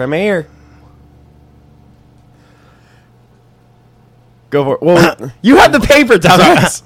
[0.00, 0.46] Premiere.
[4.48, 4.80] Go for it.
[4.82, 6.82] Well, you have the paper, dumbass.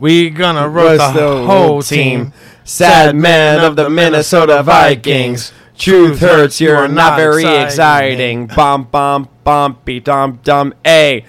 [0.00, 2.32] We gonna roast Was the whole team.
[2.64, 5.52] Sad man of the Minnesota Vikings.
[5.76, 8.48] Truth hurts, you're not very exciting.
[8.48, 11.24] Bum bum bumpy dum dum a.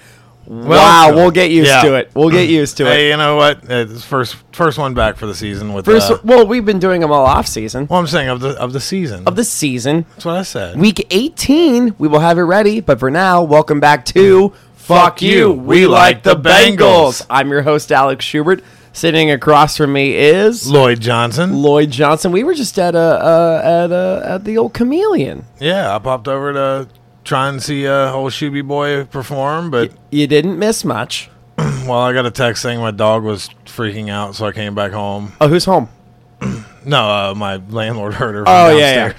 [0.50, 1.82] Wow, we'll get used Yeah.
[1.82, 2.10] to it.
[2.12, 2.92] We'll get used to it.
[2.92, 3.60] Hey, you know what?
[3.68, 7.00] It's first first one back for the season with First, uh, well, we've been doing
[7.02, 9.28] them all off season well, I'm saying of the of the season.
[9.28, 10.06] of the season.
[10.10, 10.80] That's what I said.
[10.80, 12.80] Week 18, we will have it ready.
[12.80, 15.52] But for now, welcome back to Fuck You.
[15.52, 17.24] We like the Bengals.
[17.30, 18.64] I'm your host, Alex Schubert.
[18.92, 21.62] Sitting across from me is Lloyd Johnson.
[21.62, 22.32] Lloyd Johnson.
[22.32, 25.44] We were just at a uh, at a at the old Chameleon.
[25.60, 26.88] Yeah, I popped over to
[27.24, 31.30] try and see uh, old Shooby Boy perform, but You didn't miss much.
[31.58, 34.92] well, I got a text saying my dog was freaking out, so I came back
[34.92, 35.32] home.
[35.40, 35.88] Oh, who's home?
[36.82, 38.44] No, uh, my landlord heard her.
[38.46, 39.12] From Oh, yeah, yeah.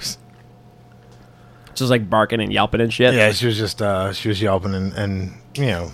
[1.74, 3.14] Just like barking and yelping and shit.
[3.14, 3.30] yeah.
[3.30, 5.92] She was just uh, she was yelping and, and you know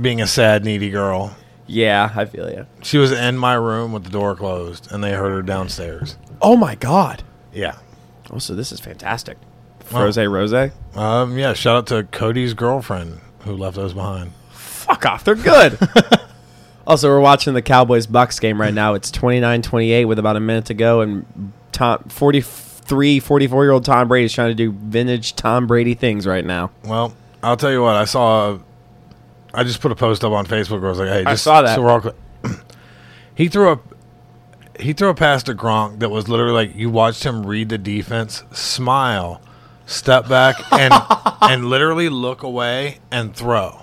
[0.00, 1.36] being a sad, needy girl.
[1.68, 2.66] Yeah, I feel you.
[2.82, 6.16] She was in my room with the door closed, and they heard her downstairs.
[6.42, 7.22] Oh my god.
[7.52, 7.76] Yeah.
[8.30, 9.38] Oh, so this is fantastic.
[9.92, 10.70] Rose Rose.
[10.94, 14.32] Um, yeah, shout out to Cody's girlfriend who left those behind.
[14.50, 15.24] Fuck off.
[15.24, 15.78] They're good.
[16.86, 18.94] also, we're watching the Cowboys Bucks game right now.
[18.94, 24.08] It's 29-28 with about a minute to go and Tom 43 44 year old Tom
[24.08, 26.70] Brady is trying to do vintage Tom Brady things right now.
[26.84, 28.58] Well, I'll tell you what, I saw.
[29.52, 31.62] I just put a post up on Facebook where I was like, "Hey, I saw
[31.62, 31.74] that.
[31.74, 32.14] So we're all, cl-
[33.34, 33.80] he threw a
[34.78, 37.78] he threw a pass to Gronk that was literally like you watched him read the
[37.78, 39.40] defense, smile,
[39.90, 40.94] step back, and
[41.42, 43.82] and literally look away and throw.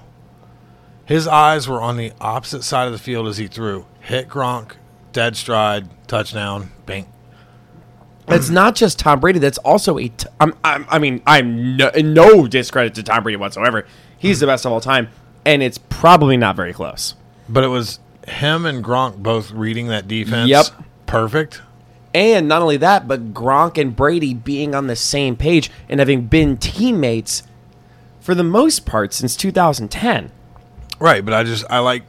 [1.06, 3.85] His eyes were on the opposite side of the field as he threw.
[4.01, 4.73] Hit Gronk,
[5.13, 7.07] dead stride, touchdown, bang.
[8.29, 9.40] It's not just Tom Brady.
[9.40, 10.09] That's also a.
[10.09, 13.85] T- I'm, I'm, I mean, I'm no, no discredit to Tom Brady whatsoever.
[14.17, 15.07] He's the best of all time,
[15.46, 17.16] and it's probably not very close.
[17.47, 20.50] But it was him and Gronk both reading that defense.
[20.50, 20.66] Yep.
[21.06, 21.62] Perfect.
[22.17, 26.25] And not only that, but Gronk and Brady being on the same page and having
[26.25, 27.44] been teammates
[28.19, 30.31] for the most part since 2010.
[31.00, 32.01] Right, but I just I like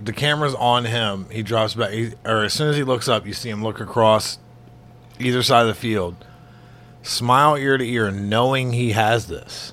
[0.00, 1.26] the camera's on him.
[1.32, 3.80] He drops back, he, or as soon as he looks up, you see him look
[3.80, 4.38] across
[5.18, 6.24] either side of the field,
[7.02, 9.72] smile ear to ear, knowing he has this.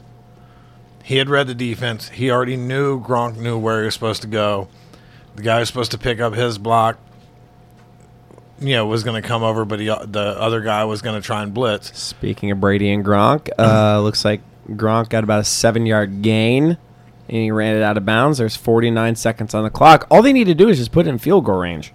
[1.03, 2.09] He had read the defense.
[2.09, 4.67] He already knew Gronk knew where he was supposed to go.
[5.35, 6.97] The guy was supposed to pick up his block.
[8.59, 11.25] You know, was going to come over, but he, the other guy was going to
[11.25, 11.97] try and blitz.
[11.97, 16.77] Speaking of Brady and Gronk, uh, looks like Gronk got about a seven yard gain
[17.27, 18.38] and he ran it out of bounds.
[18.38, 20.07] There's 49 seconds on the clock.
[20.09, 21.93] All they need to do is just put it in field goal range.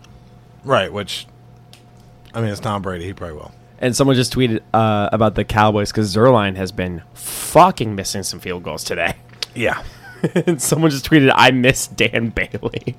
[0.65, 1.27] Right, which,
[2.35, 3.07] I mean, it's Tom Brady.
[3.07, 3.53] He probably will.
[3.79, 8.41] And someone just tweeted uh, about the Cowboys because Zuerlein has been fucking missing some
[8.41, 9.15] field goals today.
[9.55, 9.83] Yeah.
[10.35, 12.97] and someone just tweeted, I miss Dan Bailey.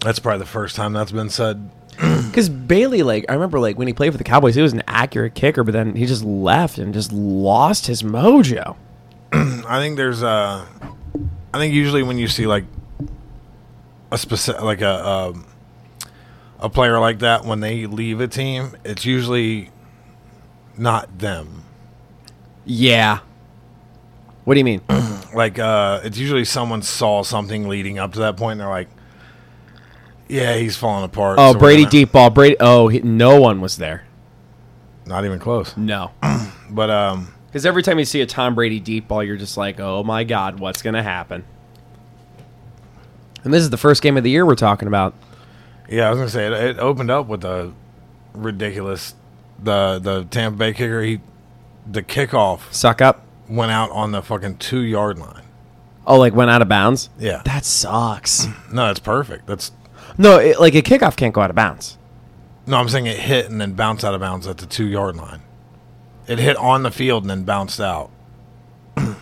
[0.00, 1.70] That's probably the first time that's been said.
[2.30, 4.84] Because Bailey, like, I remember, like, when he played for the Cowboys, he was an
[4.86, 8.76] accurate kicker, but then he just left and just lost his mojo.
[9.32, 10.64] I think there's uh
[11.52, 12.64] I think usually when you see like
[14.10, 15.46] a specific like a um,
[16.58, 19.70] a player like that when they leave a team, it's usually
[20.76, 21.64] not them.
[22.64, 23.20] Yeah.
[24.44, 24.82] What do you mean?
[25.32, 28.88] Like uh it's usually someone saw something leading up to that point and they're like
[30.30, 31.36] yeah, he's falling apart.
[31.38, 32.30] Oh, so Brady gonna-" deep ball.
[32.30, 32.56] Brady.
[32.60, 34.04] Oh, he, no one was there.
[35.06, 35.76] Not even close.
[35.76, 36.12] No.
[36.72, 39.80] But um Because every time you see a Tom Brady deep ball, you're just like,
[39.80, 41.44] oh my God, what's going to happen?
[43.42, 45.14] And this is the first game of the year we're talking about.
[45.88, 47.72] Yeah, I was gonna say it, it opened up with a
[48.34, 49.14] ridiculous
[49.60, 51.02] the the Tampa Bay kicker.
[51.02, 51.20] He
[51.90, 53.24] the kickoff Suck up.
[53.48, 55.42] went out on the fucking two yard line.
[56.06, 57.10] Oh, like went out of bounds?
[57.18, 58.46] Yeah, That sucks.
[58.72, 59.46] no, that's perfect.
[59.48, 59.72] That's
[60.20, 61.98] no, it, like a kickoff can't go out of bounds.
[62.66, 65.16] no, I'm saying it hit and then bounced out of bounds at the two yard
[65.16, 65.42] line.
[66.28, 68.10] It hit on the field and then bounced out.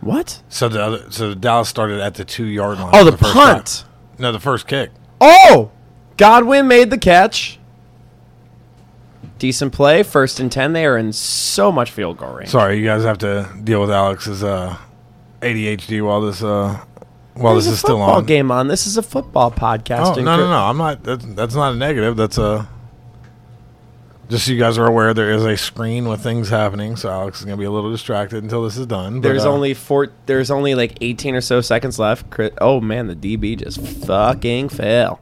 [0.00, 0.42] What?
[0.50, 2.90] So the other, so the Dallas started at the two yard line.
[2.92, 3.84] Oh, the first punt.
[4.18, 4.90] No, the first kick.
[5.18, 5.70] Oh!
[6.18, 7.58] Godwin made the catch.
[9.38, 10.02] Decent play.
[10.02, 10.74] First and 10.
[10.74, 12.50] They are in so much field goal range.
[12.50, 14.76] Sorry, you guys have to deal with Alex's uh,
[15.40, 16.84] ADHD while this uh,
[17.36, 18.26] There's this a is still football on.
[18.26, 18.68] game on.
[18.68, 20.16] This is a football podcast.
[20.16, 20.56] Oh no no no!
[20.58, 21.02] I'm not.
[21.02, 22.16] That's, that's not a negative.
[22.16, 22.68] That's a.
[24.30, 27.40] Just so you guys are aware, there is a screen with things happening, so Alex
[27.40, 29.20] is gonna be a little distracted until this is done.
[29.20, 30.08] but, There's uh, only four.
[30.26, 32.26] There's only like 18 or so seconds left.
[32.60, 35.20] Oh man, the DB just fucking fell.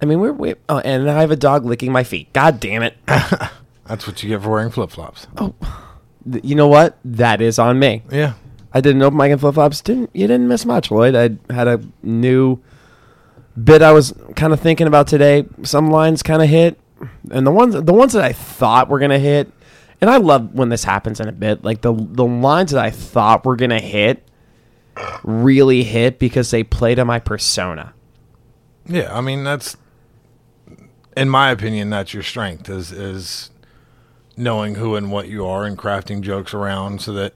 [0.00, 0.54] I mean, we're we.
[0.68, 2.32] Oh, and I have a dog licking my feet.
[2.32, 2.96] God damn it!
[3.06, 5.26] That's what you get for wearing flip flops.
[6.30, 6.98] Th- you know what?
[7.04, 8.02] That is on me.
[8.12, 8.34] Yeah.
[8.78, 9.80] I did an open mic and flip flops.
[9.80, 10.28] Didn't you?
[10.28, 11.16] Didn't miss much, Lloyd.
[11.16, 12.60] I had a new
[13.62, 15.46] bit I was kind of thinking about today.
[15.64, 16.78] Some lines kind of hit,
[17.32, 19.52] and the ones the ones that I thought were gonna hit,
[20.00, 21.64] and I love when this happens in a bit.
[21.64, 24.22] Like the the lines that I thought were gonna hit
[25.24, 27.94] really hit because they play to my persona.
[28.86, 29.76] Yeah, I mean that's,
[31.16, 33.50] in my opinion, that's your strength is is
[34.36, 37.34] knowing who and what you are and crafting jokes around so that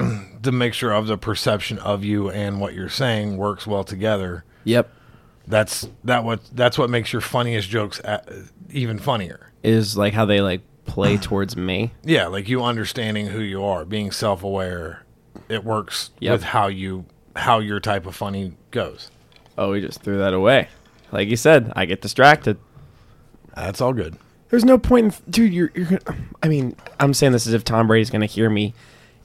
[0.42, 4.44] the mixture of the perception of you and what you're saying works well together.
[4.64, 4.90] Yep,
[5.46, 8.22] That's that what that's what makes your funniest jokes a
[8.70, 9.52] even funnier.
[9.62, 11.92] is like how they like play towards me.
[12.04, 15.04] Yeah, like you understanding who you are, being self aware.
[15.48, 16.32] It works Yep.
[16.32, 17.04] with how you
[17.36, 19.10] how your type of funny goes.
[19.58, 20.68] Oh, we just threw that away.
[21.12, 22.58] Like you said, I get distracted.
[23.54, 24.16] That's all good.
[24.48, 25.52] There's no point in, dude.
[25.52, 25.98] You're, you're.
[26.42, 28.74] I mean, I'm saying this as if Tom Brady's going to hear me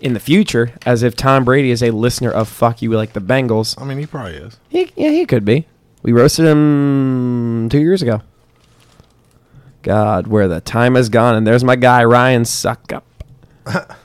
[0.05, 3.19] in the future, as if Tom Brady is a listener of "Fuck You" like the
[3.19, 3.81] Bengals.
[3.81, 4.59] I mean, he probably is.
[4.69, 5.65] He, yeah, he could be.
[6.03, 8.21] We roasted him two years ago.
[9.81, 13.01] God, where the time has gone, and there's my guy Ryan Succop.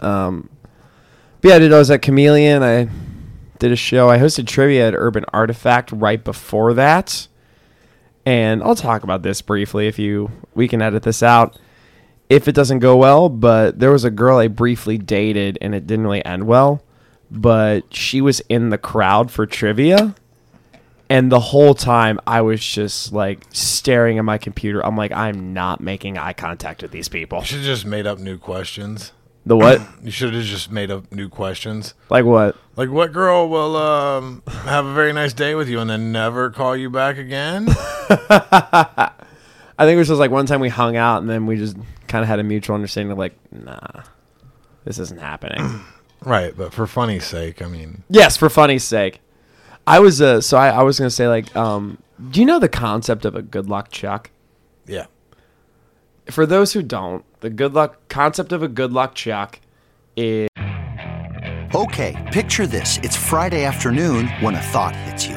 [0.00, 0.50] um,
[1.40, 2.64] but yeah, dude, I was at Chameleon.
[2.64, 2.88] I
[3.60, 4.10] did a show.
[4.10, 7.28] I hosted trivia at Urban Artifact right before that,
[8.26, 9.86] and I'll talk about this briefly.
[9.86, 11.56] If you, we can edit this out
[12.34, 13.28] if it doesn't go well.
[13.28, 16.82] But there was a girl I briefly dated, and it didn't really end well.
[17.30, 20.14] But she was in the crowd for trivia.
[21.10, 24.84] And the whole time I was just like staring at my computer.
[24.84, 27.40] I'm like, I'm not making eye contact with these people.
[27.40, 29.12] You should have just made up new questions.
[29.46, 29.80] The what?
[30.02, 31.94] You should have just made up new questions.
[32.10, 32.56] like what?
[32.76, 36.50] Like, what girl will um, have a very nice day with you and then never
[36.50, 37.68] call you back again?
[39.78, 41.76] I think it was just like one time we hung out and then we just
[42.06, 44.02] kind of had a mutual understanding of like, nah,
[44.84, 45.80] this isn't happening.
[46.24, 49.20] right, but for funny's sake, I mean, yes, for funny's sake.
[49.86, 51.98] I was uh so I, I was gonna say like um
[52.30, 54.30] do you know the concept of a good luck chuck?
[54.86, 55.06] yeah.
[56.30, 59.60] For those who don't, the good luck concept of a good luck chuck
[60.16, 60.48] is
[61.74, 62.98] Okay, picture this.
[63.02, 65.36] It's Friday afternoon when a thought hits you.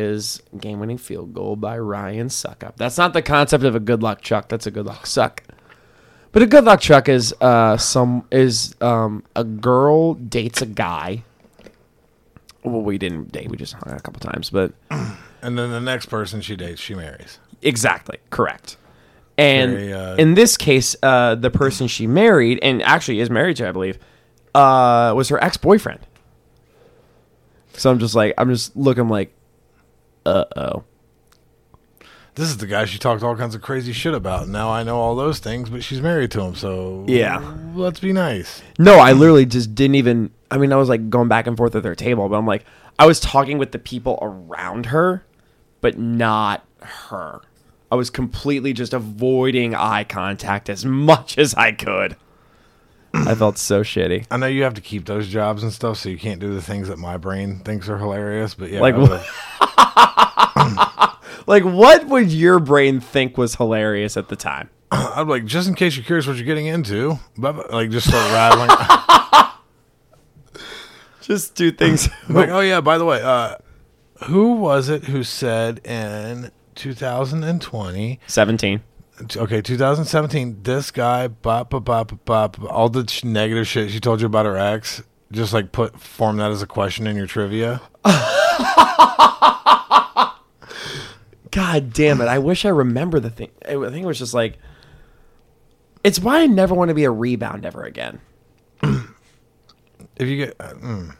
[0.00, 2.76] Is game winning field goal by Ryan Succop.
[2.76, 4.48] That's not the concept of a good luck chuck.
[4.48, 5.42] That's a good luck suck.
[6.30, 11.24] But a good luck chuck is uh some is um a girl dates a guy.
[12.62, 13.50] Well, we didn't date.
[13.50, 14.72] We just hung out a couple times, but
[15.42, 17.40] And then the next person she dates, she marries.
[17.60, 18.76] exactly correct.
[19.36, 23.56] And Very, uh, in this case, uh, the person she married and actually is married
[23.56, 23.98] to, I believe,
[24.54, 25.98] uh, was her ex boyfriend.
[27.72, 29.34] So I'm just like, I'm just looking like,
[30.26, 30.84] uh oh.
[32.36, 34.48] This is the guy she talked all kinds of crazy shit about.
[34.48, 37.42] Now I know all those things, but she's married to him, so Yeah.
[37.74, 38.62] let's be nice.
[38.78, 40.30] No, I literally just didn't even.
[40.50, 42.64] I mean, I was like going back and forth at their table, but I'm like,
[42.98, 45.24] I was talking with the people around her,
[45.80, 47.40] but not her.
[47.92, 52.16] I was completely just avoiding eye contact as much as I could.
[53.12, 54.26] I felt so shitty.
[54.30, 56.62] I know you have to keep those jobs and stuff, so you can't do the
[56.62, 58.54] things that my brain thinks are hilarious.
[58.54, 59.26] But yeah, Like would've-
[61.46, 64.70] Like, what would your brain think was hilarious at the time?
[64.92, 68.70] I'm like, just in case you're curious what you're getting into, like just start rattling.
[71.22, 72.08] Just do things.
[72.28, 73.56] like, oh yeah, by the way, uh,
[74.24, 78.18] who was it who said in 2020?
[78.26, 78.82] 17.
[79.36, 80.62] Okay, 2017.
[80.62, 84.46] This guy, bop, bop, bop, bop, all the sh- negative shit she told you about
[84.46, 85.02] her ex.
[85.32, 87.80] Just like put form that as a question in your trivia.
[91.50, 92.28] God damn it.
[92.28, 93.50] I wish I remember the thing.
[93.66, 94.58] I think it was just like,
[96.04, 98.20] it's why I never want to be a rebound ever again.
[98.82, 101.14] If you get, uh, mm,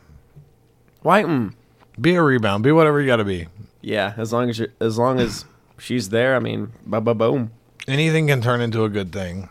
[1.03, 1.23] Why?
[1.23, 1.55] Mm.
[2.01, 3.47] be a rebound, be whatever you got to be.
[3.81, 5.47] Yeah, as long as you as long as
[5.79, 7.51] she's there, I mean, ba ba boom.
[7.89, 9.49] Anything can turn into a good thing.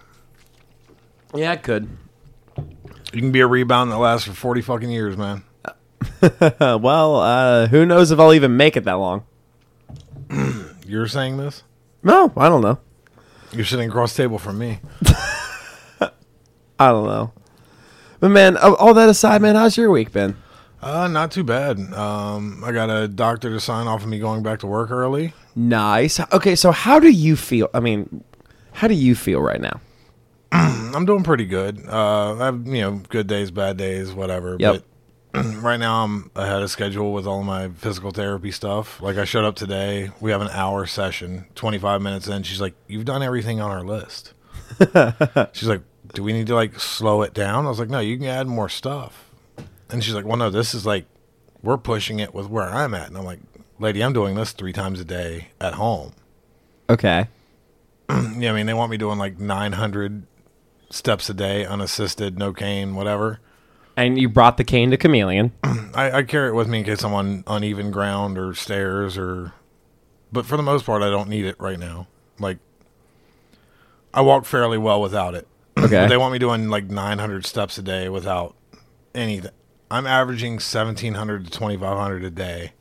[1.33, 1.89] Yeah, it could.
[3.13, 5.43] You can be a rebound that lasts for 40 fucking years, man.
[6.59, 9.23] Well, uh, who knows if I'll even make it that long?
[10.85, 11.63] You're saying this?
[12.03, 12.79] No, I don't know.
[13.51, 14.79] You're sitting across the table from me.
[16.01, 16.09] I
[16.91, 17.33] don't know.
[18.19, 20.35] But man, of all that aside, man, how's your week been?
[20.81, 21.77] Uh, not too bad.
[21.93, 25.33] Um, I got a doctor to sign off of me going back to work early.
[25.55, 26.19] Nice.
[26.31, 27.69] Okay, so how do you feel?
[27.73, 28.23] I mean,
[28.71, 29.81] how do you feel right now?
[30.51, 31.85] I'm doing pretty good.
[31.87, 34.55] Uh, I have you know good days, bad days, whatever.
[34.59, 34.83] Yep.
[35.31, 39.01] But right now I'm ahead of schedule with all my physical therapy stuff.
[39.01, 40.11] Like I showed up today.
[40.21, 41.45] We have an hour session.
[41.55, 44.33] 25 minutes in, she's like, "You've done everything on our list."
[45.53, 45.81] she's like,
[46.13, 48.47] "Do we need to like slow it down?" I was like, "No, you can add
[48.47, 49.28] more stuff."
[49.89, 51.05] And she's like, "Well, no, this is like
[51.61, 53.39] we're pushing it with where I'm at." And I'm like,
[53.79, 56.13] "Lady, I'm doing this three times a day at home."
[56.89, 57.27] Okay.
[58.37, 60.23] Yeah, I mean, they want me doing like 900
[60.89, 63.39] steps a day, unassisted, no cane, whatever.
[63.97, 65.51] And you brought the cane to Chameleon.
[65.93, 69.53] I, I carry it with me in case I'm on uneven ground or stairs or.
[70.31, 72.07] But for the most part, I don't need it right now.
[72.39, 72.59] Like,
[74.13, 75.47] I walk fairly well without it.
[75.79, 76.07] Okay.
[76.07, 78.53] they want me doing like 900 steps a day without
[79.15, 79.51] anything.
[79.91, 82.73] I'm averaging 1,700 to 2,500 a day.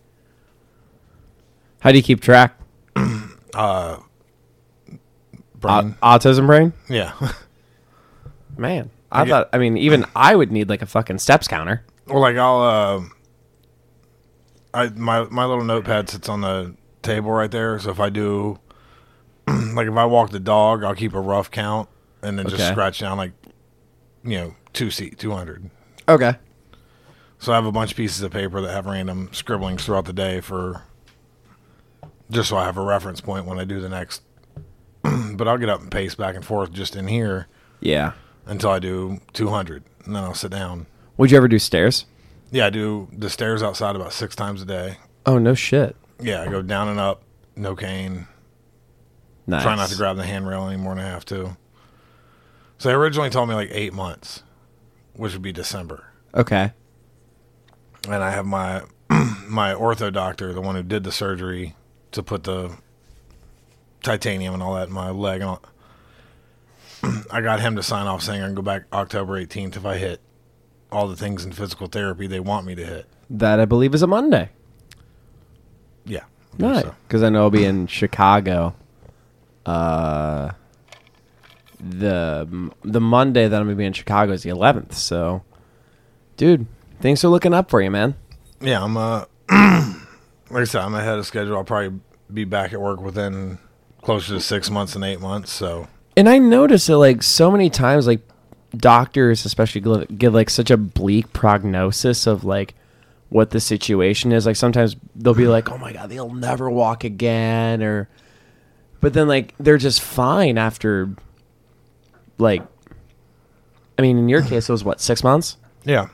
[1.81, 2.59] How do you keep track?
[2.95, 3.31] Brain.
[3.55, 4.05] Au-
[6.03, 6.73] autism brain?
[6.89, 7.13] yeah.
[8.57, 9.49] Man, I get- thought.
[9.53, 11.85] I mean, even I would need like a fucking steps counter.
[12.07, 13.01] Well, like I'll, uh,
[14.75, 17.79] I my my little notepad sits on the table right there.
[17.79, 18.59] So if I do,
[19.49, 21.89] like if I walk the dog, I'll keep a rough count
[22.23, 22.71] and then just Okay.
[22.73, 23.33] scratch down like,
[24.25, 25.71] you know, two seat two hundred.
[26.09, 26.35] Okay.
[27.39, 30.13] So I have a bunch of pieces of paper that have random scribblings throughout the
[30.13, 30.83] day for,
[32.31, 34.23] just so I have a reference point when I do the next.
[35.03, 37.47] but I'll get up and pace back and forth just in here
[37.81, 38.13] Yeah.
[38.47, 40.87] until I do two hundred, and then I'll sit down.
[41.17, 42.07] Would you ever do stairs?
[42.51, 44.97] Yeah, I do the stairs outside about six times a day.
[45.27, 45.95] Oh no shit.
[46.21, 47.23] Yeah, I go down and up,
[47.55, 48.27] no cane.
[49.47, 49.63] Nice.
[49.63, 51.57] Try not to grab the handrail anymore than I have to.
[52.79, 54.43] So they originally told me like eight months,
[55.15, 56.07] which would be December.
[56.35, 56.73] Okay.
[58.13, 58.83] And I have my
[59.49, 61.75] my ortho doctor, the one who did the surgery
[62.13, 62.77] to put the
[64.03, 65.41] titanium and all that in my leg.
[65.41, 65.63] And all,
[67.31, 69.97] I got him to sign off saying I can go back October 18th if I
[69.97, 70.21] hit
[70.91, 73.07] all the things in physical therapy they want me to hit.
[73.31, 74.51] That I believe is a Monday.
[76.05, 76.25] Yeah.
[76.57, 76.83] Nice.
[76.83, 76.95] so.
[77.07, 78.75] Because I know I'll be in Chicago.
[79.67, 80.53] Uh,
[81.79, 84.95] the the Monday that I'm gonna be in Chicago is the 11th.
[84.95, 85.43] So,
[86.37, 86.67] dude,
[87.01, 88.15] things are looking up for you, man.
[88.61, 89.25] Yeah, I'm uh
[90.51, 91.57] like I said, I'm ahead of schedule.
[91.57, 92.01] I'll probably
[92.33, 93.59] be back at work within
[94.03, 95.53] closer to six months than eight months.
[95.53, 98.21] So And I notice that like so many times, like
[98.77, 102.75] doctors, especially give, give like such a bleak prognosis of like
[103.31, 104.47] what the situation is.
[104.47, 108.09] Like sometimes they'll be like, "Oh my god, they'll never walk again," or,
[109.01, 111.11] but then like they're just fine after,
[112.39, 112.63] like,
[113.99, 115.57] I mean, in your case, it was what six months.
[115.85, 116.09] yeah,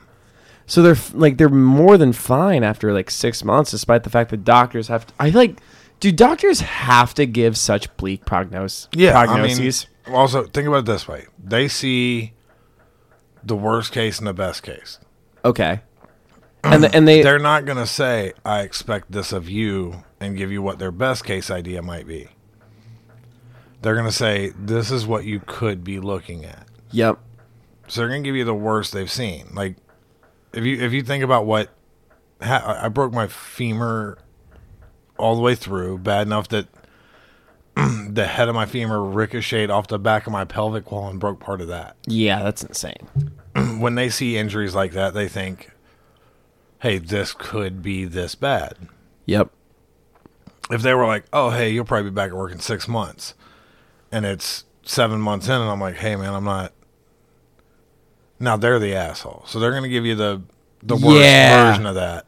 [0.67, 4.31] So they're f- like they're more than fine after like six months, despite the fact
[4.31, 5.05] that doctors have.
[5.07, 5.59] To, I like,
[5.99, 8.89] do doctors have to give such bleak prognosis?
[8.93, 9.25] yeah.
[9.25, 9.87] prognoses.
[10.05, 12.33] I mean, also think about it this way: they see
[13.43, 14.99] the worst case and the best case.
[15.43, 15.81] okay.
[16.63, 20.35] and the, and they They're not going to say, I expect this of you and
[20.35, 22.27] give you what their best case idea might be.
[23.81, 26.67] They're going to say, this is what you could be looking at.
[26.89, 27.19] yep
[27.87, 29.49] So they're going to give you the worst they've seen.
[29.53, 29.75] Like,
[30.55, 31.69] if you if you think about what
[32.41, 34.17] ha- I broke my femur
[35.17, 36.67] all the way through, bad enough that
[37.75, 41.39] the head of my femur ricocheted off the back of my pelvic wall and broke
[41.39, 41.95] part of that.
[42.07, 43.07] yeah that's insane
[43.79, 45.71] When they see injuries like that, they think,
[46.79, 48.75] "Hey, this could be this bad."
[49.25, 49.49] yep
[50.71, 53.33] if they were like, "Oh, hey, you'll probably be back at work in six months,"
[54.11, 56.73] and it's seven months in, and I'm like, "Hey, man, I'm not."
[58.39, 60.41] Now they're the asshole, so they're gonna give you the
[60.83, 61.67] the worst Yeah.
[61.71, 62.25] version of that.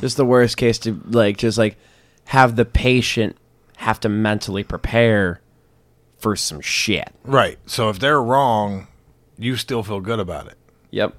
[0.00, 1.76] just the worst case to like just like
[2.26, 3.36] have the patient
[3.78, 5.40] have to mentally prepare
[6.18, 7.58] for some shit Right.
[7.66, 8.86] So if they're wrong,
[9.38, 10.56] you still feel good about it.
[10.90, 11.14] yep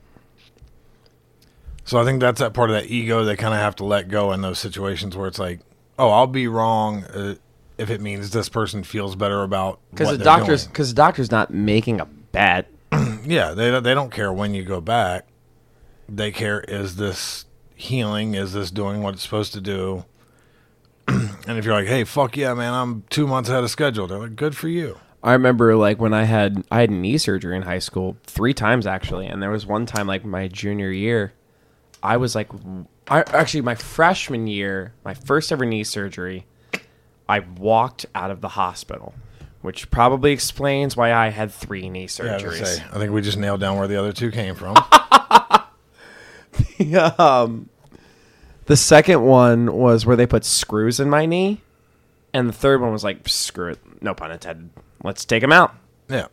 [1.85, 4.07] So I think that's that part of that ego they kind of have to let
[4.07, 5.59] go in those situations where it's like,
[5.99, 7.35] "Oh, I'll be wrong." Uh,
[7.77, 10.71] if it means this person feels better about because what the they're doctor's doing.
[10.71, 12.69] because the doctor's not making a bet
[13.25, 15.27] Yeah, they they don't care when you go back.
[16.09, 18.35] They care is this healing?
[18.35, 20.03] Is this doing what it's supposed to do?
[21.07, 24.19] and if you're like, "Hey, fuck yeah, man, I'm 2 months ahead of schedule." They're
[24.19, 27.61] like, "Good for you." I remember like when I had I had knee surgery in
[27.61, 31.31] high school three times actually, and there was one time like my junior year,
[32.03, 32.49] I was like,
[33.07, 36.45] I actually my freshman year, my first ever knee surgery,
[37.29, 39.13] I walked out of the hospital,
[39.63, 42.65] which probably explains why I had three knee Yeah, I, was surgeries.
[42.65, 44.75] say, I think we just nailed down where the other two came from.
[47.17, 47.69] um,
[48.65, 51.61] the second one was where they put screws in my knee,
[52.33, 54.69] and the third one was like, screw it, no pun intended.
[55.01, 55.73] Let's take them out.
[56.09, 56.27] yeah.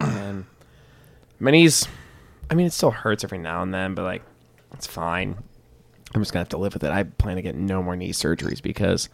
[0.00, 0.44] And
[1.38, 1.86] my knees,
[2.50, 4.22] I mean, it still hurts every now and then, but like,
[4.74, 5.36] it's fine.
[6.12, 6.90] I'm just gonna have to live with it.
[6.90, 9.08] I plan to get no more knee surgeries because,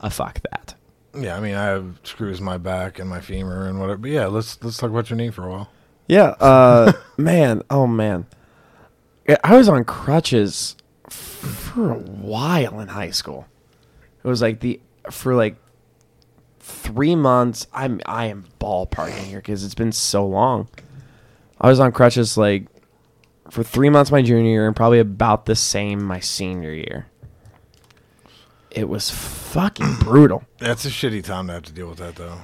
[0.00, 0.76] uh, fuck that.
[1.18, 3.98] Yeah, I mean, I have screws my back and my femur and whatever.
[3.98, 5.70] But yeah, let's let's talk about your knee for a while.
[6.08, 8.26] Yeah, uh, man, oh man,
[9.42, 10.76] I was on crutches
[11.08, 13.46] for a while in high school.
[14.22, 15.56] It was like the for like
[16.60, 17.66] three months.
[17.72, 20.68] I'm I am ballparking here because it's been so long.
[21.60, 22.66] I was on crutches like
[23.50, 27.06] for three months my junior year and probably about the same my senior year.
[28.76, 30.44] It was fucking brutal.
[30.58, 32.42] That's a shitty time to have to deal with that, though.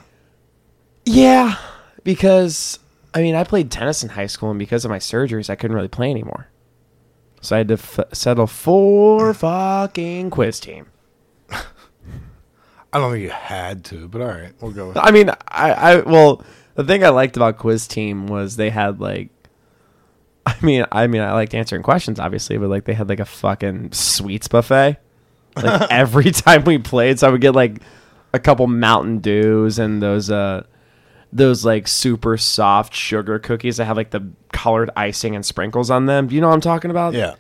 [1.04, 1.56] Yeah,
[2.04, 2.78] because
[3.12, 5.76] I mean, I played tennis in high school, and because of my surgeries, I couldn't
[5.76, 6.48] really play anymore.
[7.42, 10.86] So I had to f- settle for fucking quiz team.
[11.50, 14.88] I don't think you had to, but all right, we'll go.
[14.88, 16.42] With I mean, I, I well,
[16.76, 19.30] the thing I liked about quiz team was they had like,
[20.46, 23.24] I mean, I mean, I liked answering questions, obviously, but like they had like a
[23.26, 24.98] fucking sweets buffet.
[25.56, 27.82] Like every time we played, so I would get like
[28.32, 30.64] a couple Mountain Dews and those uh
[31.32, 36.06] those like super soft sugar cookies that have like the colored icing and sprinkles on
[36.06, 36.26] them.
[36.28, 37.14] Do you know what I'm talking about?
[37.14, 37.34] Yeah,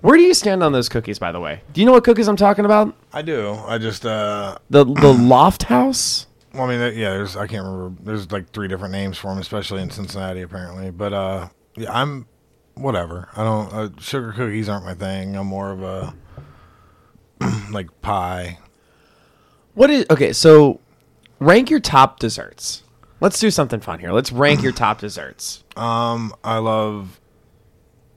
[0.00, 1.62] Where do you stand on those cookies, by the way?
[1.72, 2.94] Do you know what cookies I'm talking about?
[3.12, 3.58] I do.
[3.66, 6.26] I just uh, The the Lofthouse.
[6.52, 8.02] Well, I mean, yeah, there's I can't remember.
[8.02, 10.90] There's like three different names for them, especially in Cincinnati, apparently.
[10.90, 12.26] But uh, yeah, I'm
[12.74, 13.28] whatever.
[13.36, 13.72] I don't.
[13.72, 15.34] Uh, sugar cookies aren't my thing.
[15.36, 16.14] I'm more of a
[17.70, 18.58] like pie.
[19.74, 20.32] What is okay?
[20.32, 20.80] So,
[21.40, 22.82] rank your top desserts.
[23.20, 24.12] Let's do something fun here.
[24.12, 25.64] Let's rank your top desserts.
[25.76, 27.20] Um, I love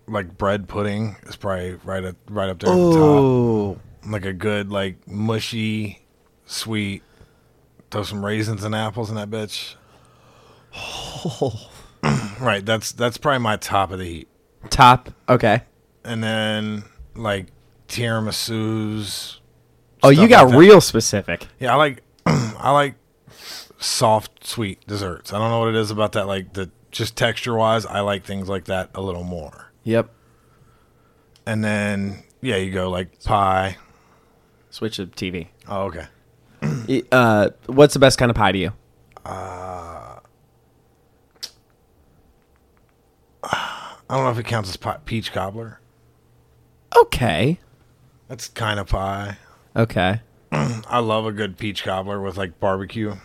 [0.07, 1.15] like bread pudding.
[1.23, 4.11] Is probably right at right up there at the Oh, top.
[4.11, 6.05] Like a good like mushy,
[6.45, 7.03] sweet.
[7.89, 9.75] Throw some raisins and apples in that bitch.
[10.75, 11.69] Oh.
[12.39, 12.65] right.
[12.65, 14.29] That's that's probably my top of the heap.
[14.69, 15.09] top.
[15.29, 15.61] Okay.
[16.03, 16.83] and then
[17.15, 17.47] like
[17.87, 19.37] tiramisus.
[20.03, 21.47] Oh, you got like real specific.
[21.59, 22.95] Yeah, I like I like
[23.79, 25.33] soft sweet desserts.
[25.33, 26.27] I don't know what it is about that.
[26.27, 29.71] Like the just texture wise, I like things like that a little more.
[29.83, 30.09] Yep.
[31.45, 33.77] And then yeah, you go like pie.
[34.69, 35.47] Switch to TV.
[35.67, 36.07] Oh, okay.
[37.11, 38.71] Uh, what's the best kind of pie to you?
[44.09, 45.81] I don't know if it counts as pie, peach cobbler.
[46.95, 47.59] Okay.
[48.27, 49.37] That's kind of pie.
[49.75, 50.21] Okay.
[50.51, 53.15] I love a good peach cobbler with like barbecue.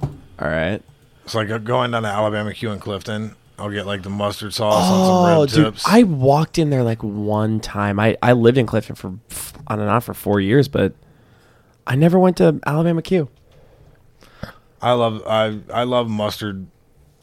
[0.00, 0.82] All right.
[1.26, 4.54] So like uh, going down to Alabama Q in Clifton, I'll get like the mustard
[4.54, 5.84] sauce on some Oh, rib dude, tips.
[5.86, 8.00] I walked in there like one time.
[8.00, 9.08] I, I lived in Clifton for
[9.68, 10.94] on and off for four years, but
[11.86, 13.28] I never went to Alabama Q.
[14.80, 16.66] I love I I love mustard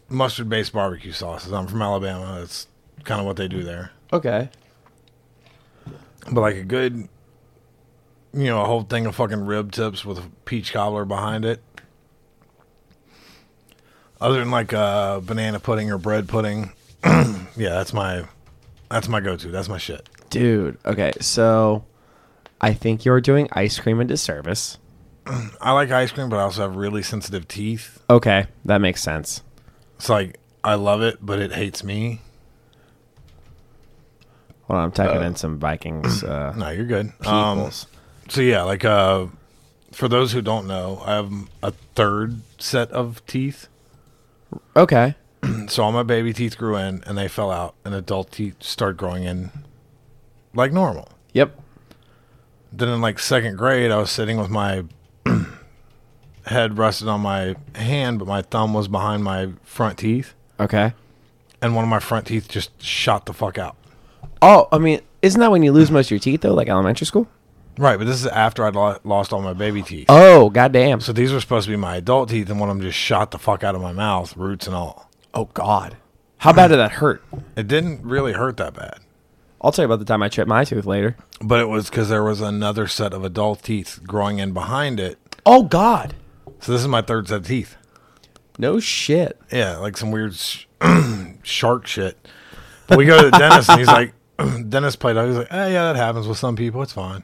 [0.07, 1.51] mustard based barbecue sauces.
[1.51, 2.37] I'm from Alabama.
[2.39, 2.67] That's
[3.03, 3.91] kind of what they do there.
[4.13, 4.49] Okay.
[6.31, 7.07] But like a good,
[8.33, 11.61] you know, a whole thing of fucking rib tips with a peach cobbler behind it.
[14.21, 18.25] Other than like uh, banana pudding or bread pudding, yeah, that's my
[18.89, 19.49] that's my go-to.
[19.49, 20.09] That's my shit.
[20.29, 21.85] Dude, okay, so
[22.59, 24.77] I think you're doing ice cream a disservice.
[25.61, 28.03] I like ice cream, but I also have really sensitive teeth.
[28.09, 29.41] Okay, that makes sense.
[29.95, 32.21] It's like I love it, but it hates me.
[34.69, 36.23] Well, I'm typing in some Vikings.
[36.23, 37.11] Uh, No, you're good.
[37.25, 37.71] Um,
[38.29, 39.25] so yeah, like uh,
[39.91, 41.31] for those who don't know, I have
[41.63, 43.67] a third set of teeth.
[44.75, 45.15] okay.
[45.67, 48.97] So all my baby teeth grew in, and they fell out, and adult teeth start
[48.97, 49.51] growing in
[50.53, 51.07] like normal.
[51.33, 51.57] Yep.
[52.73, 54.83] Then in like second grade, I was sitting with my
[56.45, 60.93] head rested on my hand, but my thumb was behind my front teeth, Okay.
[61.61, 63.75] and one of my front teeth just shot the fuck out.
[64.41, 67.05] Oh, I mean, isn't that when you lose most of your teeth though, like elementary
[67.05, 67.27] school?
[67.77, 70.07] Right, but this is after I'd lo- lost all my baby teeth.
[70.09, 70.99] Oh, goddamn.
[71.01, 73.31] So these were supposed to be my adult teeth, and one of them just shot
[73.31, 75.09] the fuck out of my mouth, roots and all.
[75.33, 75.95] Oh God.
[76.39, 77.23] How bad did that hurt?
[77.55, 78.99] It didn't really hurt that bad,
[79.61, 81.17] I'll tell you about the time I chipped my tooth later.
[81.41, 85.17] but it was because there was another set of adult teeth growing in behind it.
[85.45, 86.15] Oh God.
[86.61, 87.75] So this is my third set of teeth.
[88.57, 89.39] No shit.
[89.51, 90.65] Yeah, like some weird sh-
[91.43, 92.17] shark shit.
[92.87, 94.13] But we go to the dentist, and he's like,
[94.69, 95.27] dentist played out.
[95.27, 96.81] He's like, eh, yeah, that happens with some people.
[96.81, 97.23] It's fine.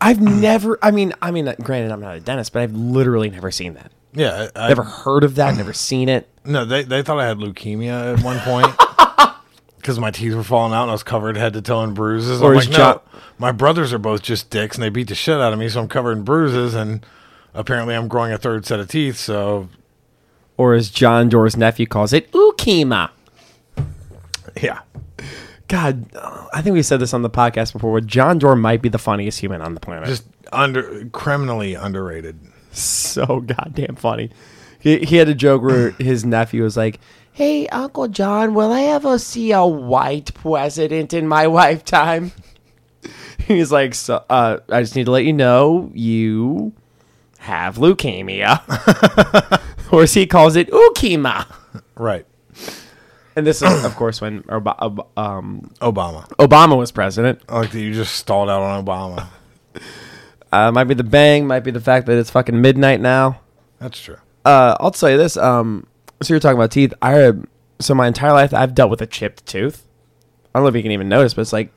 [0.00, 0.78] I've never.
[0.82, 3.90] I mean, I mean, granted, I'm not a dentist, but I've literally never seen that.
[4.14, 5.56] Yeah, I, Never heard of that.
[5.56, 6.28] Never seen it.
[6.48, 8.68] No, they they thought I had leukemia at one point
[9.76, 12.40] because my teeth were falling out and I was covered head to toe in bruises.
[12.40, 15.14] Or I'm like, John- no, my brothers are both just dicks and they beat the
[15.14, 17.04] shit out of me, so I'm covered in bruises and
[17.52, 19.16] apparently I'm growing a third set of teeth.
[19.18, 19.68] So
[20.56, 23.10] Or as John Doerr's nephew calls it, ukema.
[24.62, 24.78] yeah,
[25.68, 26.08] God,
[26.52, 28.00] I think we said this on the podcast before.
[28.00, 30.08] But John Doerr might be the funniest human on the planet.
[30.08, 32.38] just under criminally underrated.
[32.72, 34.30] so goddamn funny.
[34.80, 37.00] He, he had a joke where his nephew was like,
[37.32, 42.32] "Hey, Uncle John, will I ever see a white president in my lifetime?"
[43.46, 46.72] He's like, so, uh, "I just need to let you know you
[47.40, 48.62] have leukemia,
[49.92, 51.46] or as he calls it, leukemia."
[51.96, 52.26] Right,
[53.38, 56.26] And this is, of course, when Ob- um, Obama.
[56.38, 57.40] Obama was president.
[57.48, 59.28] I like that you just stalled out on Obama.
[60.50, 63.38] Uh, might be the bang, might be the fact that it's fucking midnight now.
[63.80, 64.16] That's true.
[64.46, 65.36] uh, I'll tell you this.
[65.36, 65.86] Um,
[66.22, 66.94] so you're talking about teeth.
[67.02, 67.32] I
[67.80, 69.86] so my entire life I've dealt with a chipped tooth.
[70.54, 71.70] I don't know if you can even notice, but it's like,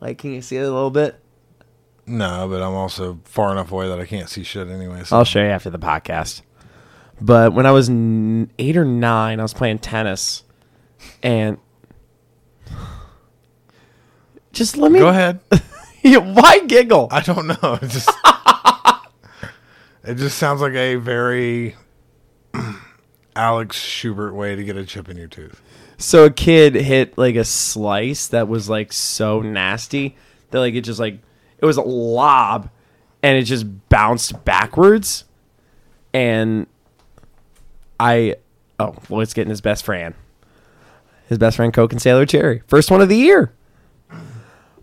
[0.00, 1.18] like, can you see it a little bit?
[2.06, 5.02] No, but I'm also far enough away that I can't see shit anyway.
[5.02, 5.16] So.
[5.16, 6.42] I'll show you after the podcast.
[7.20, 10.44] But when I was n- eight or nine, I was playing tennis,
[11.22, 11.58] and
[14.52, 15.40] just let me Go ahead.
[16.02, 17.08] Yeah, Why giggle?
[17.10, 17.78] I don't know.
[17.82, 18.10] It just
[20.04, 21.74] it just sounds like a very
[23.34, 25.60] Alex Schubert way to get a chip in your tooth.
[25.98, 30.16] So a kid hit like a slice that was like so nasty
[30.50, 31.18] that like it just like
[31.58, 32.70] it was a lob
[33.22, 35.24] and it just bounced backwards
[36.14, 36.66] and
[37.98, 38.36] I
[38.78, 40.14] oh Lloyd's getting his best friend.
[41.26, 42.62] His best friend Coke and Sailor Jerry.
[42.66, 43.52] First one of the year.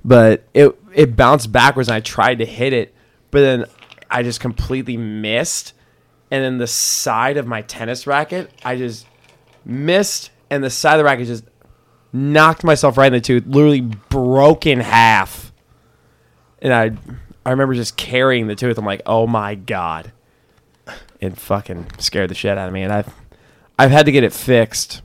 [0.05, 2.93] But it it bounced backwards and I tried to hit it,
[3.31, 3.65] but then
[4.09, 5.73] I just completely missed.
[6.29, 9.05] And then the side of my tennis racket, I just
[9.65, 11.45] missed, and the side of the racket just
[12.11, 15.51] knocked myself right in the tooth, literally broke in half.
[16.61, 16.91] And I,
[17.45, 18.77] I remember just carrying the tooth.
[18.77, 20.11] I'm like, oh my god,
[21.19, 22.83] it fucking scared the shit out of me.
[22.83, 23.13] And I've,
[23.77, 25.01] I've had to get it fixed,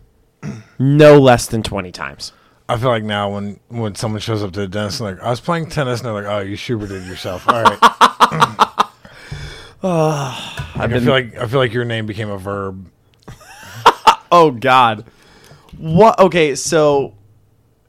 [0.79, 2.33] no less than twenty times.
[2.69, 5.31] I feel like now when when someone shows up to the dentist and like I
[5.31, 7.49] was playing tennis and they're like, oh, you Schuberted yourself.
[7.49, 7.79] All right.
[9.81, 10.73] Ah.
[10.77, 12.91] Like, I feel like I feel like your name became a verb.
[14.31, 15.07] Oh God.
[15.79, 16.19] What?
[16.19, 17.14] Okay, so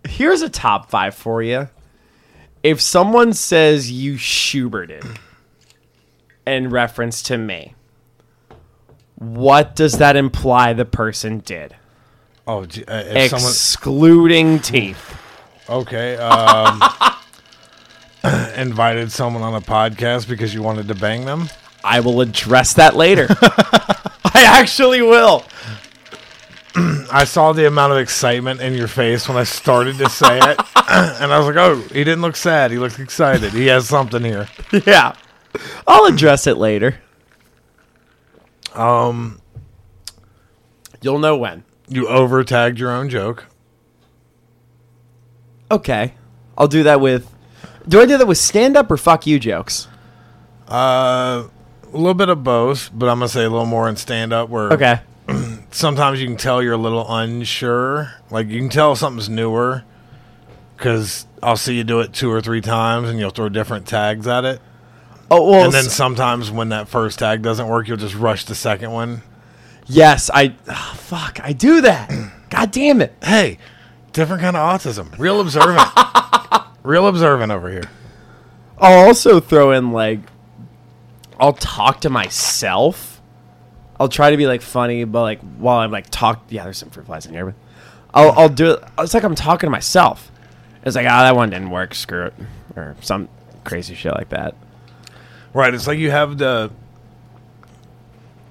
[0.07, 1.67] here's a top five for you.
[2.63, 5.03] If someone says you Schuberted
[6.47, 7.75] in reference to me,
[9.15, 11.75] what does that imply the person did?
[12.51, 15.15] Oh, gee, uh, if someone Excluding teeth.
[15.69, 16.81] okay, um,
[18.55, 21.47] invited someone on a podcast because you wanted to bang them.
[21.83, 23.27] I will address that later.
[24.33, 25.45] I actually will.
[26.75, 30.59] I saw the amount of excitement in your face when I started to say it,
[31.21, 32.71] and I was like, "Oh, he didn't look sad.
[32.71, 33.53] He looked excited.
[33.53, 34.47] He has something here."
[34.87, 35.13] Yeah.
[35.87, 36.99] I'll address it later.
[38.73, 39.39] Um,
[41.03, 41.63] You'll know when.
[41.89, 43.45] You over tagged your own joke.
[45.71, 46.13] Okay.
[46.57, 47.33] I'll do that with.
[47.87, 49.87] Do I do that with stand up or fuck you jokes?
[50.67, 51.47] Uh,
[51.91, 54.49] a little bit of both, but I'm gonna say a little more in stand up
[54.49, 54.99] where Okay.
[55.71, 58.13] sometimes you can tell you're a little unsure.
[58.29, 59.83] Like you can tell something's newer
[60.77, 64.27] because I'll see you do it two or three times and you'll throw different tags
[64.27, 64.61] at it.
[65.31, 65.65] Oh well.
[65.65, 69.21] and then sometimes when that first tag doesn't work, you'll just rush the second one.
[69.89, 70.55] Yes, I.
[70.67, 72.11] ah, fuck, I do that.
[72.49, 73.13] God damn it.
[73.21, 73.57] Hey,
[74.13, 75.17] different kind of autism.
[75.19, 75.89] Real observant.
[76.83, 77.89] Real observant over here.
[78.77, 80.21] I'll also throw in like.
[81.39, 83.21] I'll talk to myself.
[83.99, 86.43] I'll try to be like funny, but like while I'm like talk.
[86.49, 87.55] Yeah, there's some fruit flies in here, but
[88.13, 88.83] I'll I'll do it.
[88.97, 90.31] It's like I'm talking to myself.
[90.83, 91.93] It's like ah, that one didn't work.
[91.93, 92.33] Screw it,
[92.75, 93.27] or some
[93.63, 94.55] crazy shit like that.
[95.53, 95.73] Right.
[95.73, 96.71] It's like you have the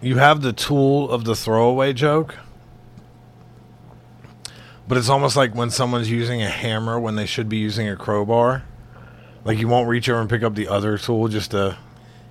[0.01, 2.37] you have the tool of the throwaway joke.
[4.87, 7.97] But it's almost like when someone's using a hammer when they should be using a
[7.97, 8.65] crowbar.
[9.45, 11.77] Like you won't reach over and pick up the other tool just to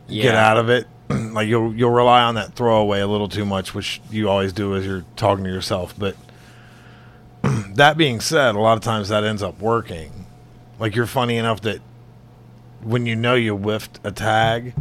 [0.09, 0.87] get out of it.
[1.09, 4.75] like you'll you'll rely on that throwaway a little too much, which you always do
[4.75, 5.93] as you're talking to yourself.
[5.97, 6.15] But
[7.75, 10.25] that being said, a lot of times that ends up working.
[10.79, 11.79] Like you're funny enough that
[12.81, 14.73] when you know you whiffed a tag,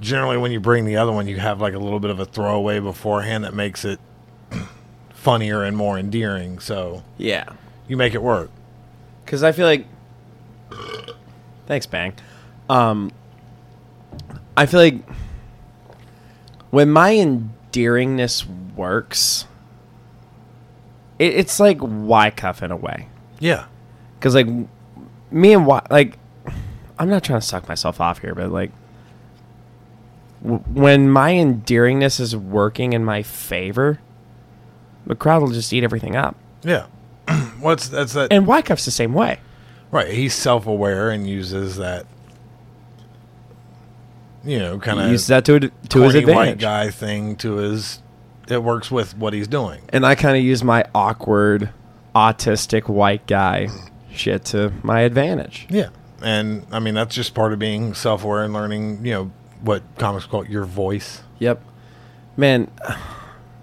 [0.00, 2.24] generally when you bring the other one, you have like a little bit of a
[2.26, 3.98] throwaway beforehand that makes it
[5.10, 6.58] funnier and more endearing.
[6.58, 7.44] So Yeah,
[7.88, 8.50] you make it work.
[9.24, 9.86] because I feel like.
[11.66, 12.12] Thanks, Bang.
[12.68, 13.10] Um,
[14.56, 15.00] I feel like
[16.70, 19.46] when my endearingness works,
[21.18, 23.08] it, it's like Wycuff in a way.
[23.40, 23.66] Yeah.
[24.18, 24.46] Because like
[25.30, 26.18] me and Wy, like
[26.98, 28.70] I'm not trying to suck myself off here, but like
[30.42, 34.00] when my endearingness is working in my favor,
[35.06, 36.36] the crowd will just eat everything up.
[36.62, 36.86] Yeah.
[37.60, 39.40] What's that's that And Wycuff's the same way.
[39.90, 40.08] right?
[40.08, 42.06] He's self aware and uses that
[44.44, 46.34] you know, kind of uses that to to his advantage.
[46.36, 48.00] white guy thing to his
[48.48, 49.80] it works with what he's doing.
[49.88, 51.70] And I kind of use my awkward,
[52.14, 53.68] autistic white guy
[54.12, 55.66] shit to my advantage.
[55.68, 55.88] Yeah.
[56.22, 59.30] And I mean that's just part of being self aware and learning, you know,
[59.62, 61.22] what comics call your voice.
[61.38, 61.62] Yep.
[62.36, 62.70] Man,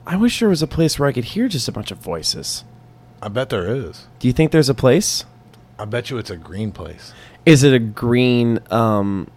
[0.06, 2.64] I wish there was a place where I could hear just a bunch of voices.
[3.22, 4.08] I bet there is.
[4.20, 5.26] Do you think there's a place?
[5.80, 7.14] I bet you it's a green place.
[7.46, 9.28] Is it a green um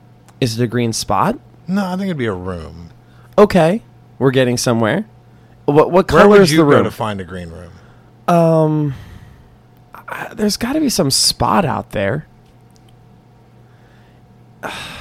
[0.40, 1.38] is it a green spot?
[1.68, 2.90] No, I think it'd be a room.
[3.38, 3.82] Okay.
[4.18, 5.06] We're getting somewhere.
[5.66, 6.84] What what Where color would is you the go room?
[6.84, 7.72] to find a green room?
[8.28, 8.94] um
[9.94, 12.26] I- there's got to be some spot out there.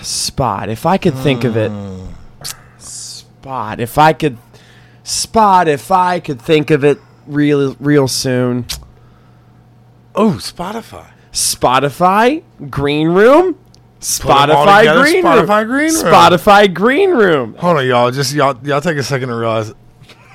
[0.01, 0.69] Spot.
[0.69, 1.71] If I could think of it.
[2.77, 3.79] Spot.
[3.79, 4.37] If I could
[5.05, 8.65] spot if I could think of it real real soon.
[10.15, 11.07] Oh, Spotify.
[11.31, 13.57] Spotify Green Room.
[13.99, 15.67] Spotify together, Green Spotify Room.
[15.69, 16.03] Green Room.
[16.13, 17.55] Spotify Green Room.
[17.55, 18.11] Hold on, y'all.
[18.11, 19.73] Just y'all, y'all take a second to realize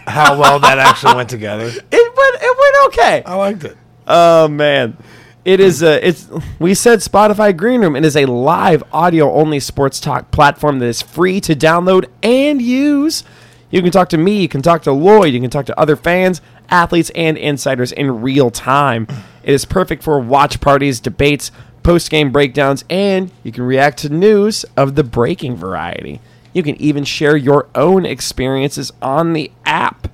[0.07, 1.67] how well that actually went together.
[1.93, 3.23] It went it went okay.
[3.25, 3.77] I liked it.
[4.07, 4.97] Oh man.
[5.45, 7.97] It is a it's we said Spotify Green Room.
[7.97, 12.61] It is a live audio only sports talk platform that is free to download and
[12.61, 13.25] use.
[13.71, 15.97] You can talk to me, you can talk to Lloyd, you can talk to other
[15.97, 19.07] fans, athletes, and insiders in real time.
[19.43, 24.11] It is perfect for watch parties, debates, post game breakdowns, and you can react to
[24.11, 26.21] news of the breaking variety.
[26.53, 30.09] You can even share your own experiences on the app.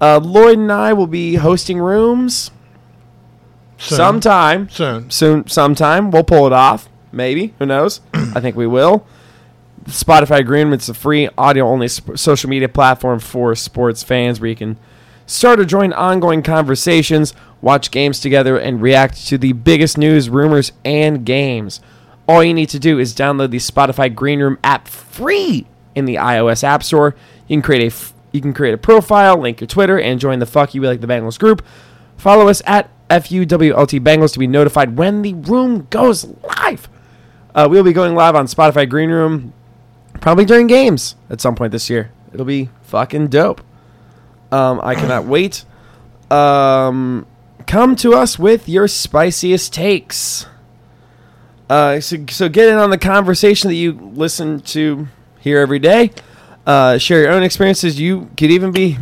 [0.00, 2.50] Uh, Lloyd and I will be hosting rooms
[3.80, 3.96] Soon.
[3.96, 4.68] sometime.
[4.68, 5.10] Soon.
[5.10, 6.10] Soon, sometime.
[6.10, 6.88] We'll pull it off.
[7.12, 7.54] Maybe.
[7.58, 8.00] Who knows?
[8.14, 9.06] I think we will.
[9.84, 14.50] Spotify Green, it's a free audio only sp- social media platform for sports fans where
[14.50, 14.76] you can
[15.26, 20.72] start or join ongoing conversations, watch games together, and react to the biggest news, rumors,
[20.84, 21.80] and games.
[22.28, 26.16] All you need to do is download the Spotify Green Room app free in the
[26.16, 27.16] iOS App Store.
[27.48, 30.38] You can create a f- you can create a profile, link your Twitter, and join
[30.38, 31.64] the Fuck You We Like the Bengals group.
[32.16, 36.88] Follow us at FUWLT Bengals to be notified when the room goes live.
[37.54, 39.52] Uh, we'll be going live on Spotify Green Room
[40.20, 42.12] probably during games at some point this year.
[42.32, 43.60] It'll be fucking dope.
[44.52, 45.64] Um, I cannot wait.
[46.30, 47.26] Um,
[47.66, 50.46] come to us with your spiciest takes.
[51.68, 55.08] Uh, so, so get in on the conversation that you listen to
[55.40, 56.10] here every day.
[56.66, 57.98] Uh, share your own experiences.
[57.98, 58.98] You could even be,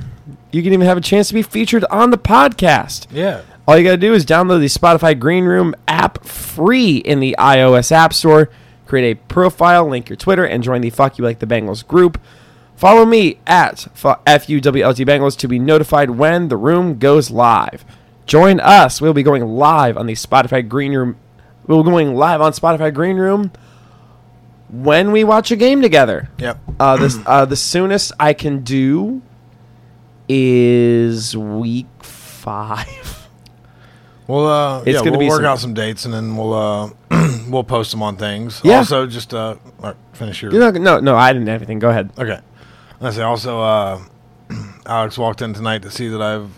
[0.53, 3.07] you could even have a chance to be featured on the podcast.
[3.11, 3.43] Yeah.
[3.69, 7.37] All you got to do is download the Spotify Green Room app free in the
[7.39, 8.49] iOS App Store.
[8.87, 12.19] Create a profile, link your Twitter, and join the Fuck You Like the Bengals group.
[12.77, 17.85] Follow me at fu- FUWLT Bengals to be notified when the room goes live.
[18.25, 19.03] Join us.
[19.03, 21.17] We'll be going live on the Spotify Green Room
[21.67, 23.53] We're going live on Spotify Green Room
[24.71, 26.31] when we watch a game together.
[26.39, 26.59] Yep.
[26.81, 29.21] Uh, this uh, the soonest I can do
[30.27, 33.17] is week five.
[34.29, 36.53] We'll uh, It's yeah, gonna we'll be work some- out some dates and then we'll
[36.55, 36.91] uh,
[37.49, 38.61] we'll post them on things.
[38.63, 38.77] Yeah.
[38.77, 40.53] Also, just uh, right, finish your.
[40.53, 41.79] Not, no, no, I didn't have anything.
[41.81, 42.11] Go ahead.
[42.19, 42.39] Okay.
[43.01, 44.01] I say also, uh,
[44.87, 46.51] Alex walked in tonight to see that I've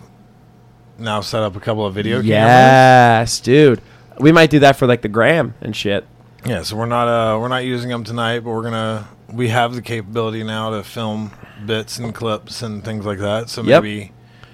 [0.97, 2.27] now set up a couple of video cameras.
[2.29, 3.81] Yes, dude.
[4.19, 6.05] We might do that for like the gram and shit.
[6.45, 9.73] Yeah, so we're not uh we're not using them tonight, but we're gonna we have
[9.75, 11.31] the capability now to film
[11.65, 13.49] bits and clips and things like that.
[13.49, 13.83] So Yep.
[13.83, 14.11] maybe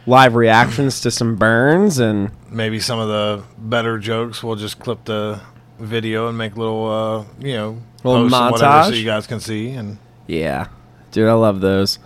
[0.08, 5.04] Live reactions to some burns and maybe some of the better jokes we'll just clip
[5.04, 5.40] the
[5.78, 9.72] video and make little uh you know Little and whatever so you guys can see
[9.72, 10.68] and yeah,
[11.12, 12.00] dude, I love those.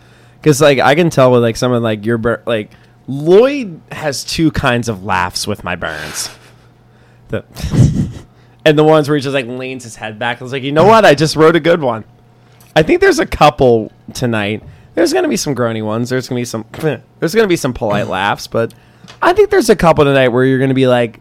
[0.43, 2.71] Cause like I can tell with like some of like your bur- like
[3.07, 6.29] Lloyd has two kinds of laughs with my burns.
[7.27, 7.43] The
[8.65, 10.41] and the ones where he just like leans his head back.
[10.41, 11.05] I was like, you know what?
[11.05, 12.05] I just wrote a good one.
[12.75, 14.63] I think there's a couple tonight.
[14.93, 16.09] There's gonna be some groany ones.
[16.09, 16.65] There's gonna be some.
[17.19, 18.73] There's gonna be some polite laughs, but
[19.21, 21.19] I think there's a couple tonight where you're gonna be like,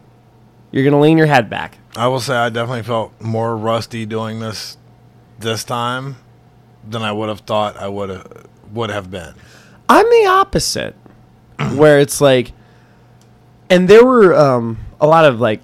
[0.71, 1.79] you're gonna lean your head back.
[1.97, 4.77] I will say I definitely felt more rusty doing this
[5.39, 6.17] this time
[6.89, 9.35] than I would have thought I would have would have been.
[9.89, 10.95] I'm the opposite,
[11.75, 12.53] where it's like,
[13.69, 15.61] and there were um, a lot of like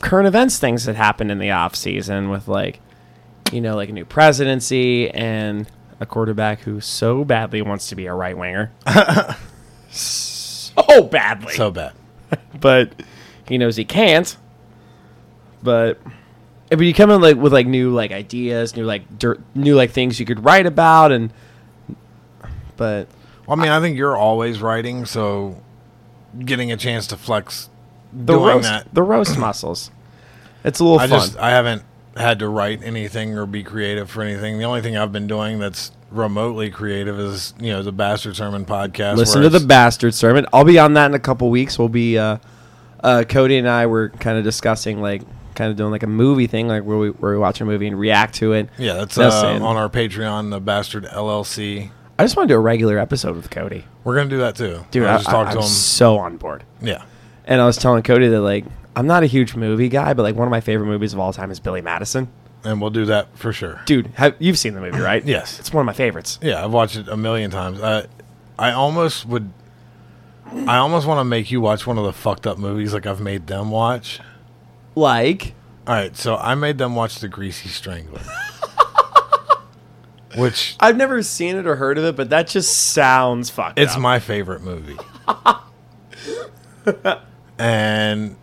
[0.00, 2.80] current events things that happened in the off season with like,
[3.52, 5.70] you know, like a new presidency and
[6.02, 8.72] a quarterback who so badly wants to be a right winger,
[9.90, 11.92] so badly, So bad.
[12.60, 12.92] but
[13.46, 14.36] he knows he can't.
[15.62, 15.98] But
[16.68, 19.90] but you come in like with like new like ideas, new like dirt, new like
[19.90, 21.32] things you could write about, and
[22.76, 23.06] but
[23.46, 25.62] Well, I mean, I think you're always writing, so
[26.38, 27.68] getting a chance to flex
[28.12, 28.92] the doing roast, that.
[28.94, 29.90] the roast muscles.
[30.64, 31.18] It's a little I fun.
[31.20, 31.82] just I haven't
[32.16, 34.58] had to write anything or be creative for anything.
[34.58, 38.64] The only thing I've been doing that's remotely creative is you know the Bastard Sermon
[38.64, 39.16] podcast.
[39.16, 40.46] Listen to the bastard sermon.
[40.52, 41.78] I'll be on that in a couple weeks.
[41.78, 42.38] We'll be uh,
[43.02, 45.22] uh, Cody and I were kind of discussing like
[45.54, 47.86] kind of doing like a movie thing, like where we where we watch a movie
[47.86, 48.68] and react to it.
[48.78, 51.90] Yeah, that's uh, on our Patreon, the Bastard LLC.
[52.18, 54.84] I just want to do a regular episode with Cody, We're gonna do that too.
[54.90, 55.06] dude.
[55.06, 55.64] I I, just talked I, to him.
[55.64, 56.62] so on board.
[56.80, 57.02] Yeah,
[57.46, 60.36] And I was telling Cody that like I'm not a huge movie guy, but like
[60.36, 62.28] one of my favorite movies of all time is Billy Madison.
[62.64, 63.80] and we'll do that for sure.
[63.86, 65.24] Dude, have, you've seen the movie, right?
[65.24, 65.58] Yes.
[65.58, 66.38] It's one of my favorites.
[66.42, 67.80] Yeah, I've watched it a million times.
[67.82, 68.06] I
[68.58, 69.50] I almost would.
[70.66, 73.20] I almost want to make you watch one of the fucked up movies like I've
[73.22, 74.20] made them watch.
[74.94, 75.54] Like,
[75.86, 78.20] All right, so I made them watch The Greasy Strangler.
[80.36, 83.94] Which I've never seen it or heard of it, but that just sounds fucked it's
[83.94, 84.00] up.
[84.00, 84.96] my favorite movie.
[87.58, 88.36] and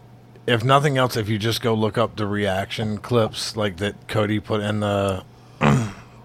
[0.50, 4.40] if nothing else, if you just go look up the reaction clips like that Cody
[4.40, 5.24] put in the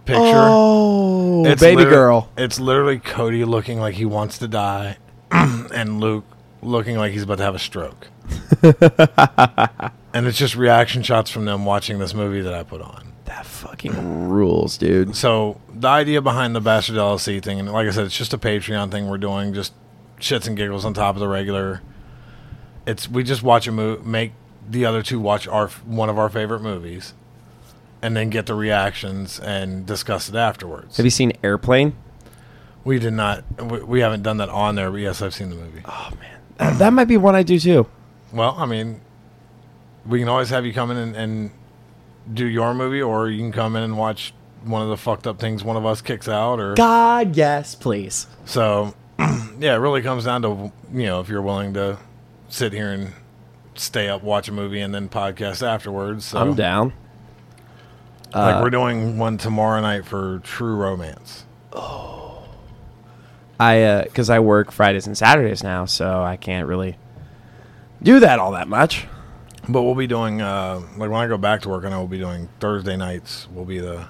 [0.04, 0.22] picture.
[0.24, 2.30] Oh, It's baby girl.
[2.36, 4.96] It's literally Cody looking like he wants to die,
[5.30, 6.24] and Luke
[6.62, 8.08] looking like he's about to have a stroke.
[8.62, 13.12] and it's just reaction shots from them watching this movie that I put on.
[13.26, 15.16] That fucking rules, dude.
[15.16, 18.38] So the idea behind the Bastard LLC thing, and like I said, it's just a
[18.38, 19.74] Patreon thing we're doing, just
[20.18, 21.82] shits and giggles on top of the regular.
[22.86, 24.32] It's we just watch a movie, make
[24.68, 27.14] the other two watch our one of our favorite movies,
[28.02, 30.96] and then get the reactions and discuss it afterwards.
[30.96, 31.94] Have you seen Airplane?
[32.84, 33.44] We did not.
[33.62, 35.82] We, we haven't done that on there, but yes, I've seen the movie.
[35.84, 37.86] Oh man, that, that might be one I do too.
[38.32, 39.00] Well, I mean,
[40.06, 41.50] we can always have you come in and, and
[42.32, 45.38] do your movie, or you can come in and watch one of the fucked up
[45.38, 48.26] things one of us kicks out, or God, yes, please.
[48.44, 48.94] so.
[49.60, 51.96] yeah, it really comes down to you know if you're willing to
[52.54, 53.12] sit here and
[53.74, 56.26] stay up, watch a movie, and then podcast afterwards.
[56.26, 56.92] So, I'm down.
[58.32, 61.44] Like Uh, we're doing one tomorrow night for True Romance.
[61.72, 62.44] Oh.
[63.58, 66.96] I uh 'cause I work Fridays and Saturdays now, so I can't really
[68.02, 69.06] do that all that much.
[69.68, 72.08] But we'll be doing uh, like when I go back to work, I know we'll
[72.08, 73.48] be doing Thursday nights.
[73.52, 74.06] Will be the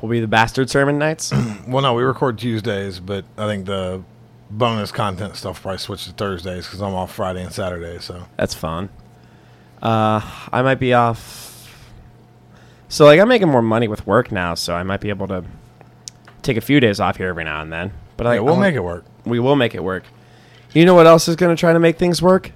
[0.00, 1.32] Will be the bastard sermon nights.
[1.66, 4.02] well, no, we record Tuesdays, but I think the
[4.50, 7.98] bonus content stuff probably switch to Thursdays because I'm off Friday and Saturday.
[7.98, 8.88] So That's fun.
[9.82, 10.20] Uh,
[10.52, 11.46] I might be off.
[12.88, 15.44] So like I'm making more money with work now, so I might be able to
[16.42, 17.92] take a few days off here every now and then.
[18.16, 19.04] But I, we'll I- make it work.
[19.24, 20.04] We will make it work.
[20.72, 22.52] You know what else is going to try to make things work?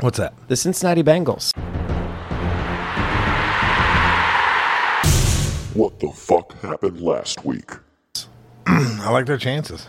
[0.00, 0.34] What's that?
[0.48, 1.52] The Cincinnati Bengals.
[5.74, 7.70] What the fuck happened last week?
[8.66, 9.86] I like their chances.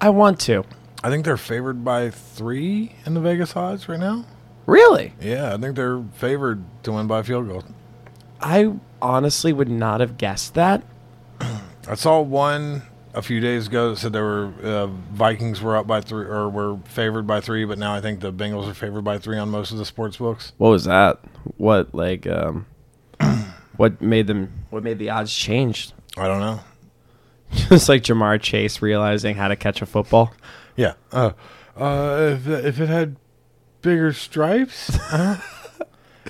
[0.00, 0.64] I want to.
[1.02, 4.24] I think they're favored by three in the Vegas odds right now.
[4.66, 5.12] Really?
[5.20, 7.64] Yeah, I think they're favored to win by a field goal.
[8.40, 10.82] I honestly would not have guessed that.
[11.88, 12.82] I saw one
[13.14, 16.48] a few days ago that said they were uh, Vikings were up by three or
[16.48, 19.48] were favored by three, but now I think the Bengals are favored by three on
[19.48, 20.52] most of the sports books.
[20.58, 21.20] What was that?
[21.56, 22.66] What like um
[23.76, 25.92] what made them what made the odds change?
[26.16, 26.60] I don't know.
[27.68, 30.32] Just like Ja'Marr Chase realizing how to catch a football.
[30.76, 30.94] Yeah.
[31.12, 31.32] Uh,
[31.76, 33.16] uh, if if it had
[33.82, 35.40] bigger stripes, uh,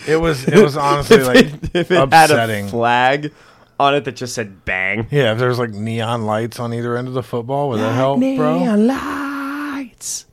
[0.06, 2.64] it was it was honestly if like it, if it upsetting.
[2.64, 3.32] had a flag
[3.78, 5.06] on it that just said bang.
[5.10, 8.18] yeah, if there's like neon lights on either end of the football, would that help,
[8.20, 8.58] bro?
[8.58, 10.26] Neon lights.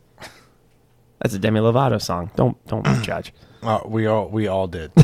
[1.21, 2.31] That's a Demi Lovato song.
[2.35, 3.33] Don't don't judge.
[3.61, 4.91] Uh, we all we all did.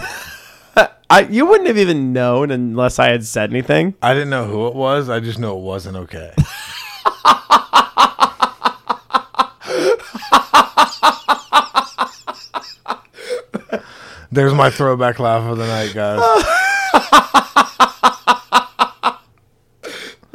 [1.10, 3.96] I you wouldn't have even known unless I had said anything.
[4.02, 5.10] I didn't know who it was.
[5.10, 6.34] I just know it wasn't okay.
[14.32, 16.46] There's my throwback laugh of the night, guys.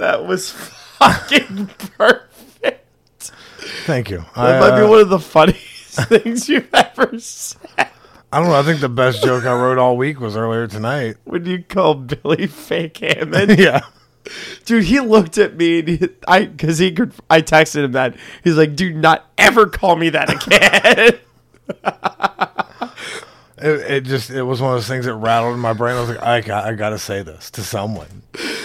[0.05, 1.67] That was fucking
[1.97, 3.33] perfect.
[3.87, 4.25] Thank you.
[4.37, 7.64] That I, might be uh, one of the funniest things you've ever said.
[8.35, 8.59] I don't know.
[8.59, 11.19] I think the best joke I wrote all week was earlier tonight.
[11.23, 13.57] When you called Billy fake Hammond.
[13.61, 13.83] yeah.
[14.65, 18.17] Dude, he looked at me and he, I because he could I texted him that.
[18.43, 21.21] He's like, do not ever call me that again.
[23.57, 25.97] It, it just it was one of those things that rattled in my brain.
[25.97, 28.23] I was like, I got I got to say this to someone.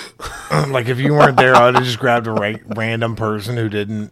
[0.52, 4.12] like if you weren't there, I'd have just grabbed a ra- random person who didn't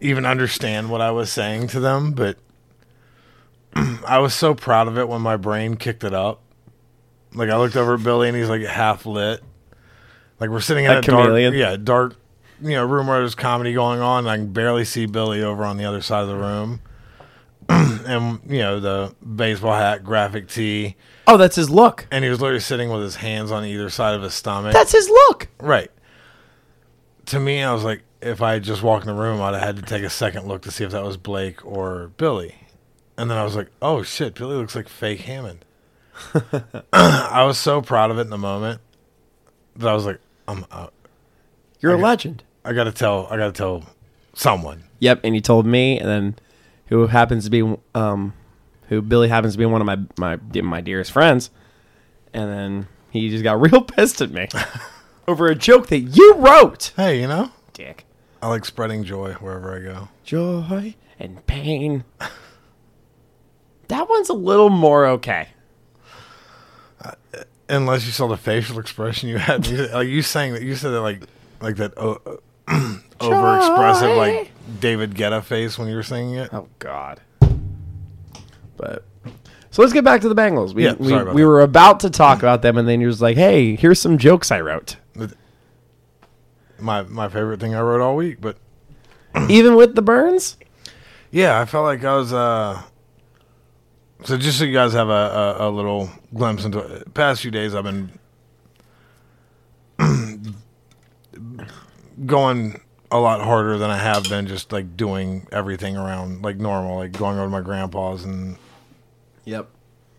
[0.00, 2.12] even understand what I was saying to them.
[2.12, 2.36] But
[3.76, 6.42] I was so proud of it when my brain kicked it up.
[7.34, 9.42] Like I looked over at Billy and he's like half lit.
[10.40, 12.16] Like we're sitting in Like a dark, yeah, dark,
[12.60, 14.20] you know, room where there's comedy going on.
[14.20, 16.80] And I can barely see Billy over on the other side of the room.
[17.68, 20.96] and you know the baseball hat, graphic tee,
[21.26, 22.06] oh, that's his look.
[22.10, 24.72] and he was literally sitting with his hands on either side of his stomach.
[24.72, 25.48] That's his look.
[25.58, 25.90] right.
[27.26, 29.62] To me, I was like, if I had just walked in the room, I'd have
[29.62, 32.54] had to take a second look to see if that was Blake or Billy.
[33.18, 35.64] And then I was like, oh shit, Billy looks like fake Hammond.
[36.92, 38.80] I was so proud of it in the moment
[39.76, 40.86] that I was like, I'm, uh,
[41.80, 42.02] You're a Okay.
[42.04, 42.44] legend.
[42.64, 43.84] I gotta tell, I gotta tell
[44.34, 44.84] someone.
[45.00, 46.36] Yep, and he told me, and then
[46.86, 48.32] who happens to be um,
[48.88, 51.50] who Billy happens to be one of my my my dearest friends,
[52.32, 54.48] and then he just got real pissed at me
[55.28, 56.92] over a joke that you wrote.
[56.96, 58.04] Hey, you know, Dick,
[58.42, 60.08] I like spreading joy wherever I go.
[60.24, 62.04] joy and pain.
[63.88, 65.48] That one's a little more okay.
[67.70, 70.90] Unless you saw the facial expression you had, you, like you saying that you said
[70.90, 71.22] that like
[71.60, 72.16] like that uh,
[73.20, 76.48] over expressive like David Guetta face when you were singing it.
[76.52, 77.20] Oh God.
[78.78, 79.04] But
[79.70, 80.72] so let's get back to the Bengals.
[80.72, 83.36] We Yeah, we, we were about to talk about them, and then he was like,
[83.36, 84.96] "Hey, here's some jokes I wrote."
[86.78, 88.56] My my favorite thing I wrote all week, but
[89.48, 90.56] Even with the burns.
[91.30, 92.32] yeah, I felt like I was.
[92.32, 92.82] uh
[94.24, 97.50] So just so you guys have a, a, a little glimpse into it, past few
[97.50, 98.10] days, I've been
[102.26, 106.96] going a lot harder than I have been just like doing everything around like normal,
[106.96, 108.56] like going over to my grandpa's and
[109.44, 109.68] Yep.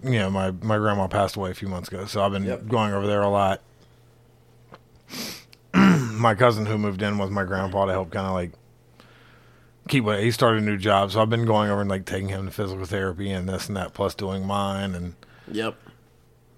[0.04, 2.68] you know, my, my grandma passed away a few months ago, so I've been Yep.
[2.68, 3.62] going over there a lot.
[5.74, 8.52] my cousin who moved in with my grandpa to help kind of like
[9.90, 12.30] keep what he started a new job, so I've been going over and like taking
[12.30, 15.16] him to physical therapy and this and that, plus doing mine, and
[15.52, 15.76] Yep.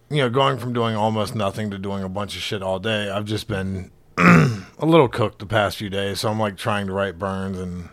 [0.10, 3.10] you know, going from doing almost nothing to doing a bunch of shit all day.
[3.10, 6.94] I've just been a little cooked the past few days, so I'm like trying to
[6.94, 7.90] write burns and.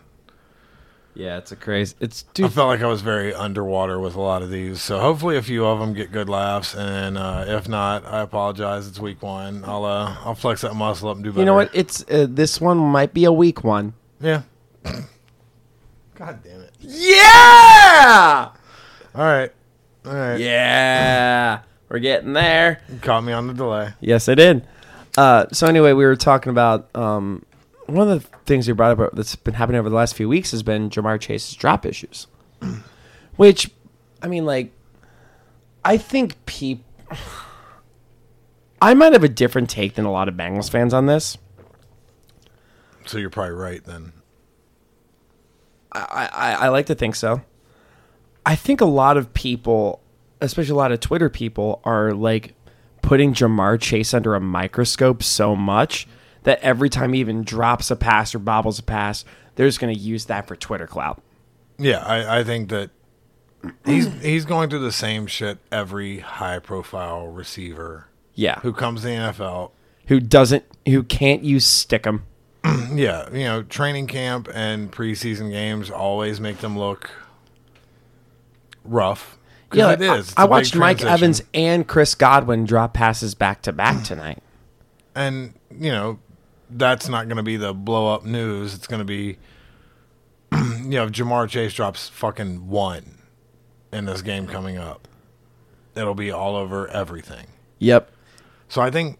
[1.15, 1.95] Yeah, it's a crazy.
[1.99, 5.35] It's I felt like I was very underwater with a lot of these, so hopefully
[5.35, 8.87] a few of them get good laughs, and uh, if not, I apologize.
[8.87, 9.65] It's week one.
[9.65, 11.41] I'll uh, I'll flex that muscle up and do better.
[11.41, 11.71] You know what?
[11.73, 13.95] It's uh, this one might be a weak one.
[14.21, 14.43] Yeah.
[16.19, 16.73] God damn it!
[16.81, 18.49] Yeah.
[19.15, 19.51] All right,
[20.05, 20.37] all right.
[20.37, 21.61] Yeah.
[21.87, 22.81] We're getting there.
[22.91, 23.93] You caught me on the delay.
[24.01, 24.67] Yes, I did.
[25.17, 27.43] Uh, so anyway, we were talking about um,
[27.87, 30.51] one of the things you brought up that's been happening over the last few weeks
[30.51, 32.27] has been Ja'Marr Chase's drop issues,
[33.37, 33.71] which,
[34.21, 34.71] I mean, like,
[35.83, 36.85] I think people.
[38.81, 41.37] I might have a different take than a lot of Bengals fans on this.
[43.05, 44.13] So you're probably right then.
[45.91, 47.41] I, I, I like to think so.
[48.45, 50.01] I think a lot of people,
[50.41, 52.53] especially a lot of Twitter people, are like
[53.01, 56.07] putting Ja'Marr Chase under a microscope so much
[56.43, 59.25] that every time he even drops a pass or bobbles a pass,
[59.55, 61.21] they're just going to use that for Twitter clout.
[61.77, 62.91] Yeah, I, I think that
[63.85, 68.59] he's he's going through the same shit every high profile receiver Yeah.
[68.61, 69.71] who comes to the NFL.
[70.07, 70.63] Who doesn't?
[70.87, 72.21] Who can't use stickum?
[72.91, 77.11] Yeah, you know, training camp and preseason games always make them look
[78.83, 79.37] rough.
[79.71, 80.09] Yeah, it is.
[80.09, 80.17] I-.
[80.17, 81.03] It's I, watched Mike.
[81.03, 84.41] Evans and Chris Godwin drop passes back to back tonight.
[85.15, 86.19] and you know
[86.69, 88.73] that's not going to be the blow up news.
[88.73, 89.37] It's going to be,
[90.51, 93.19] you know, if Ja'Marr Chase drops fucking one
[93.91, 95.07] in this game coming up,
[95.95, 97.47] it'll be all over everything.
[97.79, 98.11] Yep.
[98.67, 99.19] So I think,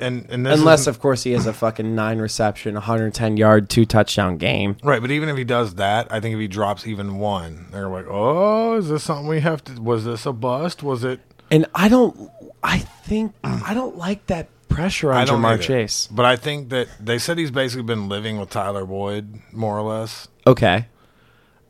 [0.00, 3.84] and and this Unless, of course, he has a fucking nine reception, 110 yard, two
[3.84, 4.76] touchdown game.
[4.82, 7.88] right, but even if he does that, I think if he drops even one, they're
[7.88, 9.80] like, oh, is this something we have to?
[9.80, 10.82] Was this a bust?
[10.82, 11.20] Was it?
[11.50, 12.30] And I don't.
[12.62, 15.62] I think I don't like that pressure on Ja'Marr either.
[15.62, 16.08] Chase.
[16.10, 19.82] But I think that they said he's basically been living with Tyler Boyd more or
[19.82, 20.28] less.
[20.46, 20.86] Okay.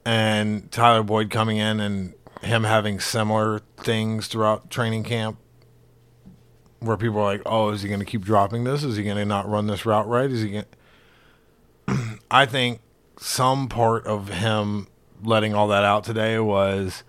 [0.05, 5.39] and Tyler Boyd coming in and him having similar things throughout training camp
[6.83, 8.83] where people are like, "Oh, is he going to keep dropping this?
[8.85, 10.30] Is he going to not run this route right?
[10.30, 10.51] Is he
[11.89, 12.80] going I think
[13.18, 14.89] some part of him
[15.22, 17.05] letting all that out today was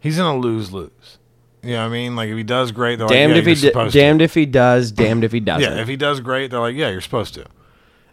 [0.00, 1.18] he's going to lose lose.
[1.62, 2.16] You know what I mean?
[2.16, 3.98] Like if he does great, they're Damned like, yeah, if he d- supposed to.
[4.00, 5.72] damned if he does, damned if he doesn't.
[5.76, 7.46] Yeah, if he does great, they're like, yeah, you're supposed to.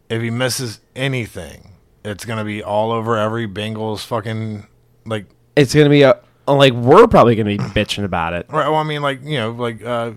[0.08, 1.74] If he misses anything,
[2.06, 4.68] it's gonna be all over every Bengals fucking
[5.06, 5.26] like.
[5.56, 8.46] it's gonna be a like we're probably gonna be bitching about it.
[8.50, 8.68] Right.
[8.68, 10.12] Well, I mean, like you know, like uh,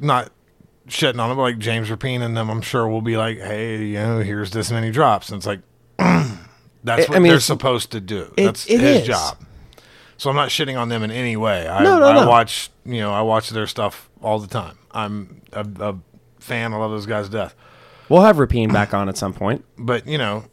[0.00, 0.30] not
[0.88, 3.84] shitting on him, but like James Rapien and them, I'm sure will be like, hey,
[3.84, 5.60] you know, here's this many drops, and it's like
[6.84, 8.32] that's what I mean, they're supposed to do.
[8.36, 9.06] it- That's it his is.
[9.06, 9.38] job.
[10.16, 11.68] So I'm not shitting on them in any way.
[11.68, 12.28] I, No, no, I no.
[12.28, 14.76] watch, you know, I watch their stuff all the time.
[14.90, 15.96] I'm a, a
[16.40, 16.72] fan.
[16.72, 17.54] I love those guys to death.
[18.08, 19.64] We'll have Rapien back on at some point.
[19.78, 20.44] but you know,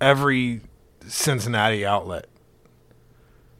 [0.00, 0.60] every
[1.06, 2.26] Cincinnati outlet,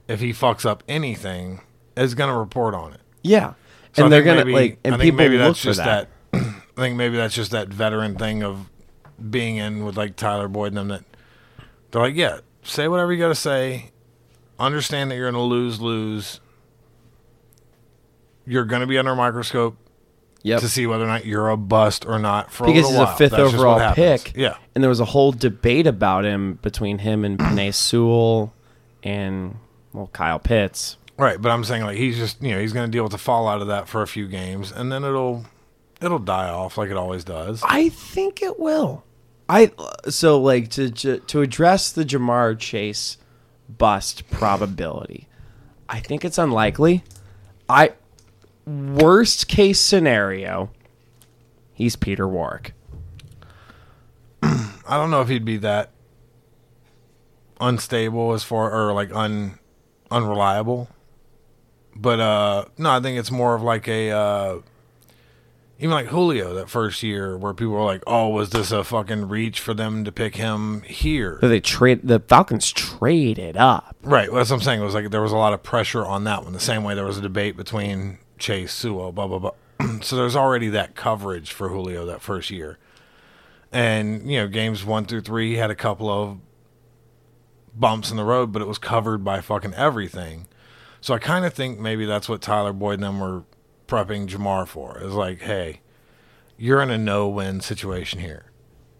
[0.07, 1.61] if he fucks up anything,
[1.97, 3.01] is going to report on it.
[3.23, 3.55] Yeah,
[3.95, 5.79] So and they're gonna maybe- like, and I think people maybe look that's for just
[5.79, 6.09] that.
[6.33, 6.41] I
[6.77, 8.69] think maybe that's just that veteran thing of
[9.31, 11.05] being in with like Tyler Boyd and them that
[11.91, 13.91] they're like, yeah, say whatever you got to say.
[14.59, 16.41] Understand that you're to lose, lose.
[18.47, 19.77] You're going to be under a microscope
[20.43, 20.61] Yep.
[20.61, 23.15] to see whether or not you're a bust or not for because a he's little
[23.15, 24.33] a fifth That's overall pick.
[24.37, 24.57] Yeah.
[24.75, 28.53] and there was a whole debate about him between him and Penei Sewell
[29.03, 29.57] and
[29.95, 30.99] well Kyle Pitts.
[31.17, 33.19] Right, but I'm saying like he's just you know he's going to deal with the
[33.19, 35.45] fallout of that for a few games, and then it'll
[36.01, 37.63] it'll die off like it always does.
[37.65, 39.05] I think it will.
[39.49, 39.71] I
[40.09, 43.19] so like to to, to address the Ja'Marr Chase
[43.69, 45.29] bust probability.
[45.89, 47.05] I think it's unlikely.
[47.69, 47.93] I
[48.67, 50.71] worst case scenario,
[51.73, 52.73] he's Peter Warrick.
[54.43, 55.91] I don't know if he'd be that
[57.61, 59.59] unstable as far or like un
[60.11, 60.89] unreliable,
[61.97, 64.61] but uh no, I think it's more of like a uh
[65.79, 69.29] even like Julio that first year where people were like, "Oh, was this a fucking
[69.29, 73.97] reach for them to pick him here?" So they trade the Falcons traded up.
[74.03, 74.31] Right.
[74.31, 74.81] Well, that's what I'm saying.
[74.81, 76.53] It was like there was a lot of pressure on that one.
[76.53, 79.51] The same way there was a debate between Chase, Sewell, blah blah blah.
[80.03, 82.79] so there's already that coverage for Julio that first year,
[83.73, 86.39] and you know games one through three he had a couple of
[87.75, 90.47] bumps in the road, but it was covered by fucking everything.
[91.05, 93.43] So I kind of think maybe that's what Tyler Boyd and them were
[93.87, 94.99] prepping Ja'Marr for.
[95.03, 95.81] Is like, hey,
[96.57, 98.47] you're in a no-win situation here.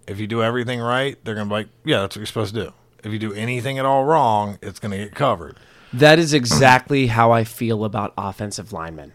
[0.07, 2.65] If you do everything right, they're gonna be like, yeah, that's what you're supposed to
[2.65, 2.73] do.
[3.05, 5.57] If you do anything at all wrong, it's gonna get covered.
[5.95, 9.15] That is exactly how I feel about offensive linemen.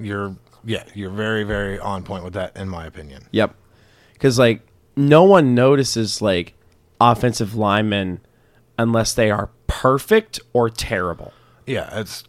[0.00, 3.24] You're, yeah, you're very, very on point with that, in my opinion.
[3.32, 3.56] Yep.
[4.12, 6.54] Because like no one notices like
[7.00, 8.20] offensive linemen
[8.78, 11.32] unless they are perfect or terrible.
[11.68, 12.24] Yeah, it's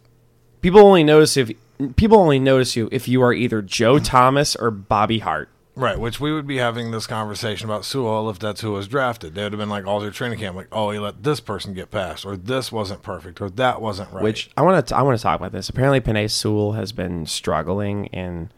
[0.60, 1.50] People only notice if
[1.96, 5.48] people only notice you if you are either Joe Thomas or Bobby Hart.
[5.74, 5.98] right.
[5.98, 9.34] Which we would be having this conversation about Sewell if that's who was drafted.
[9.34, 11.72] They would have been like all their training camp, like, oh, he let this person
[11.72, 14.22] get past, or this wasn't perfect, or that wasn't right.
[14.22, 15.70] Which I want to I want to talk about this.
[15.70, 18.50] Apparently, Penei Sewell has been struggling in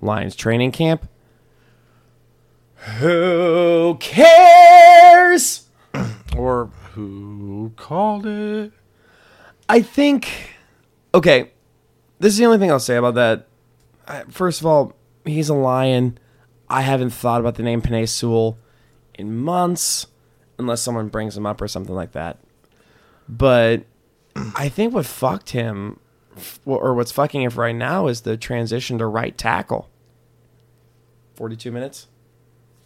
[0.00, 1.08] Lions training camp.
[2.98, 5.68] Who cares?
[6.36, 8.72] or who called it?
[9.68, 10.28] I think.
[11.14, 11.50] Okay,
[12.18, 13.46] this is the only thing I'll say about that.
[14.30, 14.94] First of all,
[15.24, 16.18] he's a lion.
[16.68, 18.58] I haven't thought about the name Penei Sewell
[19.14, 20.06] in months,
[20.58, 22.38] unless someone brings him up or something like that.
[23.28, 23.84] But
[24.56, 26.00] I think what fucked him,
[26.66, 29.88] or what's fucking him right now, is the transition to right tackle.
[31.36, 32.08] Forty-two minutes.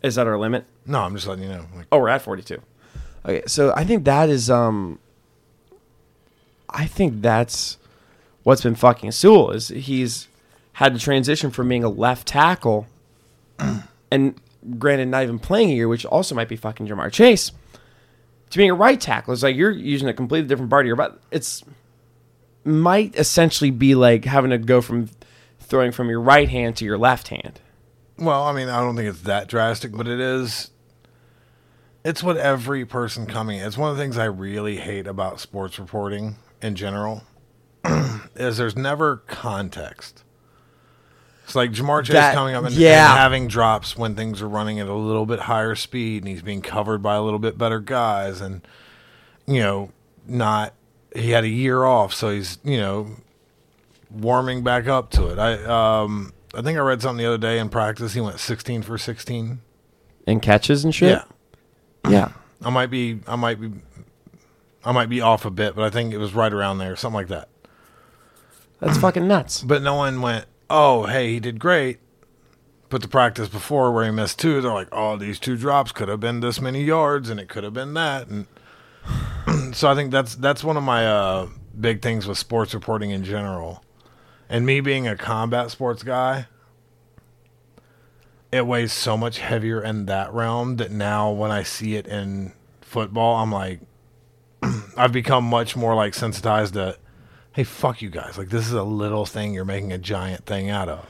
[0.02, 0.64] Is that our limit?
[0.86, 1.66] No, I'm just letting you know.
[1.74, 2.62] Like, Oh, we're at 42.
[3.26, 5.00] Okay, so I think that is um
[6.70, 7.78] I think that's
[8.42, 10.28] what's been fucking Sewell is he's
[10.74, 12.86] had to transition from being a left tackle,
[14.10, 14.34] and
[14.78, 17.52] granted, not even playing a year, which also might be fucking Ja'Marr Chase,
[18.50, 19.32] to being a right tackle.
[19.32, 21.14] It's like you're using a completely different part of your body.
[21.30, 21.64] It's
[22.64, 25.08] might essentially be like having to go from
[25.60, 27.60] throwing from your right hand to your left hand.
[28.18, 30.70] Well, I mean, I don't think it's that drastic, but it is.
[32.04, 33.58] It's what every person coming.
[33.58, 37.22] It's one of the things I really hate about sports reporting in general.
[38.36, 40.24] is there's never context.
[41.44, 43.10] It's like Ja'Marr Chase That- coming up and, yeah.
[43.10, 46.42] and having drops when things are running at a little bit higher speed, and he's
[46.42, 48.66] being covered by a little bit better guys, and
[49.46, 49.90] you know,
[50.26, 50.74] not
[51.16, 53.08] he had a year off, so he's you know
[54.10, 55.38] warming back up to it.
[55.38, 55.54] I
[56.02, 58.12] um I think I read something the other day in practice.
[58.14, 59.60] He went 16 for 16.
[60.26, 61.10] And catches and shit.
[62.04, 62.32] Yeah, Yeah.
[62.62, 63.70] I might be I might be
[64.84, 67.16] I might be off a bit, but I think it was right around there, something
[67.16, 67.48] like that.
[68.80, 69.62] That's fucking nuts.
[69.62, 71.98] But no one went, "Oh, hey, he did great."
[72.88, 76.08] But the practice before where he missed two, they're like, "Oh, these two drops could
[76.08, 78.46] have been this many yards, and it could have been that." And
[79.74, 81.48] so I think that's that's one of my uh,
[81.78, 83.82] big things with sports reporting in general,
[84.48, 86.46] and me being a combat sports guy.
[88.50, 92.54] It weighs so much heavier in that realm that now when I see it in
[92.80, 93.80] football, I'm like,
[94.96, 96.96] I've become much more like sensitized to,
[97.52, 98.38] hey, fuck you guys.
[98.38, 101.06] Like this is a little thing you're making a giant thing out of.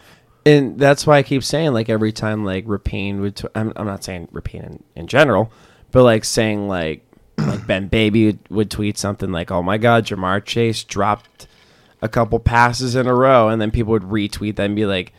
[0.46, 4.04] and that's why I keep saying like every time like Rapien would, I'm, I'm not
[4.04, 5.52] saying Rapien in, in general,
[5.90, 7.04] but like saying like
[7.38, 11.46] like Ben Baby would, would tweet something like, "Oh my God, Ja'Marr Chase dropped
[12.02, 15.12] a couple passes in a row," and then people would retweet that and be like,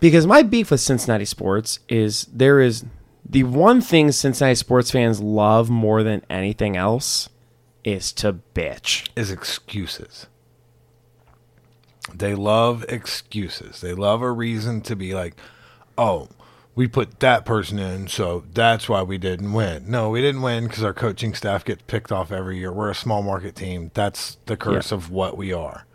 [0.00, 2.84] because my beef with Cincinnati sports is there is
[3.28, 7.28] the one thing Cincinnati sports fans love more than anything else
[7.84, 9.08] is to bitch.
[9.16, 10.26] Is excuses.
[12.14, 13.80] They love excuses.
[13.80, 15.36] They love a reason to be like,
[15.98, 16.28] oh,
[16.74, 19.90] we put that person in, so that's why we didn't win.
[19.90, 22.70] No, we didn't win because our coaching staff gets picked off every year.
[22.70, 23.90] We're a small market team.
[23.94, 25.86] That's the curse of what we are.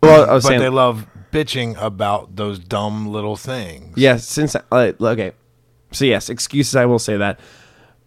[0.00, 3.96] Well, but saying, they love bitching about those dumb little things.
[3.96, 5.32] Yes, since uh, okay,
[5.92, 6.74] so yes, excuses.
[6.76, 7.38] I will say that,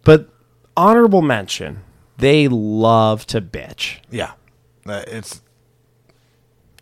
[0.04, 0.28] but
[0.76, 1.82] honorable mention.
[2.18, 3.98] They love to bitch.
[4.10, 4.32] Yeah,
[4.86, 5.42] Uh, it's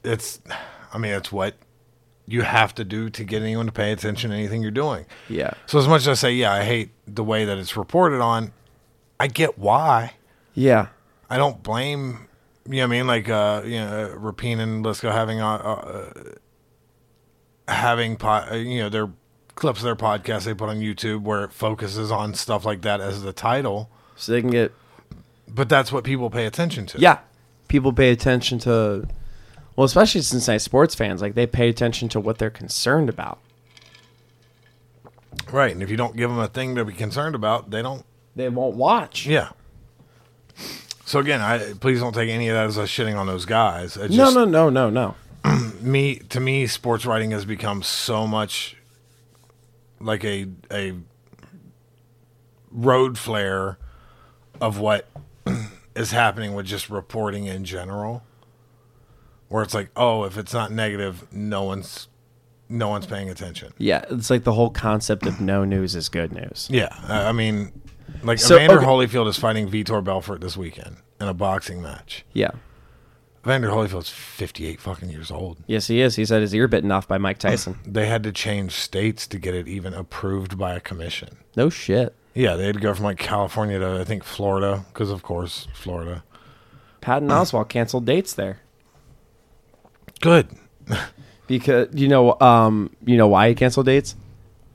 [0.05, 0.41] it's.
[0.93, 1.55] I mean, it's what
[2.27, 5.07] you have to do to get anyone to pay attention to anything you're doing.
[5.29, 5.51] Yeah.
[5.67, 8.53] So as much as I say, yeah, I hate the way that it's reported on.
[9.19, 10.15] I get why.
[10.55, 10.87] Yeah.
[11.29, 12.29] I don't blame.
[12.69, 13.07] You know what I mean?
[13.07, 16.13] Like, uh, you know, Rapien and Liscow having uh, uh,
[17.69, 19.11] having po- uh, you know their
[19.55, 23.01] clips of their podcast they put on YouTube where it focuses on stuff like that
[23.01, 23.89] as the title.
[24.17, 24.73] So they can get
[25.49, 26.99] But that's what people pay attention to.
[26.99, 27.19] yeah.
[27.69, 29.09] People pay attention to,
[29.75, 31.21] well, especially Cincinnati sports fans.
[31.23, 33.39] Like they pay attention to what they're concerned about.
[35.51, 35.73] Right.
[35.73, 38.05] And if you don't give them a thing to be concerned about, they don't
[38.37, 39.27] They won't watch.
[39.27, 39.51] Yeah.
[41.05, 43.97] So again, I please don't take any of that as us shitting on those guys.
[43.97, 45.15] It's No, no, no, no, no.
[45.81, 48.77] Me to me, sports writing has become so much
[50.01, 50.95] like a a
[52.71, 53.79] road flare
[54.61, 55.09] of what
[55.97, 58.23] is happening with just reporting in general.
[59.49, 62.09] Where it's like, oh, if it's not negative, no one's
[62.69, 63.73] no one's paying attention.
[63.79, 66.67] Yeah, it's like the whole concept of no news is good news.
[66.71, 67.73] Yeah, I mean,
[68.23, 68.87] like So, Evander okay.
[68.87, 72.25] Holyfield is fighting Vitor Belfort this weekend in a boxing match.
[72.33, 72.51] Yeah.
[73.45, 75.59] Evander Holyfield's 58 fucking years old.
[75.67, 76.17] Yes, he is.
[76.17, 77.79] He's had his ear bitten off by Mike Tyson.
[77.87, 81.37] They had to change states to get it even approved by a commission.
[81.57, 82.15] No shit.
[82.35, 85.69] Yeah, they had to go from like California to I think Florida because of course
[85.75, 86.25] Florida.
[87.01, 88.61] Patton Oswalt canceled dates there
[90.21, 90.49] Good.
[91.47, 94.17] because you know, um, you know why he canceled dates?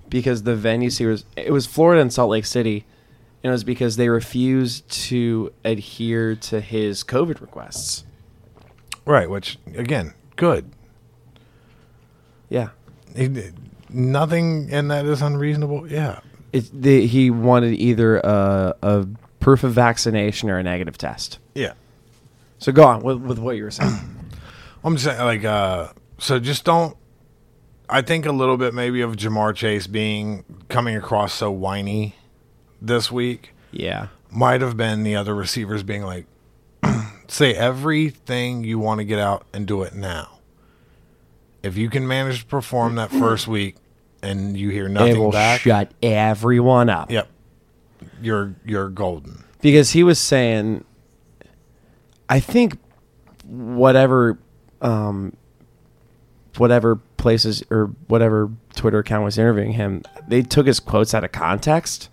[0.10, 2.86] Because the venues he was, it was Florida and Salt Lake City,
[3.44, 8.06] and it was because they refused to adhere to his COVID requests.
[9.10, 10.72] Right, which again, good.
[12.48, 12.70] Yeah,
[13.90, 15.92] nothing in that is unreasonable.
[15.92, 16.20] Yeah.
[16.54, 19.08] it, the, he wanted either a, a
[19.40, 21.40] proof of vaccination or a negative test.
[21.56, 21.74] Yeah.
[22.60, 23.94] So go on with, with what you were saying.
[24.84, 25.88] I'm just saying, like, uh,
[26.20, 26.96] so just don't.
[27.90, 32.16] I think a little bit maybe of Ja'Marr Chase being coming across so whiny
[32.80, 36.28] this week yeah, might have been the other receivers being like,
[37.30, 40.40] say everything you want to get out and do it now.
[41.62, 43.76] If you can manage to perform that first week
[44.22, 47.12] and you hear nothing will back, shut everyone up.
[47.12, 47.28] yep,
[48.22, 49.44] you're you're golden.
[49.62, 50.84] because he was saying
[52.30, 52.78] i think
[53.50, 54.38] whatever,
[54.82, 55.36] um,
[56.58, 61.32] whatever places or whatever Twitter account was interviewing him, they took his quotes out of
[61.32, 62.10] context.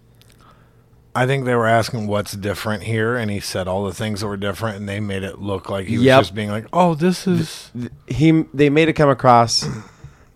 [1.16, 4.26] I think they were asking what's different here, and he said all the things that
[4.26, 6.20] were different, and they made it look like he was Yep.
[6.20, 7.70] just being like, "Oh, this is."
[8.06, 9.66] He they made it come across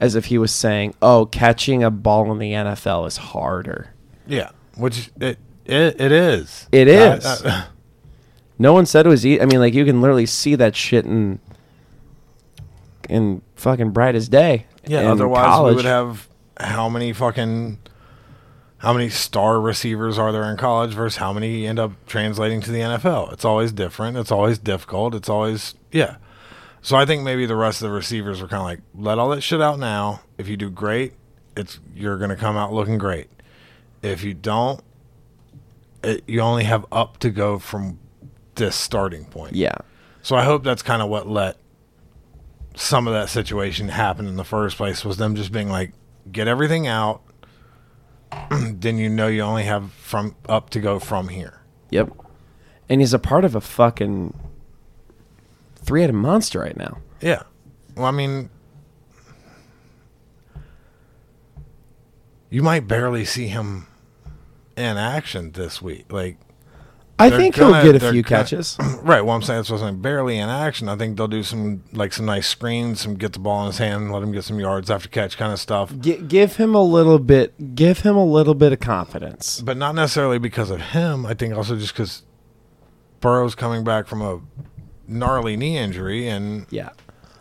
[0.00, 3.90] as if he was saying, "Oh, catching a ball in the NFL is harder."
[4.26, 6.66] Yeah, which it it, it is.
[6.72, 7.42] It is.
[8.58, 9.24] No one said it was.
[9.24, 11.38] E- I mean, like you can literally see that shit in
[13.08, 14.66] in fucking bright as day.
[14.86, 15.00] yeah.
[15.00, 15.72] in Otherwise, college.
[15.72, 16.28] we would have
[16.58, 17.78] how many fucking
[18.80, 22.72] how many star receivers are there in college versus how many end up translating to
[22.72, 23.30] the NFL?
[23.32, 24.16] It's always different.
[24.16, 25.14] It's always difficult.
[25.14, 26.16] It's always yeah.
[26.80, 29.28] So I think maybe the rest of the receivers were kind of like, let all
[29.30, 30.22] that shit out now.
[30.38, 31.12] If you do great,
[31.54, 33.28] it's you're gonna come out looking great.
[34.02, 34.80] If you don't,
[36.02, 37.98] it, you only have up to go from
[38.54, 39.56] this starting point.
[39.56, 39.74] Yeah.
[40.22, 41.58] So I hope that's kind of what let
[42.76, 45.92] some of that situation happen in the first place was them just being like,
[46.32, 47.20] get everything out.
[48.50, 51.60] then you know you only have from up to go from here.
[51.90, 52.10] Yep.
[52.88, 54.34] And he's a part of a fucking
[55.76, 56.98] three-headed monster right now.
[57.20, 57.42] Yeah.
[57.96, 58.50] Well, I mean,
[62.48, 63.86] you might barely see him
[64.76, 66.12] in action this week.
[66.12, 66.38] Like,
[67.20, 68.76] I think gonna- he'll get a they're few gonna- catches.
[69.02, 69.20] right.
[69.20, 70.88] Well, I'm saying it's wasn't barely in action.
[70.88, 73.78] I think they'll do some like some nice screens, some get the ball in his
[73.78, 75.92] hand, let him get some yards after catch kind of stuff.
[75.98, 77.74] G- give him a little bit.
[77.74, 79.60] Give him a little bit of confidence.
[79.60, 81.26] but not necessarily because of him.
[81.26, 82.22] I think also just because
[83.20, 84.40] Burrow's coming back from a
[85.06, 86.90] gnarly knee injury, and Yeah.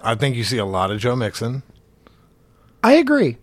[0.01, 1.63] I think you see a lot of Joe Mixon.
[2.84, 3.38] I agree.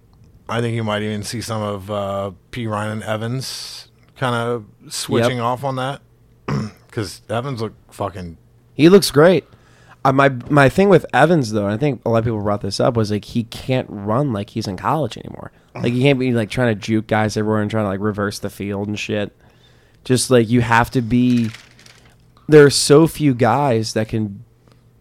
[0.48, 5.40] I think you might even see some of uh, Perine and Evans kind of switching
[5.40, 6.00] off on that
[6.86, 8.36] because Evans looked fucking
[8.74, 9.44] He looks great.
[10.04, 12.60] Uh, my my thing with Evans though, and I think a lot of people brought
[12.60, 15.50] this up, was like he can't run like he's in college anymore.
[15.74, 18.38] Like he can't be like trying to juke guys everywhere and trying to like reverse
[18.38, 19.36] the field and shit.
[20.04, 21.50] Just like you have to be.
[22.48, 24.44] There are so few guys that can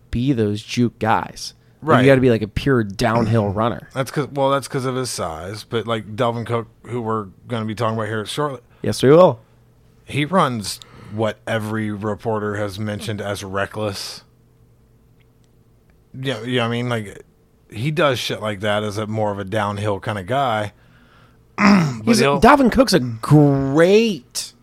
[0.10, 1.54] be those juke guys.
[1.84, 2.02] Like, Right.
[2.02, 3.88] you got to be like a pure downhill runner.
[3.94, 5.64] That's because well, that's because of his size.
[5.64, 9.12] But like Dalvin Cook, who we're going to be talking about here shortly, Yes, we
[9.12, 9.40] will.
[10.06, 10.80] he runs
[11.16, 14.24] what every reporter has mentioned as reckless.
[16.14, 16.66] Yeah, yeah.
[16.66, 17.24] I mean, like
[17.70, 20.74] he does shit like that as a more of a downhill kind of guy.
[22.04, 24.54] He's Dalvin Cook's a great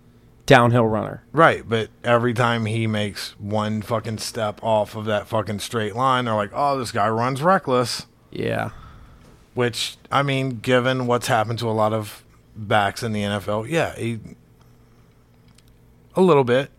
[0.47, 1.25] downhill runner.
[1.33, 6.25] right, but every time he makes one fucking step off of that fucking straight line,
[6.27, 8.71] they're like, "Oh, this guy runs reckless." Yeah.
[9.55, 12.25] Which I mean, given what's happened to a lot of
[12.57, 14.21] backs in the NFL, yeah, he
[16.15, 16.71] a little bit.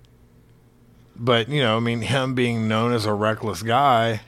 [1.15, 4.21] But you know, I mean, him being known as a reckless guy